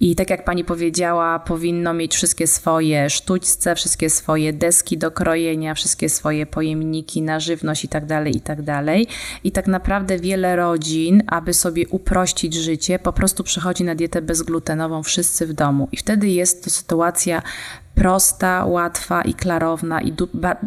I 0.00 0.14
tak 0.14 0.30
jak 0.30 0.44
pani 0.44 0.64
powiedziała, 0.64 1.38
powinno 1.38 1.94
mieć 1.94 2.14
wszystkie 2.14 2.46
swoje 2.46 3.10
sztućce, 3.10 3.74
wszystkie 3.74 4.10
swoje 4.10 4.52
deski 4.52 4.98
do 4.98 5.10
krojenia, 5.10 5.74
wszystkie 5.74 6.08
swoje 6.08 6.46
pojemniki 6.46 7.22
na 7.22 7.40
żywność 7.40 7.84
i 7.84 7.88
tak 7.88 8.06
dalej, 8.06 8.36
i 8.36 8.40
tak 8.40 8.62
dalej. 8.62 9.06
I 9.44 9.52
tak 9.52 9.66
naprawdę 9.66 10.18
wiele 10.18 10.56
rodzin, 10.56 11.22
aby 11.26 11.54
sobie 11.54 11.88
uprościć 11.88 12.54
życie, 12.54 12.98
po 12.98 13.12
prostu 13.12 13.44
przechodzi 13.44 13.84
na 13.84 13.94
dietę 13.94 14.22
bezglutenową 14.22 15.02
wszyscy 15.02 15.46
w 15.46 15.52
domu. 15.52 15.88
I 15.92 15.96
wtedy 15.96 16.28
jest 16.28 16.64
to 16.64 16.70
sytuacja 16.70 17.42
prosta, 17.98 18.64
łatwa 18.64 19.22
i 19.22 19.34
klarowna 19.34 20.00
i 20.00 20.12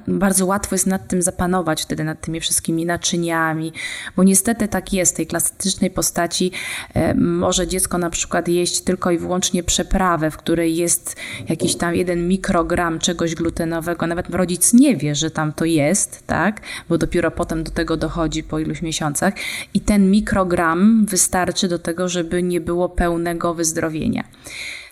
bardzo 0.07 0.45
łatwo 0.45 0.75
jest 0.75 0.87
nad 0.87 1.07
tym 1.07 1.21
zapanować 1.21 1.81
wtedy, 1.81 2.03
nad 2.03 2.21
tymi 2.21 2.39
wszystkimi 2.39 2.85
naczyniami, 2.85 3.73
bo 4.15 4.23
niestety 4.23 4.67
tak 4.67 4.93
jest, 4.93 5.13
w 5.13 5.15
tej 5.17 5.27
klasycznej 5.27 5.91
postaci 5.91 6.51
e, 6.93 7.13
może 7.13 7.67
dziecko 7.67 7.97
na 7.97 8.09
przykład 8.09 8.47
jeść 8.47 8.81
tylko 8.81 9.11
i 9.11 9.17
wyłącznie 9.17 9.63
przeprawę, 9.63 10.31
w 10.31 10.37
której 10.37 10.75
jest 10.75 11.15
jakiś 11.49 11.75
tam 11.75 11.95
jeden 11.95 12.27
mikrogram 12.27 12.99
czegoś 12.99 13.35
glutenowego, 13.35 14.07
nawet 14.07 14.29
rodzic 14.29 14.73
nie 14.73 14.95
wie, 14.95 15.15
że 15.15 15.31
tam 15.31 15.53
to 15.53 15.65
jest, 15.65 16.27
tak, 16.27 16.61
bo 16.89 16.97
dopiero 16.97 17.31
potem 17.31 17.63
do 17.63 17.71
tego 17.71 17.97
dochodzi 17.97 18.43
po 18.43 18.59
iluś 18.59 18.81
miesiącach. 18.81 19.33
I 19.73 19.81
ten 19.81 20.11
mikrogram 20.11 21.05
wystarczy 21.05 21.67
do 21.67 21.79
tego, 21.79 22.09
żeby 22.09 22.43
nie 22.43 22.61
było 22.61 22.89
pełnego 22.89 23.53
wyzdrowienia. 23.53 24.23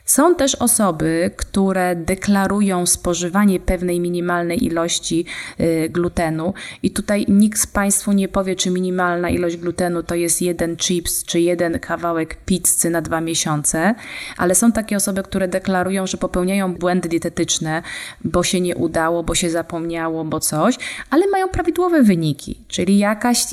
Są 0.10 0.36
też 0.36 0.56
osoby, 0.56 1.32
które 1.36 1.96
deklarują 1.96 2.86
spożywanie 2.86 3.60
pewnej 3.60 4.00
minimalnej 4.00 4.66
ilości 4.66 5.26
y, 5.60 5.90
glutenu, 5.90 6.54
i 6.84 6.92
tutaj 6.92 7.26
nikt 7.28 7.60
z 7.60 7.68
Państwu 7.68 8.12
nie 8.12 8.28
powie, 8.28 8.56
czy 8.56 8.70
minimalna 8.70 9.30
ilość 9.30 9.58
glutenu 9.58 10.04
to 10.04 10.16
jest 10.16 10.42
jeden 10.42 10.78
chips, 10.78 11.24
czy 11.26 11.40
jeden 11.40 11.80
kawałek 11.80 12.38
pizzy 12.46 12.90
na 12.90 13.02
dwa 13.02 13.22
miesiące, 13.22 13.96
ale 14.38 14.56
są 14.56 14.72
takie 14.72 14.98
osoby, 14.98 15.24
które 15.24 15.48
deklarują, 15.48 16.08
że 16.08 16.18
popełniają 16.18 16.76
błędy 16.76 17.10
dietetyczne, 17.10 17.84
bo 18.24 18.44
się 18.44 18.62
nie 18.62 18.76
udało, 18.76 19.24
bo 19.24 19.36
się 19.36 19.50
zapomniało, 19.50 20.26
bo 20.26 20.40
coś, 20.40 20.76
ale 21.10 21.28
mają 21.28 21.48
prawidłowe 21.48 22.04
wyniki, 22.04 22.58
czyli 22.68 22.98
jakaś 22.98 23.46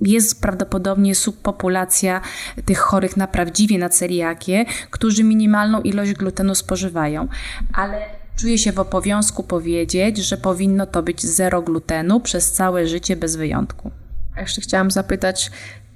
jest 0.00 0.40
prawdopodobnie 0.42 1.14
subpopulacja 1.14 2.20
tych 2.64 2.78
chorych 2.78 3.16
na 3.16 3.26
prawdziwie 3.26 3.78
na 3.78 3.88
celiakię, 3.88 4.64
którzy 4.90 5.24
minimalną 5.24 5.80
ilość 5.80 6.12
glutenu 6.12 6.54
spożywają. 6.54 7.28
Ale 7.72 8.02
czuję 8.36 8.58
się 8.58 8.72
w 8.72 8.78
obowiązku 8.78 9.42
powiedzieć, 9.42 10.18
że 10.18 10.36
powinno 10.36 10.86
to 10.86 11.02
być 11.02 11.26
zero 11.26 11.62
glutenu 11.62 12.20
przez 12.20 12.52
całe 12.52 12.86
życie 12.86 13.16
bez 13.16 13.36
wyjątku. 13.36 13.90
Jeszcze 14.36 14.60
chciałam 14.60 14.90
zapytać, 14.90 15.50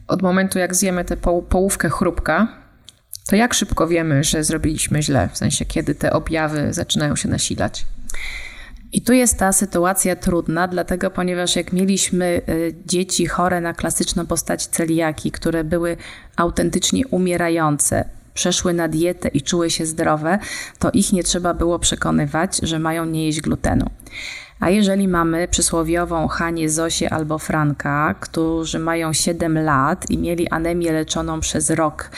od 0.09 0.23
momentu 0.23 0.59
jak 0.59 0.75
zjemy 0.75 1.05
tę 1.05 1.17
połówkę 1.49 1.91
chrupka, 1.91 2.49
to 3.27 3.37
jak 3.37 3.55
szybko 3.55 3.87
wiemy, 3.87 4.25
że 4.25 4.45
zrobiliśmy 4.45 5.03
źle? 5.03 5.29
W 5.33 5.39
sensie, 5.39 5.65
kiedy 5.65 5.95
te 5.95 6.13
objawy 6.13 6.73
zaczynają 6.73 7.17
się 7.17 7.29
nasilać? 7.29 7.87
I 8.95 9.03
tu 9.03 9.13
jest 9.13 9.39
ta 9.39 9.53
sytuacja 9.53 10.17
trudna, 10.17 10.69
dlatego 10.69 11.11
ponieważ 11.11 11.57
jak 11.57 11.73
mieliśmy 11.73 12.43
y, 12.49 12.75
dzieci 12.87 13.27
chore 13.27 13.61
na 13.61 13.75
klasyczną 13.75 14.27
postać 14.27 14.67
celiaki, 14.67 15.31
które 15.31 15.65
były 15.65 15.97
autentycznie 16.37 17.07
umierające, 17.07 18.05
przeszły 18.35 18.73
na 18.73 18.89
dietę 18.89 19.29
i 19.29 19.43
czuły 19.43 19.71
się 19.71 19.87
zdrowe, 19.87 20.39
to 20.79 20.91
ich 20.91 21.13
nie 21.13 21.23
trzeba 21.23 21.55
było 21.55 21.79
przekonywać, 21.79 22.57
że 22.63 22.79
mają 22.79 23.05
nie 23.05 23.27
jeść 23.27 23.41
glutenu. 23.41 23.87
A 24.61 24.71
jeżeli 24.71 25.09
mamy 25.09 25.49
przysłowiową 25.49 26.29
Hanię, 26.29 26.71
Zosię 26.71 27.13
albo 27.13 27.39
Franka, 27.39 28.15
którzy 28.21 28.79
mają 28.79 29.13
7 29.13 29.59
lat 29.59 30.11
i 30.11 30.19
mieli 30.19 30.49
anemię 30.49 30.93
leczoną 30.93 31.41
przez 31.41 31.71
rok, 31.71 32.11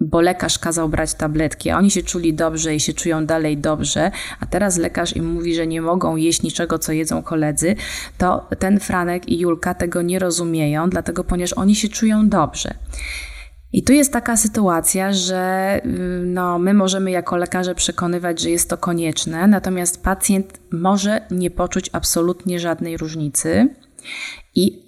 bo 0.00 0.20
lekarz 0.20 0.58
kazał 0.58 0.88
brać 0.88 1.14
tabletki, 1.14 1.70
a 1.70 1.78
oni 1.78 1.90
się 1.90 2.02
czuli 2.02 2.34
dobrze 2.34 2.74
i 2.74 2.80
się 2.80 2.92
czują 2.92 3.26
dalej 3.26 3.58
dobrze, 3.58 4.10
a 4.40 4.46
teraz 4.46 4.76
lekarz 4.76 5.16
im 5.16 5.26
mówi, 5.26 5.54
że 5.54 5.66
nie 5.66 5.82
mogą 5.82 6.16
jeść 6.16 6.42
niczego, 6.42 6.78
co 6.78 6.92
jedzą 6.92 7.22
koledzy, 7.22 7.76
to 8.18 8.48
ten 8.58 8.80
Franek 8.80 9.28
i 9.28 9.38
Julka 9.38 9.74
tego 9.74 10.02
nie 10.02 10.18
rozumieją, 10.18 10.90
dlatego 10.90 11.24
ponieważ 11.24 11.52
oni 11.52 11.76
się 11.76 11.88
czują 11.88 12.28
dobrze. 12.28 12.74
I 13.72 13.82
tu 13.82 13.92
jest 13.92 14.12
taka 14.12 14.36
sytuacja, 14.36 15.12
że 15.12 15.80
y, 15.86 15.88
no, 16.26 16.58
my 16.58 16.74
możemy 16.74 17.10
jako 17.10 17.36
lekarze 17.36 17.74
przekonywać, 17.74 18.40
że 18.40 18.50
jest 18.50 18.70
to 18.70 18.76
konieczne, 18.76 19.46
natomiast 19.46 20.02
pacjent 20.02 20.58
może 20.72 21.20
nie 21.30 21.50
poczuć 21.50 21.90
absolutnie 21.92 22.60
żadnej 22.60 22.96
różnicy 22.96 23.68
i 24.54 24.84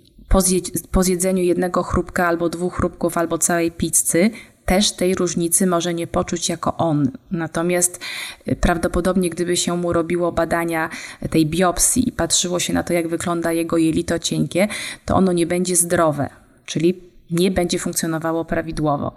po, 0.91 1.03
zjedzeniu 1.03 1.43
jednego 1.43 1.83
chrupka 1.83 2.27
albo 2.27 2.49
dwóch 2.49 2.77
chrupków 2.77 3.19
albo 3.19 3.39
całej 3.39 3.73
pizzy 3.73 4.31
też 4.67 4.93
tej 4.93 5.15
różnicy 5.15 5.67
może 5.67 5.95
nie 5.95 6.07
poczuć 6.07 6.49
jako 6.49 6.77
on. 6.77 7.11
Natomiast 7.31 8.01
y, 8.49 8.57
prawdopodobnie, 8.57 9.31
gdyby 9.31 9.57
się 9.57 9.77
mu 9.77 9.93
robiło 9.93 10.33
badania 10.33 10.91
tej 11.31 11.47
biopsji 11.47 12.09
i 12.09 12.13
patrzyło 12.13 12.61
się 12.61 12.73
na 12.73 12.83
to, 12.83 12.93
jak 12.93 13.09
wygląda 13.09 13.53
jego 13.53 13.77
jelito 13.77 14.19
cienkie, 14.19 14.69
to 15.05 15.17
ono 15.17 15.33
nie 15.33 15.47
będzie 15.47 15.77
zdrowe, 15.77 16.29
czyli 16.67 17.01
nie 17.31 17.51
będzie 17.51 17.79
funkcjonowało 17.79 18.45
prawidłowo. 18.45 19.15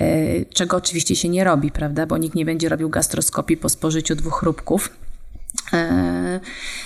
Y, 0.00 0.46
czego 0.54 0.76
oczywiście 0.76 1.16
się 1.16 1.28
nie 1.28 1.44
robi, 1.44 1.70
prawda? 1.70 2.06
Bo 2.06 2.18
nikt 2.18 2.34
nie 2.34 2.44
będzie 2.44 2.68
robił 2.68 2.88
gastroskopii 2.88 3.56
po 3.56 3.68
spożyciu 3.68 4.14
dwóch 4.14 4.40
chrupków. 4.40 4.90
Y, 5.74 5.76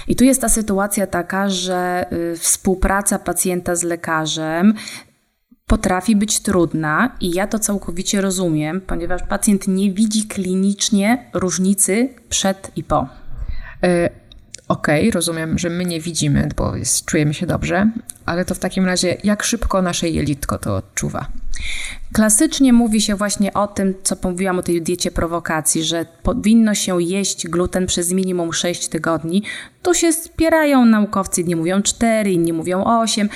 I 0.09 0.17
tu 0.17 0.25
jest 0.25 0.41
ta 0.41 0.49
sytuacja 0.49 1.07
taka, 1.07 1.49
że 1.49 2.07
współpraca 2.39 3.19
pacjenta 3.19 3.77
z 3.77 3.83
lekarzem 3.83 4.75
potrafi 5.67 6.17
być 6.17 6.41
trudna 6.41 7.17
i 7.21 7.31
ja 7.31 7.47
to 7.47 7.59
całkowicie 7.59 8.21
rozumiem, 8.21 8.81
ponieważ 8.81 9.23
pacjent 9.23 9.69
nie 9.69 9.93
widzi 9.93 10.25
klinicznie 10.25 11.31
różnicy 11.33 12.09
przed 12.29 12.71
i 12.77 12.85
po. 12.85 13.09
E, 13.83 14.11
Okej, 14.69 15.01
okay, 15.01 15.11
rozumiem, 15.11 15.59
że 15.59 15.71
my 15.71 15.85
nie 15.85 16.01
widzimy, 16.01 16.49
bo 16.57 16.77
jest, 16.77 17.05
czujemy 17.05 17.35
się 17.35 17.47
dobrze, 17.47 17.91
ale 18.25 18.45
to 18.45 18.55
w 18.55 18.59
takim 18.59 18.85
razie 18.85 19.17
jak 19.25 19.43
szybko 19.43 19.83
nasze 19.83 20.09
jelitko 20.09 20.59
to 20.59 20.77
odczuwa? 20.77 21.27
Klasycznie 22.13 22.73
mówi 22.73 23.01
się 23.01 23.15
właśnie 23.15 23.55
o 23.55 23.67
tym, 23.67 23.95
co 24.03 24.17
mówiłam 24.23 24.59
o 24.59 24.63
tej 24.63 24.83
diecie 24.83 25.11
prowokacji, 25.11 25.85
że 25.85 26.07
powinno 26.23 26.75
się 26.75 27.03
jeść 27.03 27.49
gluten 27.49 27.87
przez 27.87 28.13
minimum 28.13 28.53
6 28.53 28.89
tygodni. 28.89 29.43
Tu 29.83 29.95
się 29.95 30.13
spierają 30.13 30.85
naukowcy, 30.85 31.45
nie 31.45 31.57
mówią 31.57 31.83
4, 31.83 32.33
inni 32.33 32.53
mówią 32.53 32.85
8, 32.85 33.29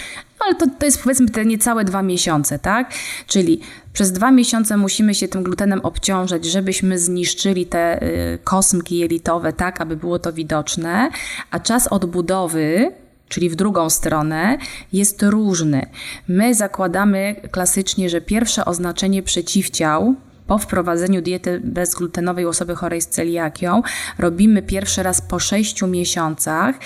ale 0.46 0.54
to, 0.54 0.66
to 0.78 0.86
jest 0.86 1.02
powiedzmy 1.02 1.28
te 1.28 1.44
niecałe 1.44 1.84
dwa 1.84 2.02
miesiące, 2.02 2.58
tak? 2.58 2.92
Czyli 3.26 3.60
przez 3.92 4.12
dwa 4.12 4.30
miesiące 4.30 4.76
musimy 4.76 5.14
się 5.14 5.28
tym 5.28 5.42
glutenem 5.42 5.80
obciążać, 5.80 6.44
żebyśmy 6.44 6.98
zniszczyli 6.98 7.66
te 7.66 8.02
y, 8.02 8.38
kosmki 8.44 8.98
jelitowe, 8.98 9.52
tak, 9.52 9.80
aby 9.80 9.96
było 9.96 10.18
to 10.18 10.32
widoczne, 10.32 11.10
a 11.50 11.60
czas 11.60 11.88
odbudowy 11.88 12.92
czyli 13.30 13.50
w 13.50 13.56
drugą 13.56 13.90
stronę, 13.90 14.58
jest 14.92 15.22
różny. 15.22 15.86
My 16.28 16.54
zakładamy 16.54 17.36
klasycznie, 17.50 18.10
że 18.10 18.20
pierwsze 18.20 18.64
oznaczenie 18.64 19.22
przeciwciał 19.22 20.14
po 20.46 20.58
wprowadzeniu 20.58 21.22
diety 21.22 21.60
bezglutenowej 21.64 22.46
osoby 22.46 22.76
chorej 22.76 23.02
z 23.02 23.08
celiakią 23.08 23.82
robimy 24.18 24.62
pierwszy 24.62 25.02
raz 25.02 25.20
po 25.20 25.38
6 25.38 25.82
miesiącach 25.82 26.76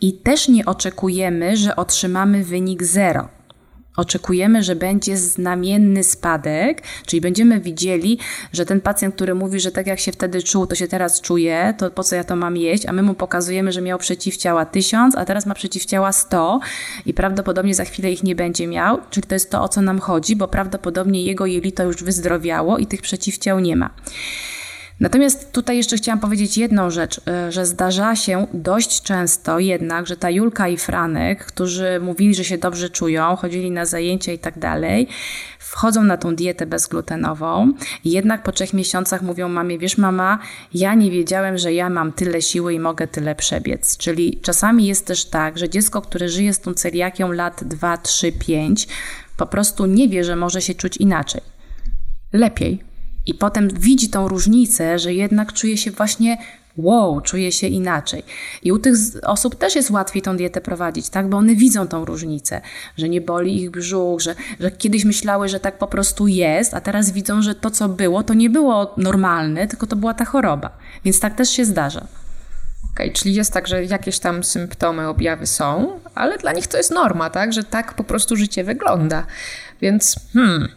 i 0.00 0.12
też 0.12 0.48
nie 0.48 0.64
oczekujemy, 0.64 1.56
że 1.56 1.76
otrzymamy 1.76 2.44
wynik 2.44 2.82
zero. 2.82 3.28
Oczekujemy, 3.96 4.62
że 4.62 4.76
będzie 4.76 5.16
znamienny 5.16 6.04
spadek, 6.04 6.82
czyli 7.06 7.20
będziemy 7.20 7.60
widzieli, 7.60 8.18
że 8.52 8.66
ten 8.66 8.80
pacjent, 8.80 9.14
który 9.14 9.34
mówi, 9.34 9.60
że 9.60 9.72
tak 9.72 9.86
jak 9.86 10.00
się 10.00 10.12
wtedy 10.12 10.42
czuł, 10.42 10.66
to 10.66 10.74
się 10.74 10.88
teraz 10.88 11.20
czuje, 11.20 11.74
to 11.78 11.90
po 11.90 12.04
co 12.04 12.16
ja 12.16 12.24
to 12.24 12.36
mam 12.36 12.56
jeść, 12.56 12.86
a 12.86 12.92
my 12.92 13.02
mu 13.02 13.14
pokazujemy, 13.14 13.72
że 13.72 13.80
miał 13.80 13.98
przeciwciała 13.98 14.66
1000, 14.66 15.14
a 15.16 15.24
teraz 15.24 15.46
ma 15.46 15.54
przeciwciała 15.54 16.12
100 16.12 16.60
i 17.06 17.14
prawdopodobnie 17.14 17.74
za 17.74 17.84
chwilę 17.84 18.12
ich 18.12 18.22
nie 18.22 18.34
będzie 18.34 18.66
miał, 18.66 18.98
czyli 19.10 19.26
to 19.26 19.34
jest 19.34 19.50
to, 19.50 19.62
o 19.62 19.68
co 19.68 19.82
nam 19.82 19.98
chodzi, 19.98 20.36
bo 20.36 20.48
prawdopodobnie 20.48 21.22
jego 21.24 21.46
jelito 21.46 21.84
już 21.84 22.04
wyzdrowiało 22.04 22.78
i 22.78 22.86
tych 22.86 23.02
przeciwciał 23.02 23.60
nie 23.60 23.76
ma. 23.76 23.90
Natomiast 25.04 25.52
tutaj 25.52 25.76
jeszcze 25.76 25.96
chciałam 25.96 26.20
powiedzieć 26.20 26.58
jedną 26.58 26.90
rzecz, 26.90 27.20
e, 27.26 27.52
że 27.52 27.66
zdarza 27.66 28.16
się 28.16 28.46
dość 28.54 29.02
często 29.02 29.58
jednak, 29.58 30.06
że 30.06 30.16
ta 30.16 30.30
Julka 30.30 30.68
i 30.68 30.76
Franek, 30.76 31.44
którzy 31.44 32.00
mówili, 32.00 32.34
że 32.34 32.44
się 32.44 32.58
dobrze 32.58 32.90
czują, 32.90 33.36
chodzili 33.36 33.70
na 33.70 33.86
zajęcia 33.86 34.32
i 34.32 34.38
tak 34.38 34.58
dalej, 34.58 35.08
wchodzą 35.58 36.04
na 36.04 36.16
tą 36.16 36.34
dietę 36.36 36.66
bezglutenową 36.66 37.72
jednak 38.04 38.42
po 38.42 38.52
trzech 38.52 38.72
miesiącach 38.72 39.22
mówią 39.22 39.48
mamie, 39.48 39.78
wiesz 39.78 39.98
mama, 39.98 40.38
ja 40.74 40.94
nie 40.94 41.10
wiedziałem, 41.10 41.58
że 41.58 41.72
ja 41.72 41.90
mam 41.90 42.12
tyle 42.12 42.42
siły 42.42 42.74
i 42.74 42.80
mogę 42.80 43.06
tyle 43.08 43.34
przebiec. 43.34 43.96
Czyli 43.96 44.40
czasami 44.42 44.86
jest 44.86 45.06
też 45.06 45.24
tak, 45.24 45.58
że 45.58 45.68
dziecko, 45.68 46.02
które 46.02 46.28
żyje 46.28 46.54
z 46.54 46.60
tą 46.60 46.74
celiakią 46.74 47.32
lat 47.32 47.64
2, 47.64 47.96
3, 47.96 48.32
5, 48.32 48.88
po 49.36 49.46
prostu 49.46 49.86
nie 49.86 50.08
wie, 50.08 50.24
że 50.24 50.36
może 50.36 50.62
się 50.62 50.74
czuć 50.74 50.96
inaczej. 50.96 51.40
Lepiej, 52.32 52.93
i 53.26 53.34
potem 53.34 53.68
widzi 53.68 54.08
tą 54.08 54.28
różnicę, 54.28 54.98
że 54.98 55.14
jednak 55.14 55.52
czuje 55.52 55.76
się 55.76 55.90
właśnie 55.90 56.38
wow, 56.76 57.20
czuje 57.20 57.52
się 57.52 57.66
inaczej. 57.66 58.22
I 58.62 58.72
u 58.72 58.78
tych 58.78 58.94
osób 59.22 59.56
też 59.56 59.76
jest 59.76 59.90
łatwiej 59.90 60.22
tą 60.22 60.36
dietę 60.36 60.60
prowadzić, 60.60 61.08
tak? 61.08 61.28
Bo 61.28 61.36
one 61.36 61.54
widzą 61.54 61.88
tą 61.88 62.04
różnicę, 62.04 62.60
że 62.96 63.08
nie 63.08 63.20
boli 63.20 63.62
ich 63.62 63.70
brzuch, 63.70 64.20
że, 64.20 64.34
że 64.60 64.70
kiedyś 64.70 65.04
myślały, 65.04 65.48
że 65.48 65.60
tak 65.60 65.78
po 65.78 65.86
prostu 65.86 66.26
jest, 66.26 66.74
a 66.74 66.80
teraz 66.80 67.10
widzą, 67.10 67.42
że 67.42 67.54
to, 67.54 67.70
co 67.70 67.88
było, 67.88 68.22
to 68.22 68.34
nie 68.34 68.50
było 68.50 68.94
normalne, 68.96 69.66
tylko 69.66 69.86
to 69.86 69.96
była 69.96 70.14
ta 70.14 70.24
choroba. 70.24 70.70
Więc 71.04 71.20
tak 71.20 71.34
też 71.34 71.50
się 71.50 71.64
zdarza. 71.64 72.06
Okay, 72.94 73.10
czyli 73.10 73.34
jest 73.34 73.52
tak, 73.52 73.68
że 73.68 73.84
jakieś 73.84 74.18
tam 74.18 74.44
symptomy, 74.44 75.08
objawy 75.08 75.46
są, 75.46 76.00
ale 76.14 76.38
dla 76.38 76.52
nich 76.52 76.66
to 76.66 76.76
jest 76.76 76.90
norma, 76.90 77.30
tak? 77.30 77.52
Że 77.52 77.64
tak 77.64 77.94
po 77.94 78.04
prostu 78.04 78.36
życie 78.36 78.64
wygląda. 78.64 79.26
Więc 79.80 80.16
hmm, 80.32 80.68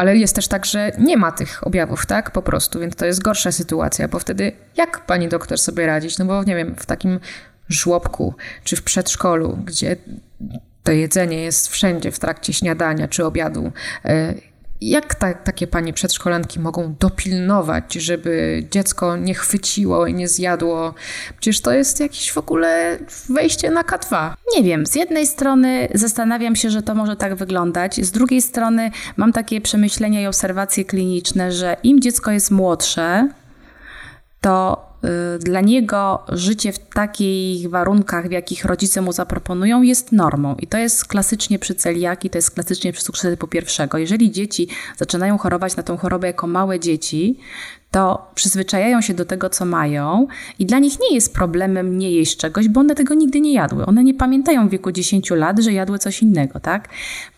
ale 0.00 0.16
jest 0.16 0.34
też 0.34 0.48
tak, 0.48 0.66
że 0.66 0.92
nie 0.98 1.16
ma 1.16 1.32
tych 1.32 1.66
objawów, 1.66 2.06
tak? 2.06 2.30
Po 2.30 2.42
prostu, 2.42 2.80
więc 2.80 2.96
to 2.96 3.06
jest 3.06 3.22
gorsza 3.22 3.52
sytuacja, 3.52 4.08
bo 4.08 4.18
wtedy 4.18 4.52
jak 4.76 5.06
pani 5.06 5.28
doktor 5.28 5.58
sobie 5.58 5.86
radzić? 5.86 6.18
No 6.18 6.24
bo 6.24 6.44
nie 6.44 6.56
wiem, 6.56 6.74
w 6.78 6.86
takim 6.86 7.20
żłobku 7.68 8.34
czy 8.64 8.76
w 8.76 8.82
przedszkolu, 8.82 9.58
gdzie 9.64 9.96
to 10.82 10.92
jedzenie 10.92 11.42
jest 11.42 11.68
wszędzie 11.68 12.12
w 12.12 12.18
trakcie 12.18 12.52
śniadania 12.52 13.08
czy 13.08 13.24
obiadu. 13.24 13.72
Jak 14.80 15.14
ta, 15.14 15.34
takie 15.34 15.66
panie 15.66 15.92
przedszkolanki 15.92 16.60
mogą 16.60 16.94
dopilnować, 17.00 17.94
żeby 17.94 18.64
dziecko 18.70 19.16
nie 19.16 19.34
chwyciło 19.34 20.06
i 20.06 20.14
nie 20.14 20.28
zjadło? 20.28 20.94
Przecież 21.40 21.60
to 21.60 21.72
jest 21.72 22.00
jakieś 22.00 22.32
w 22.32 22.38
ogóle 22.38 22.98
wejście 23.28 23.70
na 23.70 23.82
K2. 23.82 24.32
Nie 24.56 24.62
wiem. 24.62 24.86
Z 24.86 24.94
jednej 24.94 25.26
strony 25.26 25.88
zastanawiam 25.94 26.56
się, 26.56 26.70
że 26.70 26.82
to 26.82 26.94
może 26.94 27.16
tak 27.16 27.34
wyglądać. 27.34 28.04
Z 28.04 28.10
drugiej 28.10 28.42
strony 28.42 28.90
mam 29.16 29.32
takie 29.32 29.60
przemyślenia 29.60 30.20
i 30.20 30.26
obserwacje 30.26 30.84
kliniczne, 30.84 31.52
że 31.52 31.76
im 31.82 32.00
dziecko 32.00 32.30
jest 32.30 32.50
młodsze, 32.50 33.28
to 34.40 34.89
dla 35.40 35.60
niego 35.60 36.22
życie 36.28 36.72
w 36.72 36.78
takich 36.78 37.70
warunkach, 37.70 38.28
w 38.28 38.30
jakich 38.30 38.64
rodzice 38.64 39.00
mu 39.00 39.12
zaproponują, 39.12 39.82
jest 39.82 40.12
normą. 40.12 40.56
I 40.58 40.66
to 40.66 40.78
jest 40.78 41.04
klasycznie 41.04 41.58
przy 41.58 41.74
celiaki, 41.74 42.30
to 42.30 42.38
jest 42.38 42.50
klasycznie 42.50 42.92
przy 42.92 43.02
cukrzycy 43.02 43.30
typu 43.30 43.46
pierwszego. 43.46 43.98
Jeżeli 43.98 44.30
dzieci 44.30 44.68
zaczynają 44.96 45.38
chorować 45.38 45.76
na 45.76 45.82
tą 45.82 45.96
chorobę 45.96 46.26
jako 46.26 46.46
małe 46.46 46.80
dzieci, 46.80 47.38
to 47.90 48.30
przyzwyczajają 48.34 49.00
się 49.00 49.14
do 49.14 49.24
tego, 49.24 49.50
co 49.50 49.64
mają, 49.64 50.26
i 50.58 50.66
dla 50.66 50.78
nich 50.78 51.00
nie 51.00 51.14
jest 51.14 51.34
problemem 51.34 51.98
nie 51.98 52.12
jeść 52.12 52.36
czegoś, 52.36 52.68
bo 52.68 52.80
one 52.80 52.94
tego 52.94 53.14
nigdy 53.14 53.40
nie 53.40 53.52
jadły. 53.52 53.86
One 53.86 54.04
nie 54.04 54.14
pamiętają 54.14 54.68
w 54.68 54.70
wieku 54.70 54.92
10 54.92 55.30
lat, 55.30 55.58
że 55.58 55.72
jadły 55.72 55.98
coś 55.98 56.22
innego, 56.22 56.60
tak? 56.60 56.88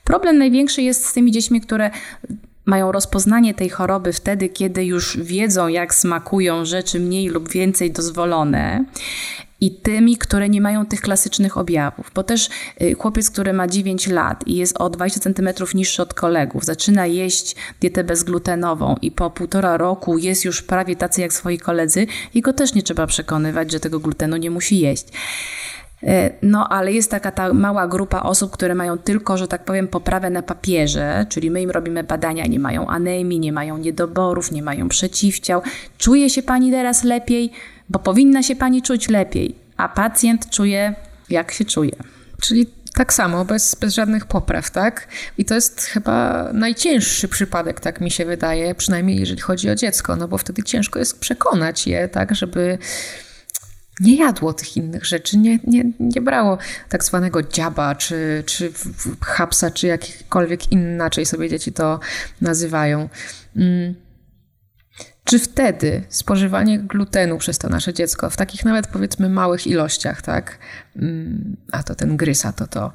Problem 0.05 0.39
największy 0.39 0.83
jest 0.83 1.07
z 1.07 1.13
tymi 1.13 1.33
dziećmi, 1.33 1.61
które 1.61 1.91
mają 2.65 2.93
rozpoznanie 2.93 3.55
tej 3.55 3.69
choroby 3.69 4.13
wtedy, 4.13 4.49
kiedy 4.49 4.85
już 4.85 5.17
wiedzą, 5.17 5.69
jak 5.69 5.95
smakują 5.95 6.65
rzeczy 6.65 7.01
mniej 7.01 7.29
lub 7.29 7.49
więcej 7.49 7.91
dozwolone. 7.91 8.85
I 9.61 9.71
tymi, 9.71 10.17
które 10.17 10.49
nie 10.49 10.61
mają 10.61 10.87
tych 10.87 11.01
klasycznych 11.01 11.59
objawów. 11.59 12.11
Bo 12.15 12.23
też 12.23 12.49
y, 12.83 12.95
chłopiec, 12.95 13.31
który 13.31 13.53
ma 13.53 13.67
9 13.67 14.07
lat 14.07 14.47
i 14.47 14.57
jest 14.57 14.77
o 14.77 14.91
20 14.91 15.21
cm 15.21 15.49
niższy 15.75 16.03
od 16.03 16.15
kolegów, 16.15 16.65
zaczyna 16.65 17.07
jeść 17.07 17.57
dietę 17.81 18.05
bezglutenową 18.05 18.97
i 19.03 19.11
po 19.11 19.31
półtora 19.31 19.77
roku 19.77 20.19
jest 20.19 20.45
już 20.45 20.63
prawie 20.63 20.97
tacy 20.97 21.21
jak 21.21 21.33
swoi 21.33 21.59
koledzy, 21.59 22.07
jego 22.35 22.53
też 22.53 22.75
nie 22.75 22.83
trzeba 22.83 23.07
przekonywać, 23.07 23.73
że 23.73 23.81
tego 23.81 24.01
glutenu 24.01 24.37
nie 24.37 24.51
musi 24.51 24.79
jeść. 24.79 25.07
E, 26.05 26.31
no, 26.43 26.69
ale 26.69 26.93
jest 26.93 27.11
taka 27.11 27.31
ta 27.31 27.53
mała 27.53 27.89
grupa 27.89 28.21
osób, 28.21 28.53
które 28.53 28.75
mają 28.75 28.99
tylko, 28.99 29.37
że 29.37 29.49
tak 29.49 29.65
powiem, 29.65 29.89
poprawę 29.89 30.31
na 30.31 30.43
papierze, 30.43 31.27
czyli 31.29 31.51
my 31.51 31.63
im 31.63 31.71
robimy 31.71 32.05
badania, 32.05 32.47
nie 32.47 32.59
mają 32.59 32.87
anemii, 32.87 33.41
nie 33.41 33.53
mają 33.53 33.79
niedoborów, 33.79 34.53
nie 34.53 34.63
mają 34.63 34.89
przeciwciał. 34.89 35.63
Czuje 35.99 36.31
się 36.31 36.43
pani 36.43 36.71
teraz 36.71 37.05
lepiej, 37.05 37.53
bo 37.89 37.99
powinna 37.99 38.43
się 38.43 38.57
pani 38.57 38.83
czuć 38.83 39.09
lepiej, 39.09 39.55
a 39.77 39.89
pacjent 39.89 40.51
czuje, 40.51 40.95
jak 41.31 41.53
się 41.53 41.65
czuje. 41.65 41.93
Czyli 42.43 42.67
tak 42.95 43.13
samo, 43.13 43.45
bez, 43.45 43.75
bez 43.75 43.95
żadnych 43.95 44.27
popraw, 44.27 44.71
tak? 44.71 45.09
I 45.39 45.45
to 45.45 45.55
jest 45.55 45.81
chyba 45.81 46.49
najcięższy 46.53 47.29
przypadek, 47.29 47.81
tak 47.81 48.01
mi 48.01 48.11
się 48.11 48.25
wydaje, 48.25 48.75
przynajmniej 48.75 49.21
jeżeli 49.21 49.41
chodzi 49.41 49.71
o 49.71 49.75
dziecko, 49.75 50.17
no 50.17 50.29
bo 50.29 50.39
wtedy 50.39 50.63
ciężko 50.63 50.99
jest 50.99 51.21
przekonać 51.21 51.87
je, 51.87 52.09
tak, 52.09 52.35
żeby 52.35 52.79
nie 54.01 54.17
jadło 54.17 54.53
tych 54.53 54.77
innych 54.77 55.07
rzeczy, 55.07 55.39
nie, 55.39 55.59
nie, 55.67 55.85
nie 56.01 56.21
brało 56.21 56.59
tak 56.89 57.05
zwanego 57.05 57.43
dziaba, 57.43 57.95
czy, 57.95 58.43
czy 58.47 58.73
hapsa, 59.21 59.71
czy 59.71 59.87
jakikolwiek 59.87 60.73
inaczej 60.73 61.27
sobie 61.27 61.49
dzieci 61.49 61.73
to 61.73 62.01
nazywają. 62.41 63.09
Mm. 63.57 63.95
Czy 65.25 65.39
wtedy 65.39 66.03
spożywanie 66.09 66.79
glutenu 66.79 67.39
przez 67.39 67.59
to 67.59 67.69
nasze 67.69 67.95
dziecko, 67.95 68.31
w 68.31 68.37
takich 68.37 68.65
nawet 68.65 68.87
powiedzmy 68.87 69.29
małych 69.29 69.67
ilościach, 69.67 70.23
tak, 70.23 70.59
mm, 70.97 71.57
a 71.73 71.83
to 71.83 71.95
ten 71.95 72.17
grysa, 72.17 72.53
to 72.53 72.67
to 72.67 72.93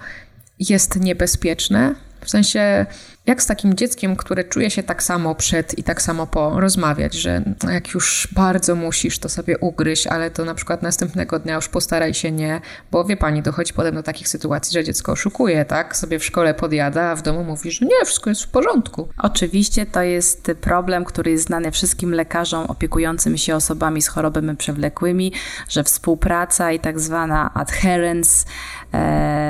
jest 0.59 0.99
niebezpieczne? 0.99 1.95
W 2.27 2.29
sensie, 2.29 2.85
jak 3.25 3.43
z 3.43 3.45
takim 3.45 3.73
dzieckiem, 3.73 4.15
które 4.15 4.43
czuje 4.43 4.71
się 4.71 4.83
tak 4.83 5.03
samo 5.03 5.35
przed 5.35 5.77
i 5.77 5.83
tak 5.83 6.01
samo 6.01 6.27
po 6.27 6.59
rozmawiać, 6.59 7.13
że 7.13 7.43
jak 7.71 7.93
już 7.93 8.27
bardzo 8.31 8.75
musisz, 8.75 9.19
to 9.19 9.29
sobie 9.29 9.57
ugryź, 9.57 10.07
ale 10.07 10.31
to 10.31 10.45
na 10.45 10.55
przykład 10.55 10.81
następnego 10.81 11.39
dnia 11.39 11.55
już 11.55 11.67
postaraj 11.67 12.13
się 12.13 12.31
nie, 12.31 12.61
bo 12.91 13.03
wie 13.05 13.17
pani, 13.17 13.41
dochodzi 13.41 13.73
potem 13.73 13.95
do 13.95 14.03
takich 14.03 14.27
sytuacji, 14.27 14.73
że 14.73 14.83
dziecko 14.83 15.11
oszukuje, 15.11 15.65
tak? 15.65 15.97
Sobie 15.97 16.19
w 16.19 16.25
szkole 16.25 16.53
podjada, 16.53 17.03
a 17.03 17.15
w 17.15 17.21
domu 17.21 17.43
mówi, 17.43 17.71
że 17.71 17.85
nie, 17.85 18.05
wszystko 18.05 18.29
jest 18.29 18.43
w 18.43 18.47
porządku. 18.47 19.07
Oczywiście 19.17 19.85
to 19.85 20.01
jest 20.01 20.51
problem, 20.61 21.05
który 21.05 21.31
jest 21.31 21.45
znany 21.45 21.71
wszystkim 21.71 22.13
lekarzom 22.13 22.65
opiekującym 22.65 23.37
się 23.37 23.55
osobami 23.55 24.01
z 24.01 24.07
chorobami 24.07 24.55
przewlekłymi, 24.55 25.33
że 25.69 25.83
współpraca 25.83 26.71
i 26.71 26.79
tak 26.79 26.99
zwana 26.99 27.53
adherence 27.53 28.45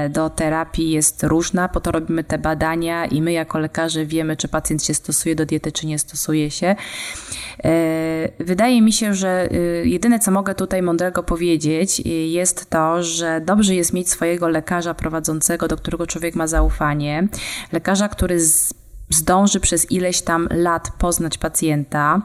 do 0.10 0.30
terapii 0.30 0.92
jest 0.92 1.24
różna, 1.24 1.70
po 1.70 1.80
to 1.80 1.92
robimy 1.92 2.24
te 2.24 2.38
badania 2.38 3.06
i 3.06 3.22
my 3.22 3.32
jako 3.32 3.60
lekarze 3.60 4.06
wiemy, 4.06 4.38
czy 4.38 4.48
pacjent 4.48 4.84
się 4.84 4.94
stosuje 4.94 5.36
do 5.36 5.46
diety, 5.46 5.72
czy 5.72 5.88
nie 5.88 6.00
stosuje 6.00 6.52
się. 6.52 6.76
E, 7.64 8.30
wydaje 8.40 8.82
mi 8.82 8.94
się, 8.94 9.14
że 9.14 9.50
y, 9.52 9.84
jedyne, 9.88 10.20
co 10.20 10.32
mogę 10.32 10.56
tutaj 10.56 10.82
mądrego 10.82 11.24
powiedzieć, 11.24 12.00
y, 12.00 12.10
jest 12.10 12.70
to, 12.70 13.04
że 13.04 13.42
dobrze 13.46 13.76
jest 13.76 13.94
mieć 13.94 14.10
swojego 14.10 14.48
lekarza 14.48 14.94
prowadzącego, 14.94 15.68
do 15.68 15.78
którego 15.78 16.08
człowiek 16.08 16.36
ma 16.36 16.48
zaufanie. 16.48 17.28
Lekarza, 17.72 18.10
który 18.10 18.40
zdąży 19.10 19.60
przez 19.60 19.92
ileś 19.92 20.22
tam 20.22 20.48
lat 20.52 20.92
poznać 20.98 21.38
pacjenta 21.38 22.22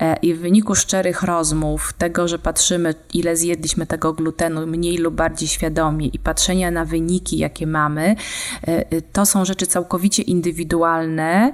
e, 0.00 0.16
i 0.16 0.34
w 0.34 0.40
wyniku 0.40 0.74
szczerych 0.74 1.22
rozmów, 1.22 1.92
tego, 1.92 2.28
że 2.28 2.38
patrzymy, 2.38 2.94
ile 3.14 3.36
zjedliśmy 3.36 3.86
tego 3.86 4.12
glutenu, 4.12 4.66
mniej 4.66 4.98
lub 4.98 5.14
bardziej 5.14 5.48
świadomie 5.48 6.06
i 6.06 6.18
patrzenia 6.18 6.70
na 6.70 6.84
wyniki, 6.84 7.38
jakie 7.38 7.66
mamy, 7.66 8.16
e, 8.68 8.90
e, 8.90 9.02
to 9.02 9.26
są 9.26 9.44
rzeczy 9.44 9.66
całkowicie 9.66 10.22
indywidualne, 10.22 11.52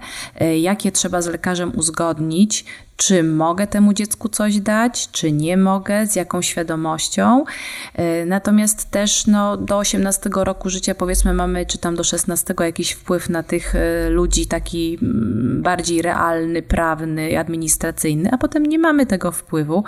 jakie 0.60 0.92
trzeba 0.92 1.22
z 1.22 1.26
lekarzem 1.26 1.72
uzgodnić, 1.76 2.64
czy 2.96 3.22
mogę 3.22 3.66
temu 3.66 3.92
dziecku 3.92 4.28
coś 4.28 4.60
dać, 4.60 5.08
czy 5.10 5.32
nie 5.32 5.56
mogę, 5.56 6.06
z 6.06 6.16
jaką 6.16 6.42
świadomością. 6.42 7.44
E, 7.94 8.26
natomiast 8.26 8.90
też 8.90 9.26
no, 9.26 9.56
do 9.56 9.78
18 9.78 10.30
roku 10.34 10.70
życia, 10.70 10.94
powiedzmy, 10.94 11.34
mamy, 11.34 11.66
czy 11.66 11.78
tam 11.78 11.96
do 11.96 12.04
16 12.04 12.54
jakiś 12.60 12.92
wpływ 12.92 13.28
na 13.28 13.42
tych 13.42 13.74
e, 13.74 14.10
ludzi, 14.10 14.46
taki 14.46 14.98
mm, 15.02 15.62
bardziej 15.62 16.02
realny, 16.02 16.62
prawny, 16.62 17.38
administracyjny, 17.38 18.30
a 18.32 18.38
potem 18.38 18.66
nie 18.66 18.78
mamy 18.78 19.06
tego 19.06 19.32
wpływu 19.32 19.84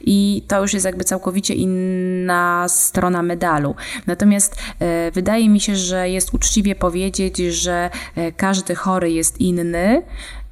i 0.00 0.42
to 0.48 0.60
już 0.60 0.74
jest 0.74 0.86
jakby 0.86 1.04
całkowicie 1.04 1.54
inna 1.54 2.66
strona 2.68 3.22
medalu. 3.22 3.74
Natomiast 4.06 4.56
e, 4.80 5.10
wydaje 5.10 5.48
mi 5.48 5.60
się, 5.60 5.76
że 5.76 6.10
jest 6.10 6.34
uczciwie 6.34 6.74
powiedzieć, 6.74 7.36
że 7.36 7.90
każdy 8.36 8.74
chory 8.74 9.12
jest 9.12 9.40
inny 9.40 10.02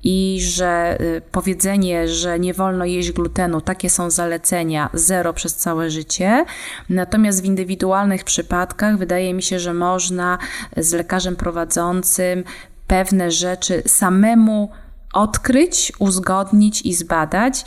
i 0.05 0.38
że 0.42 0.98
y, 1.00 1.22
powiedzenie, 1.32 2.09
że 2.09 2.38
nie 2.38 2.55
wolno 2.55 2.84
jeść 2.84 3.12
glutenu, 3.12 3.61
takie 3.61 3.90
są 3.90 4.11
zalecenia, 4.11 4.90
zero 4.94 5.32
przez 5.32 5.57
całe 5.57 5.90
życie. 5.90 6.44
Natomiast 6.88 7.42
w 7.42 7.44
indywidualnych 7.44 8.24
przypadkach 8.24 8.98
wydaje 8.98 9.34
mi 9.34 9.42
się, 9.42 9.59
że 9.59 9.74
można 9.74 10.38
z 10.76 10.92
lekarzem 10.92 11.36
prowadzącym 11.36 12.44
pewne 12.86 13.30
rzeczy 13.30 13.82
samemu 13.86 14.70
odkryć, 15.12 15.92
uzgodnić 15.98 16.82
i 16.82 16.94
zbadać. 16.94 17.64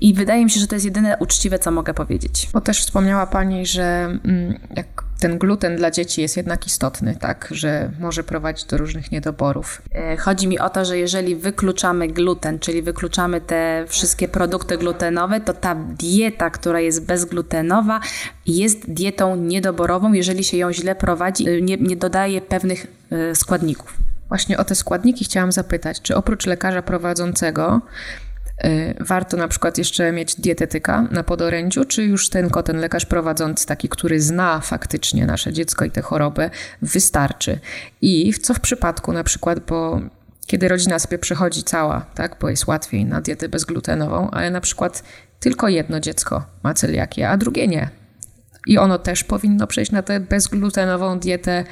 I 0.00 0.14
wydaje 0.14 0.44
mi 0.44 0.50
się, 0.50 0.60
że 0.60 0.66
to 0.66 0.74
jest 0.74 0.84
jedyne 0.84 1.16
uczciwe, 1.20 1.58
co 1.58 1.70
mogę 1.70 1.94
powiedzieć. 1.94 2.48
Bo 2.52 2.60
też 2.60 2.80
wspomniała 2.80 3.26
Pani, 3.26 3.66
że 3.66 3.82
mm, 4.24 4.58
jak 4.76 5.04
ten 5.22 5.38
gluten 5.38 5.76
dla 5.76 5.90
dzieci 5.90 6.20
jest 6.20 6.36
jednak 6.36 6.66
istotny, 6.66 7.16
tak, 7.20 7.48
że 7.50 7.90
może 8.00 8.24
prowadzić 8.24 8.64
do 8.64 8.76
różnych 8.76 9.12
niedoborów. 9.12 9.82
E, 9.94 10.16
chodzi 10.16 10.48
mi 10.48 10.58
o 10.58 10.70
to, 10.70 10.84
że 10.84 10.98
jeżeli 10.98 11.36
wykluczamy 11.36 12.08
gluten, 12.08 12.58
czyli 12.58 12.82
wykluczamy 12.82 13.40
te 13.40 13.84
wszystkie 13.88 14.28
produkty 14.28 14.78
glutenowe, 14.78 15.40
to 15.40 15.52
ta 15.52 15.74
dieta, 15.74 16.50
która 16.50 16.80
jest 16.80 17.06
bezglutenowa, 17.06 18.00
jest 18.46 18.90
dietą 18.90 19.36
niedoborową, 19.36 20.12
jeżeli 20.12 20.44
się 20.44 20.56
ją 20.56 20.72
źle 20.72 20.94
prowadzi, 20.94 21.48
e, 21.48 21.62
nie, 21.62 21.76
nie 21.76 21.96
dodaje 21.96 22.40
pewnych 22.40 22.86
e, 23.10 23.34
składników. 23.34 23.96
Właśnie 24.28 24.58
o 24.58 24.64
te 24.64 24.74
składniki 24.74 25.24
chciałam 25.24 25.52
zapytać, 25.52 26.00
czy 26.02 26.16
oprócz 26.16 26.46
lekarza 26.46 26.82
prowadzącego 26.82 27.80
warto 29.00 29.36
na 29.36 29.48
przykład 29.48 29.78
jeszcze 29.78 30.12
mieć 30.12 30.34
dietetyka 30.34 31.08
na 31.10 31.22
podorędziu, 31.22 31.84
czy 31.84 32.04
już 32.04 32.28
ten 32.28 32.50
ten 32.50 32.76
lekarz 32.76 33.06
prowadzący, 33.06 33.66
taki, 33.66 33.88
który 33.88 34.20
zna 34.20 34.60
faktycznie 34.60 35.26
nasze 35.26 35.52
dziecko 35.52 35.84
i 35.84 35.90
tę 35.90 36.02
chorobę, 36.02 36.50
wystarczy? 36.82 37.58
I 38.00 38.34
co 38.34 38.54
w 38.54 38.60
przypadku 38.60 39.12
na 39.12 39.24
przykład, 39.24 39.60
bo 39.60 40.00
kiedy 40.46 40.68
rodzina 40.68 40.98
sobie 40.98 41.18
przychodzi 41.18 41.62
cała, 41.62 42.06
tak, 42.14 42.36
bo 42.40 42.48
jest 42.48 42.66
łatwiej 42.66 43.04
na 43.04 43.20
dietę 43.20 43.48
bezglutenową, 43.48 44.30
ale 44.30 44.50
na 44.50 44.60
przykład 44.60 45.02
tylko 45.40 45.68
jedno 45.68 46.00
dziecko 46.00 46.44
ma 46.62 46.74
celiakię, 46.74 47.28
a 47.28 47.36
drugie 47.36 47.68
nie. 47.68 47.90
I 48.66 48.78
ono 48.78 48.98
też 48.98 49.24
powinno 49.24 49.66
przejść 49.66 49.90
na 49.90 50.02
tę 50.02 50.20
bezglutenową 50.20 51.18
dietę, 51.18 51.64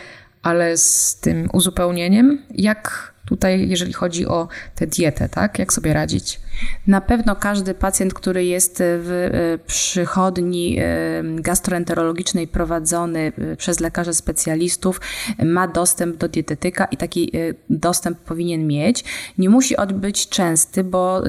ale 0.42 0.76
z 0.76 1.16
tym 1.20 1.48
uzupełnieniem, 1.52 2.42
jak 2.50 3.09
tutaj, 3.26 3.68
jeżeli 3.68 3.92
chodzi 3.92 4.26
o 4.26 4.48
tę 4.74 4.86
dietę, 4.86 5.28
tak? 5.28 5.58
Jak 5.58 5.72
sobie 5.72 5.92
radzić? 5.92 6.40
Na 6.86 7.00
pewno 7.00 7.36
każdy 7.36 7.74
pacjent, 7.74 8.14
który 8.14 8.44
jest 8.44 8.76
w 8.78 9.30
e, 9.32 9.58
przychodni 9.66 10.78
e, 10.78 10.84
gastroenterologicznej 11.24 12.48
prowadzony 12.48 13.32
e, 13.52 13.56
przez 13.56 13.80
lekarzy 13.80 14.14
specjalistów, 14.14 15.00
ma 15.44 15.68
dostęp 15.68 16.16
do 16.16 16.28
dietetyka 16.28 16.84
i 16.84 16.96
taki 16.96 17.32
dostęp 17.70 18.18
powinien 18.18 18.66
mieć. 18.66 19.04
Nie 19.38 19.50
musi 19.50 19.74
być 19.94 20.28
częsty, 20.28 20.84
bo 20.84 21.22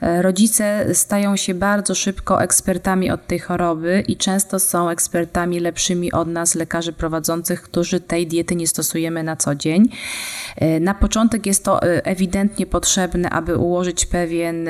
rodzice 0.00 0.94
stają 0.94 1.36
się 1.36 1.54
bardzo 1.54 1.94
szybko 1.94 2.42
ekspertami 2.42 3.10
od 3.10 3.26
tej 3.26 3.38
choroby 3.38 4.04
i 4.08 4.16
często 4.16 4.58
są 4.58 4.88
ekspertami 4.90 5.60
lepszymi 5.60 6.12
od 6.12 6.28
nas, 6.28 6.54
lekarzy 6.54 6.92
prowadzących, 6.92 7.62
którzy 7.62 8.00
tej 8.00 8.26
diety 8.26 8.56
nie 8.56 8.66
stosujemy 8.66 9.22
na 9.22 9.36
co 9.36 9.54
dzień. 9.54 9.88
Na 10.80 10.94
początek 11.12 11.46
jest 11.46 11.64
to 11.64 11.82
ewidentnie 11.82 12.66
potrzebne, 12.66 13.30
aby 13.30 13.56
ułożyć 13.56 14.06
pewien 14.06 14.32
pewien 14.32 14.68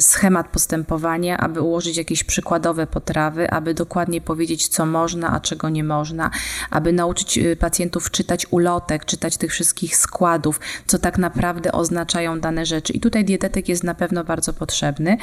schemat 0.00 0.48
postępowania, 0.48 1.38
aby 1.38 1.60
ułożyć 1.60 1.96
jakieś 1.96 2.24
przykładowe 2.24 2.86
potrawy, 2.86 3.50
aby 3.50 3.74
dokładnie 3.74 4.20
powiedzieć, 4.20 4.68
co 4.68 4.86
można, 4.86 5.32
a 5.32 5.40
czego 5.40 5.68
nie 5.68 5.84
można, 5.84 6.30
aby 6.70 6.92
nauczyć 6.92 7.38
y, 7.38 7.56
pacjentów 7.56 8.10
czytać 8.10 8.46
ulotek, 8.50 9.04
czytać 9.04 9.36
tych 9.36 9.50
wszystkich 9.50 9.96
składów, 9.96 10.60
co 10.86 10.98
tak 10.98 11.18
naprawdę 11.18 11.72
oznaczają 11.72 12.40
dane 12.40 12.66
rzeczy. 12.66 12.92
I 12.92 13.00
tutaj 13.00 13.24
dietetyk 13.24 13.68
jest 13.68 13.84
na 13.84 13.94
pewno 13.94 14.24
bardzo 14.24 14.52
potrzebny. 14.52 15.16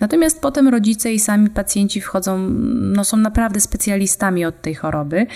Natomiast 0.00 0.40
potem 0.40 0.68
rodzice 0.68 1.12
i 1.12 1.20
sami 1.20 1.50
pacjenci 1.50 2.00
wchodzą, 2.00 2.38
no 2.70 3.04
są 3.04 3.16
naprawdę 3.16 3.60
specjalistami 3.60 4.44
od 4.44 4.62
tej 4.62 4.74
choroby. 4.74 5.26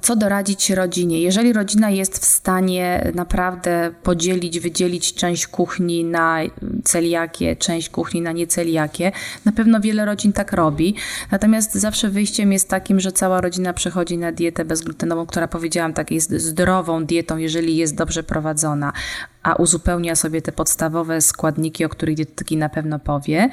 Co 0.00 0.16
doradzić 0.16 0.70
rodzinie? 0.70 1.20
Jeżeli 1.20 1.52
rodzina 1.52 1.90
jest 1.90 2.18
w 2.18 2.24
stanie 2.24 3.12
naprawdę 3.14 3.90
podzielić, 4.02 4.60
wydzielić 4.60 5.14
część 5.14 5.46
kuchni 5.46 6.04
na 6.04 6.38
celiakie, 6.84 7.56
część 7.56 7.88
kuchni 7.88 8.20
na 8.22 8.32
nieceliakie, 8.32 9.12
na 9.44 9.52
pewno 9.52 9.80
wiele 9.80 10.04
rodzin 10.04 10.32
tak 10.32 10.52
robi. 10.52 10.94
Natomiast 11.30 11.74
zawsze 11.74 12.10
wyjściem 12.10 12.52
jest 12.52 12.68
takim, 12.68 13.00
że 13.00 13.12
cała 13.12 13.40
rodzina 13.40 13.72
przechodzi 13.72 14.18
na 14.18 14.32
dietę 14.32 14.64
bezglutenową, 14.64 15.26
która 15.26 15.48
powiedziałam 15.48 15.92
tak 15.92 16.10
jest 16.10 16.30
zdrową 16.30 17.04
dietą, 17.04 17.36
jeżeli 17.36 17.76
jest 17.76 17.94
dobrze 17.94 18.22
prowadzona 18.22 18.92
a 19.46 19.54
uzupełnia 19.54 20.16
sobie 20.16 20.42
te 20.42 20.52
podstawowe 20.52 21.20
składniki, 21.20 21.84
o 21.84 21.88
których 21.88 22.16
dietetyki 22.16 22.56
na 22.56 22.68
pewno 22.68 22.98
powie. 22.98 23.50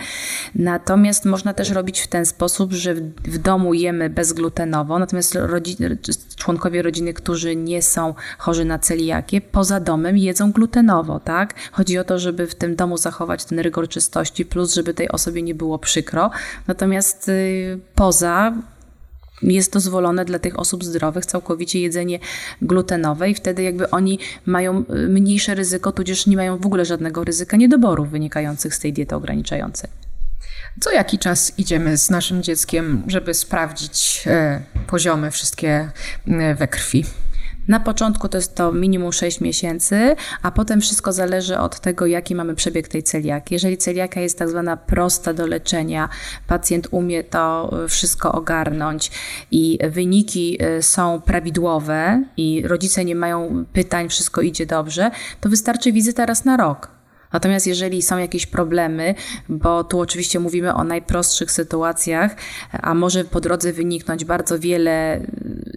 Natomiast 0.56 1.26
można 1.26 1.54
też 1.54 1.70
robić 1.70 2.02
w 2.02 2.08
ten 2.08 2.26
sposób, 2.26 2.74
że 2.74 2.94
w 3.24 3.38
domu 3.38 3.74
jemy 3.74 4.10
bezglutenowo, 4.10 5.00
natomiast 5.00 5.38
członkowie 6.36 6.82
rodziny, 6.82 7.14
którzy 7.14 7.56
nie 7.56 7.82
są 7.82 8.14
chorzy 8.38 8.66
na 8.66 8.80
celiakię, 8.80 9.42
poza 9.42 9.80
domem 9.80 10.18
jedzą 10.18 10.52
glutenowo, 10.52 11.20
tak? 11.20 11.54
Chodzi 11.72 11.98
o 11.98 12.04
to, 12.04 12.20
żeby 12.20 12.48
w 12.48 12.56
tym 12.56 12.76
domu 12.76 12.98
zachować 12.98 13.46
ten 13.46 13.60
rygor 13.60 13.90
czystości, 13.90 14.46
plus 14.46 14.74
żeby 14.74 14.94
tej 14.94 15.10
osobie 15.10 15.42
nie 15.42 15.56
było 15.56 15.80
przykro. 15.80 16.32
Natomiast 16.68 17.30
y, 17.30 17.80
poza 17.96 18.54
jest 19.52 19.74
dozwolone 19.74 20.26
dla 20.26 20.40
tych 20.40 20.60
osób 20.60 20.84
zdrowych 20.84 21.26
całkowicie 21.26 21.80
jedzenie 21.80 22.20
glutenowe 22.62 23.30
i 23.30 23.36
wtedy 23.36 23.64
jakby 23.64 23.90
oni 23.90 24.20
mają 24.46 24.84
y, 24.90 25.08
mniejsze 25.08 25.56
ryzyko, 25.56 25.92
tudzież 25.92 26.28
nie 26.28 26.38
mają 26.38 26.58
w 26.58 26.66
ogóle 26.66 26.86
żadnego 26.86 27.24
ryzyka 27.24 27.58
niedoborów 27.58 28.10
wynikających 28.10 28.76
z 28.76 28.80
tej 28.80 28.94
diety 28.94 29.16
ograniczającej. 29.16 29.90
Co 30.80 30.92
jaki 30.92 31.20
czas 31.20 31.54
idziemy 31.58 31.98
z 31.98 32.10
naszym 32.10 32.44
dzieckiem, 32.44 33.04
żeby 33.08 33.34
sprawdzić 33.34 34.24
e, 34.28 34.62
poziomy 34.88 35.32
wszystkie 35.32 35.92
e, 36.28 36.56
we 36.56 36.68
krwi? 36.68 37.06
Na 37.68 37.80
początku 37.80 38.30
to 38.30 38.38
jest 38.38 38.56
to 38.56 38.72
minimum 38.72 39.14
6 39.14 39.42
miesięcy, 39.42 40.16
a 40.42 40.52
potem 40.52 40.82
wszystko 40.82 41.14
zależy 41.14 41.58
od 41.58 41.80
tego, 41.80 42.06
jaki 42.06 42.36
mamy 42.36 42.56
przebieg 42.56 42.88
tej 42.88 43.04
celiaki. 43.04 43.54
Jeżeli 43.54 43.78
celiaka 43.78 44.22
jest 44.22 44.40
tak 44.40 44.50
zwana 44.50 44.78
prosta 44.78 45.34
do 45.34 45.48
leczenia, 45.48 46.10
pacjent 46.48 46.88
umie 46.92 47.24
to 47.24 47.72
wszystko 47.90 48.32
ogarnąć 48.32 49.12
i 49.52 49.80
wyniki 49.90 50.58
y, 50.78 50.84
są 50.84 51.22
prawidłowe 51.22 52.24
i 52.38 52.64
rodzice 52.68 53.06
nie 53.06 53.16
mają 53.16 53.66
pytań, 53.74 54.10
wszystko 54.10 54.42
idzie 54.42 54.66
dobrze, 54.66 55.12
to 55.42 55.50
wystarczy 55.50 55.92
wizyta 55.92 56.26
raz 56.26 56.46
na 56.46 56.58
rok. 56.58 57.03
Natomiast 57.34 57.68
jeżeli 57.68 58.02
są 58.02 58.18
jakieś 58.18 58.46
problemy, 58.46 59.16
bo 59.50 59.84
tu 59.84 60.00
oczywiście 60.00 60.40
mówimy 60.40 60.74
o 60.74 60.84
najprostszych 60.84 61.52
sytuacjach, 61.52 62.36
a 62.72 62.94
może 62.94 63.24
po 63.26 63.42
drodze 63.42 63.74
wyniknąć 63.74 64.26
bardzo 64.26 64.60
wiele 64.60 65.20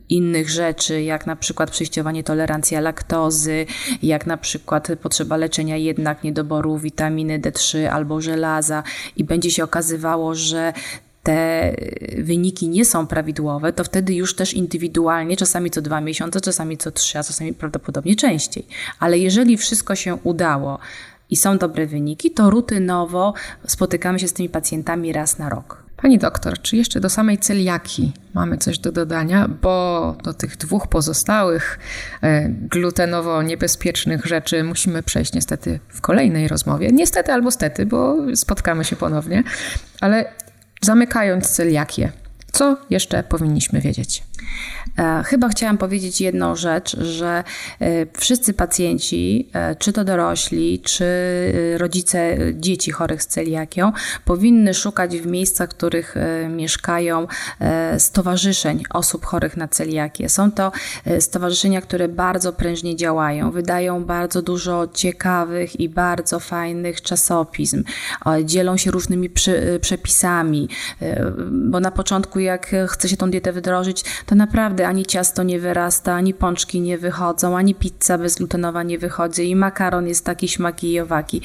innych 0.08 0.50
rzeczy, 0.50 1.02
jak 1.02 1.26
na 1.26 1.36
przykład 1.36 1.70
przejściowanie 1.70 2.24
tolerancja 2.24 2.80
laktozy, 2.80 3.66
jak 4.02 4.26
na 4.26 4.36
przykład 4.36 4.88
potrzeba 5.02 5.36
leczenia 5.36 5.76
jednak 5.76 6.24
niedoboru 6.24 6.78
witaminy 6.78 7.40
D3 7.40 7.84
albo 7.86 8.20
żelaza 8.20 8.82
i 9.16 9.24
będzie 9.24 9.50
się 9.50 9.64
okazywało, 9.64 10.34
że 10.34 10.72
te 11.22 11.74
wyniki 12.18 12.68
nie 12.68 12.84
są 12.84 13.06
prawidłowe, 13.06 13.72
to 13.72 13.84
wtedy 13.84 14.14
już 14.14 14.34
też 14.34 14.54
indywidualnie, 14.54 15.36
czasami 15.36 15.70
co 15.70 15.82
dwa 15.82 16.00
miesiące, 16.00 16.40
czasami 16.40 16.78
co 16.78 16.90
trzy, 16.90 17.18
a 17.18 17.24
czasami 17.24 17.54
prawdopodobnie 17.54 18.16
częściej. 18.16 18.66
Ale 18.98 19.18
jeżeli 19.18 19.56
wszystko 19.56 19.94
się 19.94 20.14
udało, 20.14 20.78
i 21.30 21.36
są 21.36 21.58
dobre 21.58 21.86
wyniki, 21.86 22.30
to 22.30 22.50
rutynowo 22.50 23.34
spotykamy 23.66 24.18
się 24.18 24.28
z 24.28 24.32
tymi 24.32 24.48
pacjentami 24.48 25.12
raz 25.12 25.38
na 25.38 25.48
rok. 25.48 25.86
Pani 25.96 26.18
doktor, 26.18 26.62
czy 26.62 26.76
jeszcze 26.76 27.00
do 27.00 27.10
samej 27.10 27.38
celiaki 27.38 28.12
mamy 28.34 28.58
coś 28.58 28.78
do 28.78 28.92
dodania? 28.92 29.48
Bo 29.62 30.16
do 30.24 30.34
tych 30.34 30.56
dwóch 30.56 30.86
pozostałych 30.86 31.78
e, 32.22 32.48
glutenowo 32.48 33.42
niebezpiecznych 33.42 34.26
rzeczy 34.26 34.64
musimy 34.64 35.02
przejść 35.02 35.32
niestety 35.32 35.80
w 35.88 36.00
kolejnej 36.00 36.48
rozmowie. 36.48 36.90
Niestety 36.92 37.32
albo 37.32 37.50
stety, 37.50 37.86
bo 37.86 38.16
spotkamy 38.34 38.84
się 38.84 38.96
ponownie. 38.96 39.42
Ale 40.00 40.32
zamykając 40.82 41.50
celiakię, 41.50 42.12
co 42.56 42.76
jeszcze 42.90 43.22
powinniśmy 43.22 43.80
wiedzieć? 43.80 44.22
E, 44.98 45.22
chyba 45.24 45.48
chciałam 45.48 45.78
powiedzieć 45.78 46.20
jedną 46.20 46.56
rzecz, 46.56 46.96
że 47.00 47.44
e, 47.80 48.06
wszyscy 48.18 48.54
pacjenci, 48.54 49.48
e, 49.52 49.76
czy 49.76 49.92
to 49.92 50.04
dorośli, 50.04 50.80
czy 50.80 51.06
rodzice 51.76 52.36
dzieci 52.54 52.90
chorych 52.90 53.22
z 53.22 53.26
celiakią, 53.26 53.92
powinny 54.24 54.74
szukać 54.74 55.16
w 55.16 55.26
miejscach, 55.26 55.70
w 55.70 55.74
których 55.74 56.14
mieszkają 56.48 57.26
stowarzyszeń 57.98 58.82
osób 58.90 59.24
chorych 59.24 59.56
na 59.56 59.68
celiakię. 59.68 60.28
Są 60.28 60.52
to 60.52 60.72
stowarzyszenia, 61.20 61.80
które 61.80 62.08
bardzo 62.08 62.52
prężnie 62.52 62.96
działają, 62.96 63.50
wydają 63.50 64.04
bardzo 64.04 64.42
dużo 64.42 64.88
ciekawych 64.94 65.80
i 65.80 65.88
bardzo 65.88 66.40
fajnych 66.40 67.02
czasopism, 67.02 67.84
dzielą 68.44 68.76
się 68.76 68.90
różnymi 68.90 69.30
przepisami, 69.80 70.68
bo 71.50 71.80
na 71.80 71.90
początku, 71.90 72.40
jak 72.46 72.74
chce 72.88 73.08
się 73.08 73.16
tą 73.16 73.30
dietę 73.30 73.52
wdrożyć, 73.52 74.04
to 74.26 74.34
naprawdę 74.34 74.88
ani 74.88 75.06
ciasto 75.06 75.42
nie 75.42 75.60
wyrasta, 75.60 76.14
ani 76.14 76.34
pączki 76.34 76.80
nie 76.80 76.98
wychodzą, 76.98 77.56
ani 77.56 77.74
pizza 77.74 78.18
bezglutenowa 78.18 78.82
nie 78.82 78.98
wychodzi 78.98 79.50
i 79.50 79.56
makaron 79.56 80.06
jest 80.06 80.24
taki 80.24 80.48
śmaki 80.48 80.92
i 80.92 81.00
owaki. 81.00 81.42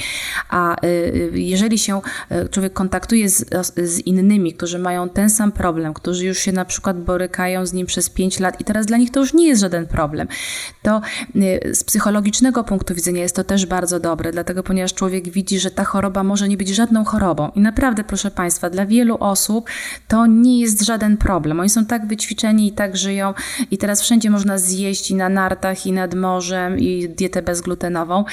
A 0.50 0.86
y, 0.86 0.88
y, 0.88 1.40
jeżeli 1.40 1.80
się 1.80 2.02
y, 2.32 2.50
człowiek 2.50 2.74
kontaktuje 2.74 3.30
z, 3.30 3.46
z 3.78 4.00
innymi, 4.00 4.54
którzy 4.54 4.80
mają 4.80 5.10
ten 5.10 5.30
sam 5.30 5.52
problem, 5.52 5.94
którzy 5.94 6.26
już 6.26 6.38
się 6.38 6.52
na 6.52 6.66
przykład 6.66 7.04
borykają 7.04 7.66
z 7.66 7.74
nim 7.74 7.88
przez 7.88 8.10
5 8.10 8.40
lat 8.40 8.62
i 8.62 8.64
teraz 8.64 8.86
dla 8.86 8.98
nich 8.98 9.12
to 9.12 9.20
już 9.20 9.34
nie 9.34 9.48
jest 9.48 9.62
żaden 9.62 9.88
problem, 9.88 10.28
to 10.82 11.02
z 11.72 11.84
psychologicznego 11.84 12.64
punktu 12.64 12.96
widzenia 12.96 13.22
jest 13.22 13.36
to 13.36 13.44
też 13.44 13.66
bardzo 13.66 14.00
dobre, 14.00 14.32
dlatego 14.32 14.64
ponieważ 14.64 14.94
człowiek 14.94 15.30
widzi, 15.30 15.60
że 15.60 15.72
ta 15.72 15.84
choroba 15.84 16.24
może 16.24 16.48
nie 16.48 16.58
być 16.58 16.70
żadną 16.70 17.06
chorobą. 17.06 17.52
I 17.56 17.60
naprawdę, 17.60 18.04
proszę 18.04 18.32
Państwa, 18.32 18.70
dla 18.70 18.86
wielu 18.86 19.18
osób 19.20 19.70
to 20.08 20.26
nie 20.26 20.60
jest 20.60 20.84
żaden 20.92 21.18
problem. 21.18 21.60
Oni 21.60 21.70
są 21.70 21.86
tak 21.86 22.08
wyćwiczeni 22.08 22.68
i 22.68 22.72
tak 22.72 22.98
żyją 22.98 23.34
i 23.72 23.78
teraz 23.78 24.02
wszędzie 24.02 24.30
można 24.30 24.58
zjeść 24.58 25.12
i 25.12 25.16
na 25.16 25.30
nartach, 25.30 25.86
i 25.86 25.92
nad 25.92 26.16
morzem, 26.16 26.80
i 26.80 27.10
dietę 27.10 27.42
bezglutenową. 27.42 28.26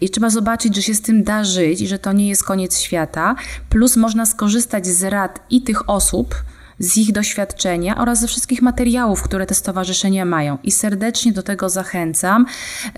I 0.00 0.10
trzeba 0.10 0.30
zobaczyć, 0.30 0.76
że 0.76 0.82
się 0.82 0.94
z 0.94 1.02
tym 1.02 1.24
da 1.24 1.44
żyć 1.44 1.80
i 1.80 1.86
że 1.86 1.98
to 1.98 2.12
nie 2.12 2.28
jest 2.28 2.44
koniec 2.44 2.78
świata. 2.78 3.34
Plus 3.70 3.96
można 3.96 4.26
skorzystać 4.26 4.86
z 4.86 5.04
rad 5.04 5.40
i 5.50 5.62
tych 5.62 5.90
osób, 5.90 6.34
z 6.78 6.96
ich 6.96 7.12
doświadczenia 7.12 7.96
oraz 7.98 8.20
ze 8.20 8.26
wszystkich 8.26 8.62
materiałów, 8.62 9.22
które 9.22 9.46
te 9.46 9.54
stowarzyszenia 9.54 10.24
mają. 10.24 10.58
I 10.62 10.70
serdecznie 10.70 11.32
do 11.32 11.42
tego 11.42 11.68
zachęcam, 11.68 12.46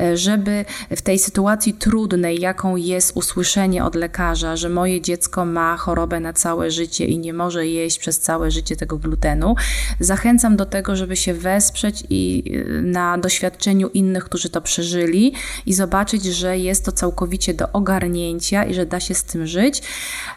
e, 0.01 0.17
żeby 0.17 0.65
w 0.97 1.03
tej 1.03 1.19
sytuacji 1.19 1.75
trudnej, 1.75 2.41
jaką 2.41 2.77
jest 2.77 3.17
usłyszenie 3.17 3.85
od 3.85 3.95
lekarza, 3.95 4.57
że 4.57 4.69
moje 4.69 5.01
dziecko 5.01 5.45
ma 5.45 5.77
chorobę 5.77 6.21
na 6.21 6.33
całe 6.33 6.71
życie 6.71 7.05
i 7.05 7.19
nie 7.19 7.33
może 7.33 7.67
jeść 7.67 7.99
przez 7.99 8.21
całe 8.21 8.51
życie 8.51 8.77
tego 8.77 8.99
glutenu, 8.99 9.55
zachęcam 10.01 10.57
do 10.57 10.67
tego, 10.67 10.97
żeby 10.97 11.17
się 11.17 11.35
wesprzeć 11.35 12.05
i 12.11 12.53
e, 12.79 12.83
na 12.83 13.19
doświadczeniu 13.19 13.89
innych, 13.89 14.25
którzy 14.25 14.51
to 14.51 14.61
przeżyli 14.61 15.33
i 15.67 15.75
zobaczyć, 15.75 16.25
że 16.25 16.59
jest 16.59 16.85
to 16.85 16.93
całkowicie 16.93 17.55
do 17.55 17.73
ogarnięcia 17.73 18.65
i 18.65 18.75
że 18.75 18.87
da 18.87 19.01
się 19.01 19.15
z 19.15 19.25
tym 19.25 19.47
żyć 19.47 19.83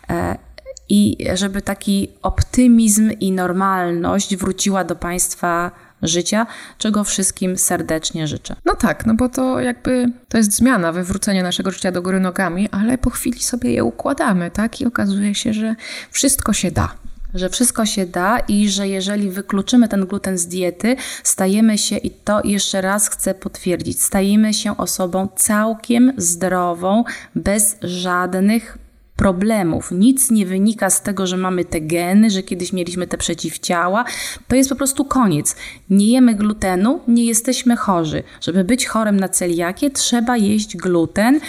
e, 0.10 0.49
i 0.90 1.18
żeby 1.34 1.62
taki 1.62 2.08
optymizm 2.22 3.12
i 3.20 3.32
normalność 3.32 4.36
wróciła 4.36 4.84
do 4.84 4.96
Państwa 4.96 5.72
życia, 6.02 6.48
czego 6.78 7.04
wszystkim 7.04 7.58
serdecznie 7.58 8.28
życzę. 8.28 8.56
No 8.66 8.76
tak, 8.76 9.06
no 9.06 9.14
bo 9.14 9.30
to 9.30 9.60
jakby 9.60 10.06
to 10.30 10.38
jest 10.38 10.56
zmiana, 10.56 10.92
wywrócenie 10.92 11.44
naszego 11.44 11.72
życia 11.72 11.92
do 11.92 12.02
góry 12.02 12.20
nogami, 12.20 12.70
ale 12.70 12.98
po 12.98 13.10
chwili 13.10 13.44
sobie 13.44 13.72
je 13.72 13.84
układamy, 13.84 14.52
tak? 14.52 14.82
I 14.82 14.86
okazuje 14.86 15.36
się, 15.36 15.54
że 15.54 15.76
wszystko 16.12 16.54
się 16.54 16.72
da 16.72 16.96
że 17.34 17.50
wszystko 17.50 17.86
się 17.86 18.06
da 18.06 18.40
i 18.40 18.70
że 18.70 18.88
jeżeli 18.88 19.30
wykluczymy 19.30 19.88
ten 19.88 20.06
gluten 20.06 20.38
z 20.38 20.48
diety, 20.48 20.96
stajemy 21.24 21.78
się, 21.78 21.98
i 21.98 22.12
to 22.12 22.42
jeszcze 22.44 22.82
raz 22.82 23.10
chcę 23.10 23.34
potwierdzić, 23.34 24.02
stajemy 24.02 24.54
się 24.54 24.78
osobą 24.78 25.28
całkiem 25.36 26.14
zdrową, 26.18 27.04
bez 27.36 27.78
żadnych 27.82 28.78
problemów. 29.20 29.91
Nic 29.91 30.32
nie 30.32 30.45
wynika 30.45 30.89
z 30.89 31.01
tego, 31.01 31.28
że 31.28 31.38
mamy 31.38 31.65
te 31.65 31.82
geny, 31.82 32.30
że 32.30 32.43
kiedyś 32.43 32.74
mieliśmy 32.74 33.07
te 33.07 33.17
przeciwciała. 33.17 34.05
To 34.47 34.55
jest 34.55 34.70
po 34.70 34.76
prostu 34.76 35.05
koniec. 35.05 35.55
Nie 35.89 36.07
jemy 36.07 36.36
glutenu, 36.36 37.01
nie 37.07 37.26
jesteśmy 37.26 37.76
chorzy. 37.76 38.24
Żeby 38.41 38.63
być 38.63 38.86
chorym 38.86 39.20
na 39.20 39.30
celiakię, 39.30 39.89
trzeba 39.89 40.38
jeść 40.38 40.78
gluten, 40.78 41.39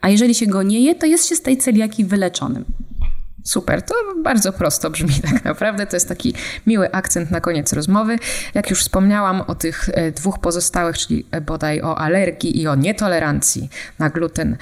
a 0.00 0.08
jeżeli 0.08 0.34
się 0.34 0.46
go 0.46 0.62
nie 0.62 0.80
je, 0.80 0.94
to 0.94 1.06
jest 1.06 1.28
się 1.28 1.36
z 1.36 1.42
tej 1.42 1.56
celiaki 1.56 2.04
wyleczonym. 2.04 2.64
Super, 3.44 3.82
to 3.82 3.94
bardzo 4.22 4.52
prosto 4.52 4.90
brzmi 4.90 5.14
tak 5.32 5.44
naprawdę. 5.44 5.86
To 5.86 5.96
jest 5.96 6.08
taki 6.08 6.34
miły 6.66 6.92
akcent 6.92 7.30
na 7.30 7.40
koniec 7.40 7.72
rozmowy. 7.72 8.18
Jak 8.54 8.70
już 8.70 8.80
wspomniałam 8.80 9.40
o 9.40 9.54
tych 9.54 9.88
e, 9.88 10.12
dwóch 10.12 10.38
pozostałych, 10.38 10.98
czyli 10.98 11.26
bodaj 11.46 11.82
o 11.82 11.98
alergii 11.98 12.60
i 12.60 12.68
o 12.68 12.74
nietolerancji 12.74 13.68
na 13.98 14.10
gluten, 14.10 14.56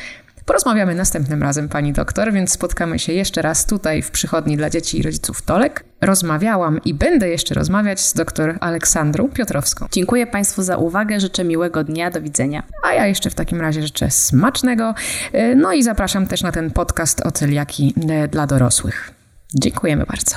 Porozmawiamy 0.47 0.95
następnym 0.95 1.43
razem, 1.43 1.69
pani 1.69 1.93
doktor, 1.93 2.33
więc 2.33 2.53
spotkamy 2.53 2.99
się 2.99 3.13
jeszcze 3.13 3.43
raz 3.43 3.67
tutaj 3.67 4.03
w 4.03 4.11
przychodni 4.11 4.57
dla 4.57 4.71
dzieci 4.71 4.99
i 4.99 5.03
rodziców 5.03 5.43
Tolek. 5.43 5.85
Rozmawiałam 6.01 6.81
i 6.85 6.95
będę 6.95 7.29
jeszcze 7.29 7.55
rozmawiać 7.55 8.01
z 8.01 8.15
doktor 8.15 8.59
Aleksandrą 8.61 9.29
Piotrowską. 9.29 9.87
Dziękuję 9.93 10.27
Państwu 10.27 10.63
za 10.63 10.77
uwagę, 10.77 11.21
życzę 11.21 11.45
miłego 11.45 11.85
dnia, 11.85 12.11
do 12.11 12.21
widzenia. 12.21 12.63
A 12.83 12.93
ja 12.93 13.07
jeszcze 13.07 13.31
w 13.31 13.35
takim 13.35 13.61
razie 13.61 13.83
życzę 13.83 14.11
smacznego, 14.11 14.95
e, 15.33 15.55
no 15.55 15.73
i 15.73 15.83
zapraszam 15.83 16.27
też 16.27 16.43
na 16.43 16.53
ten 16.53 16.71
podcast 16.71 17.27
o 17.27 17.31
celiaki 17.31 17.95
e, 18.11 18.29
dla 18.29 18.47
dorosłych. 18.47 19.11
Dziękujemy 19.55 20.05
bardzo. 20.07 20.37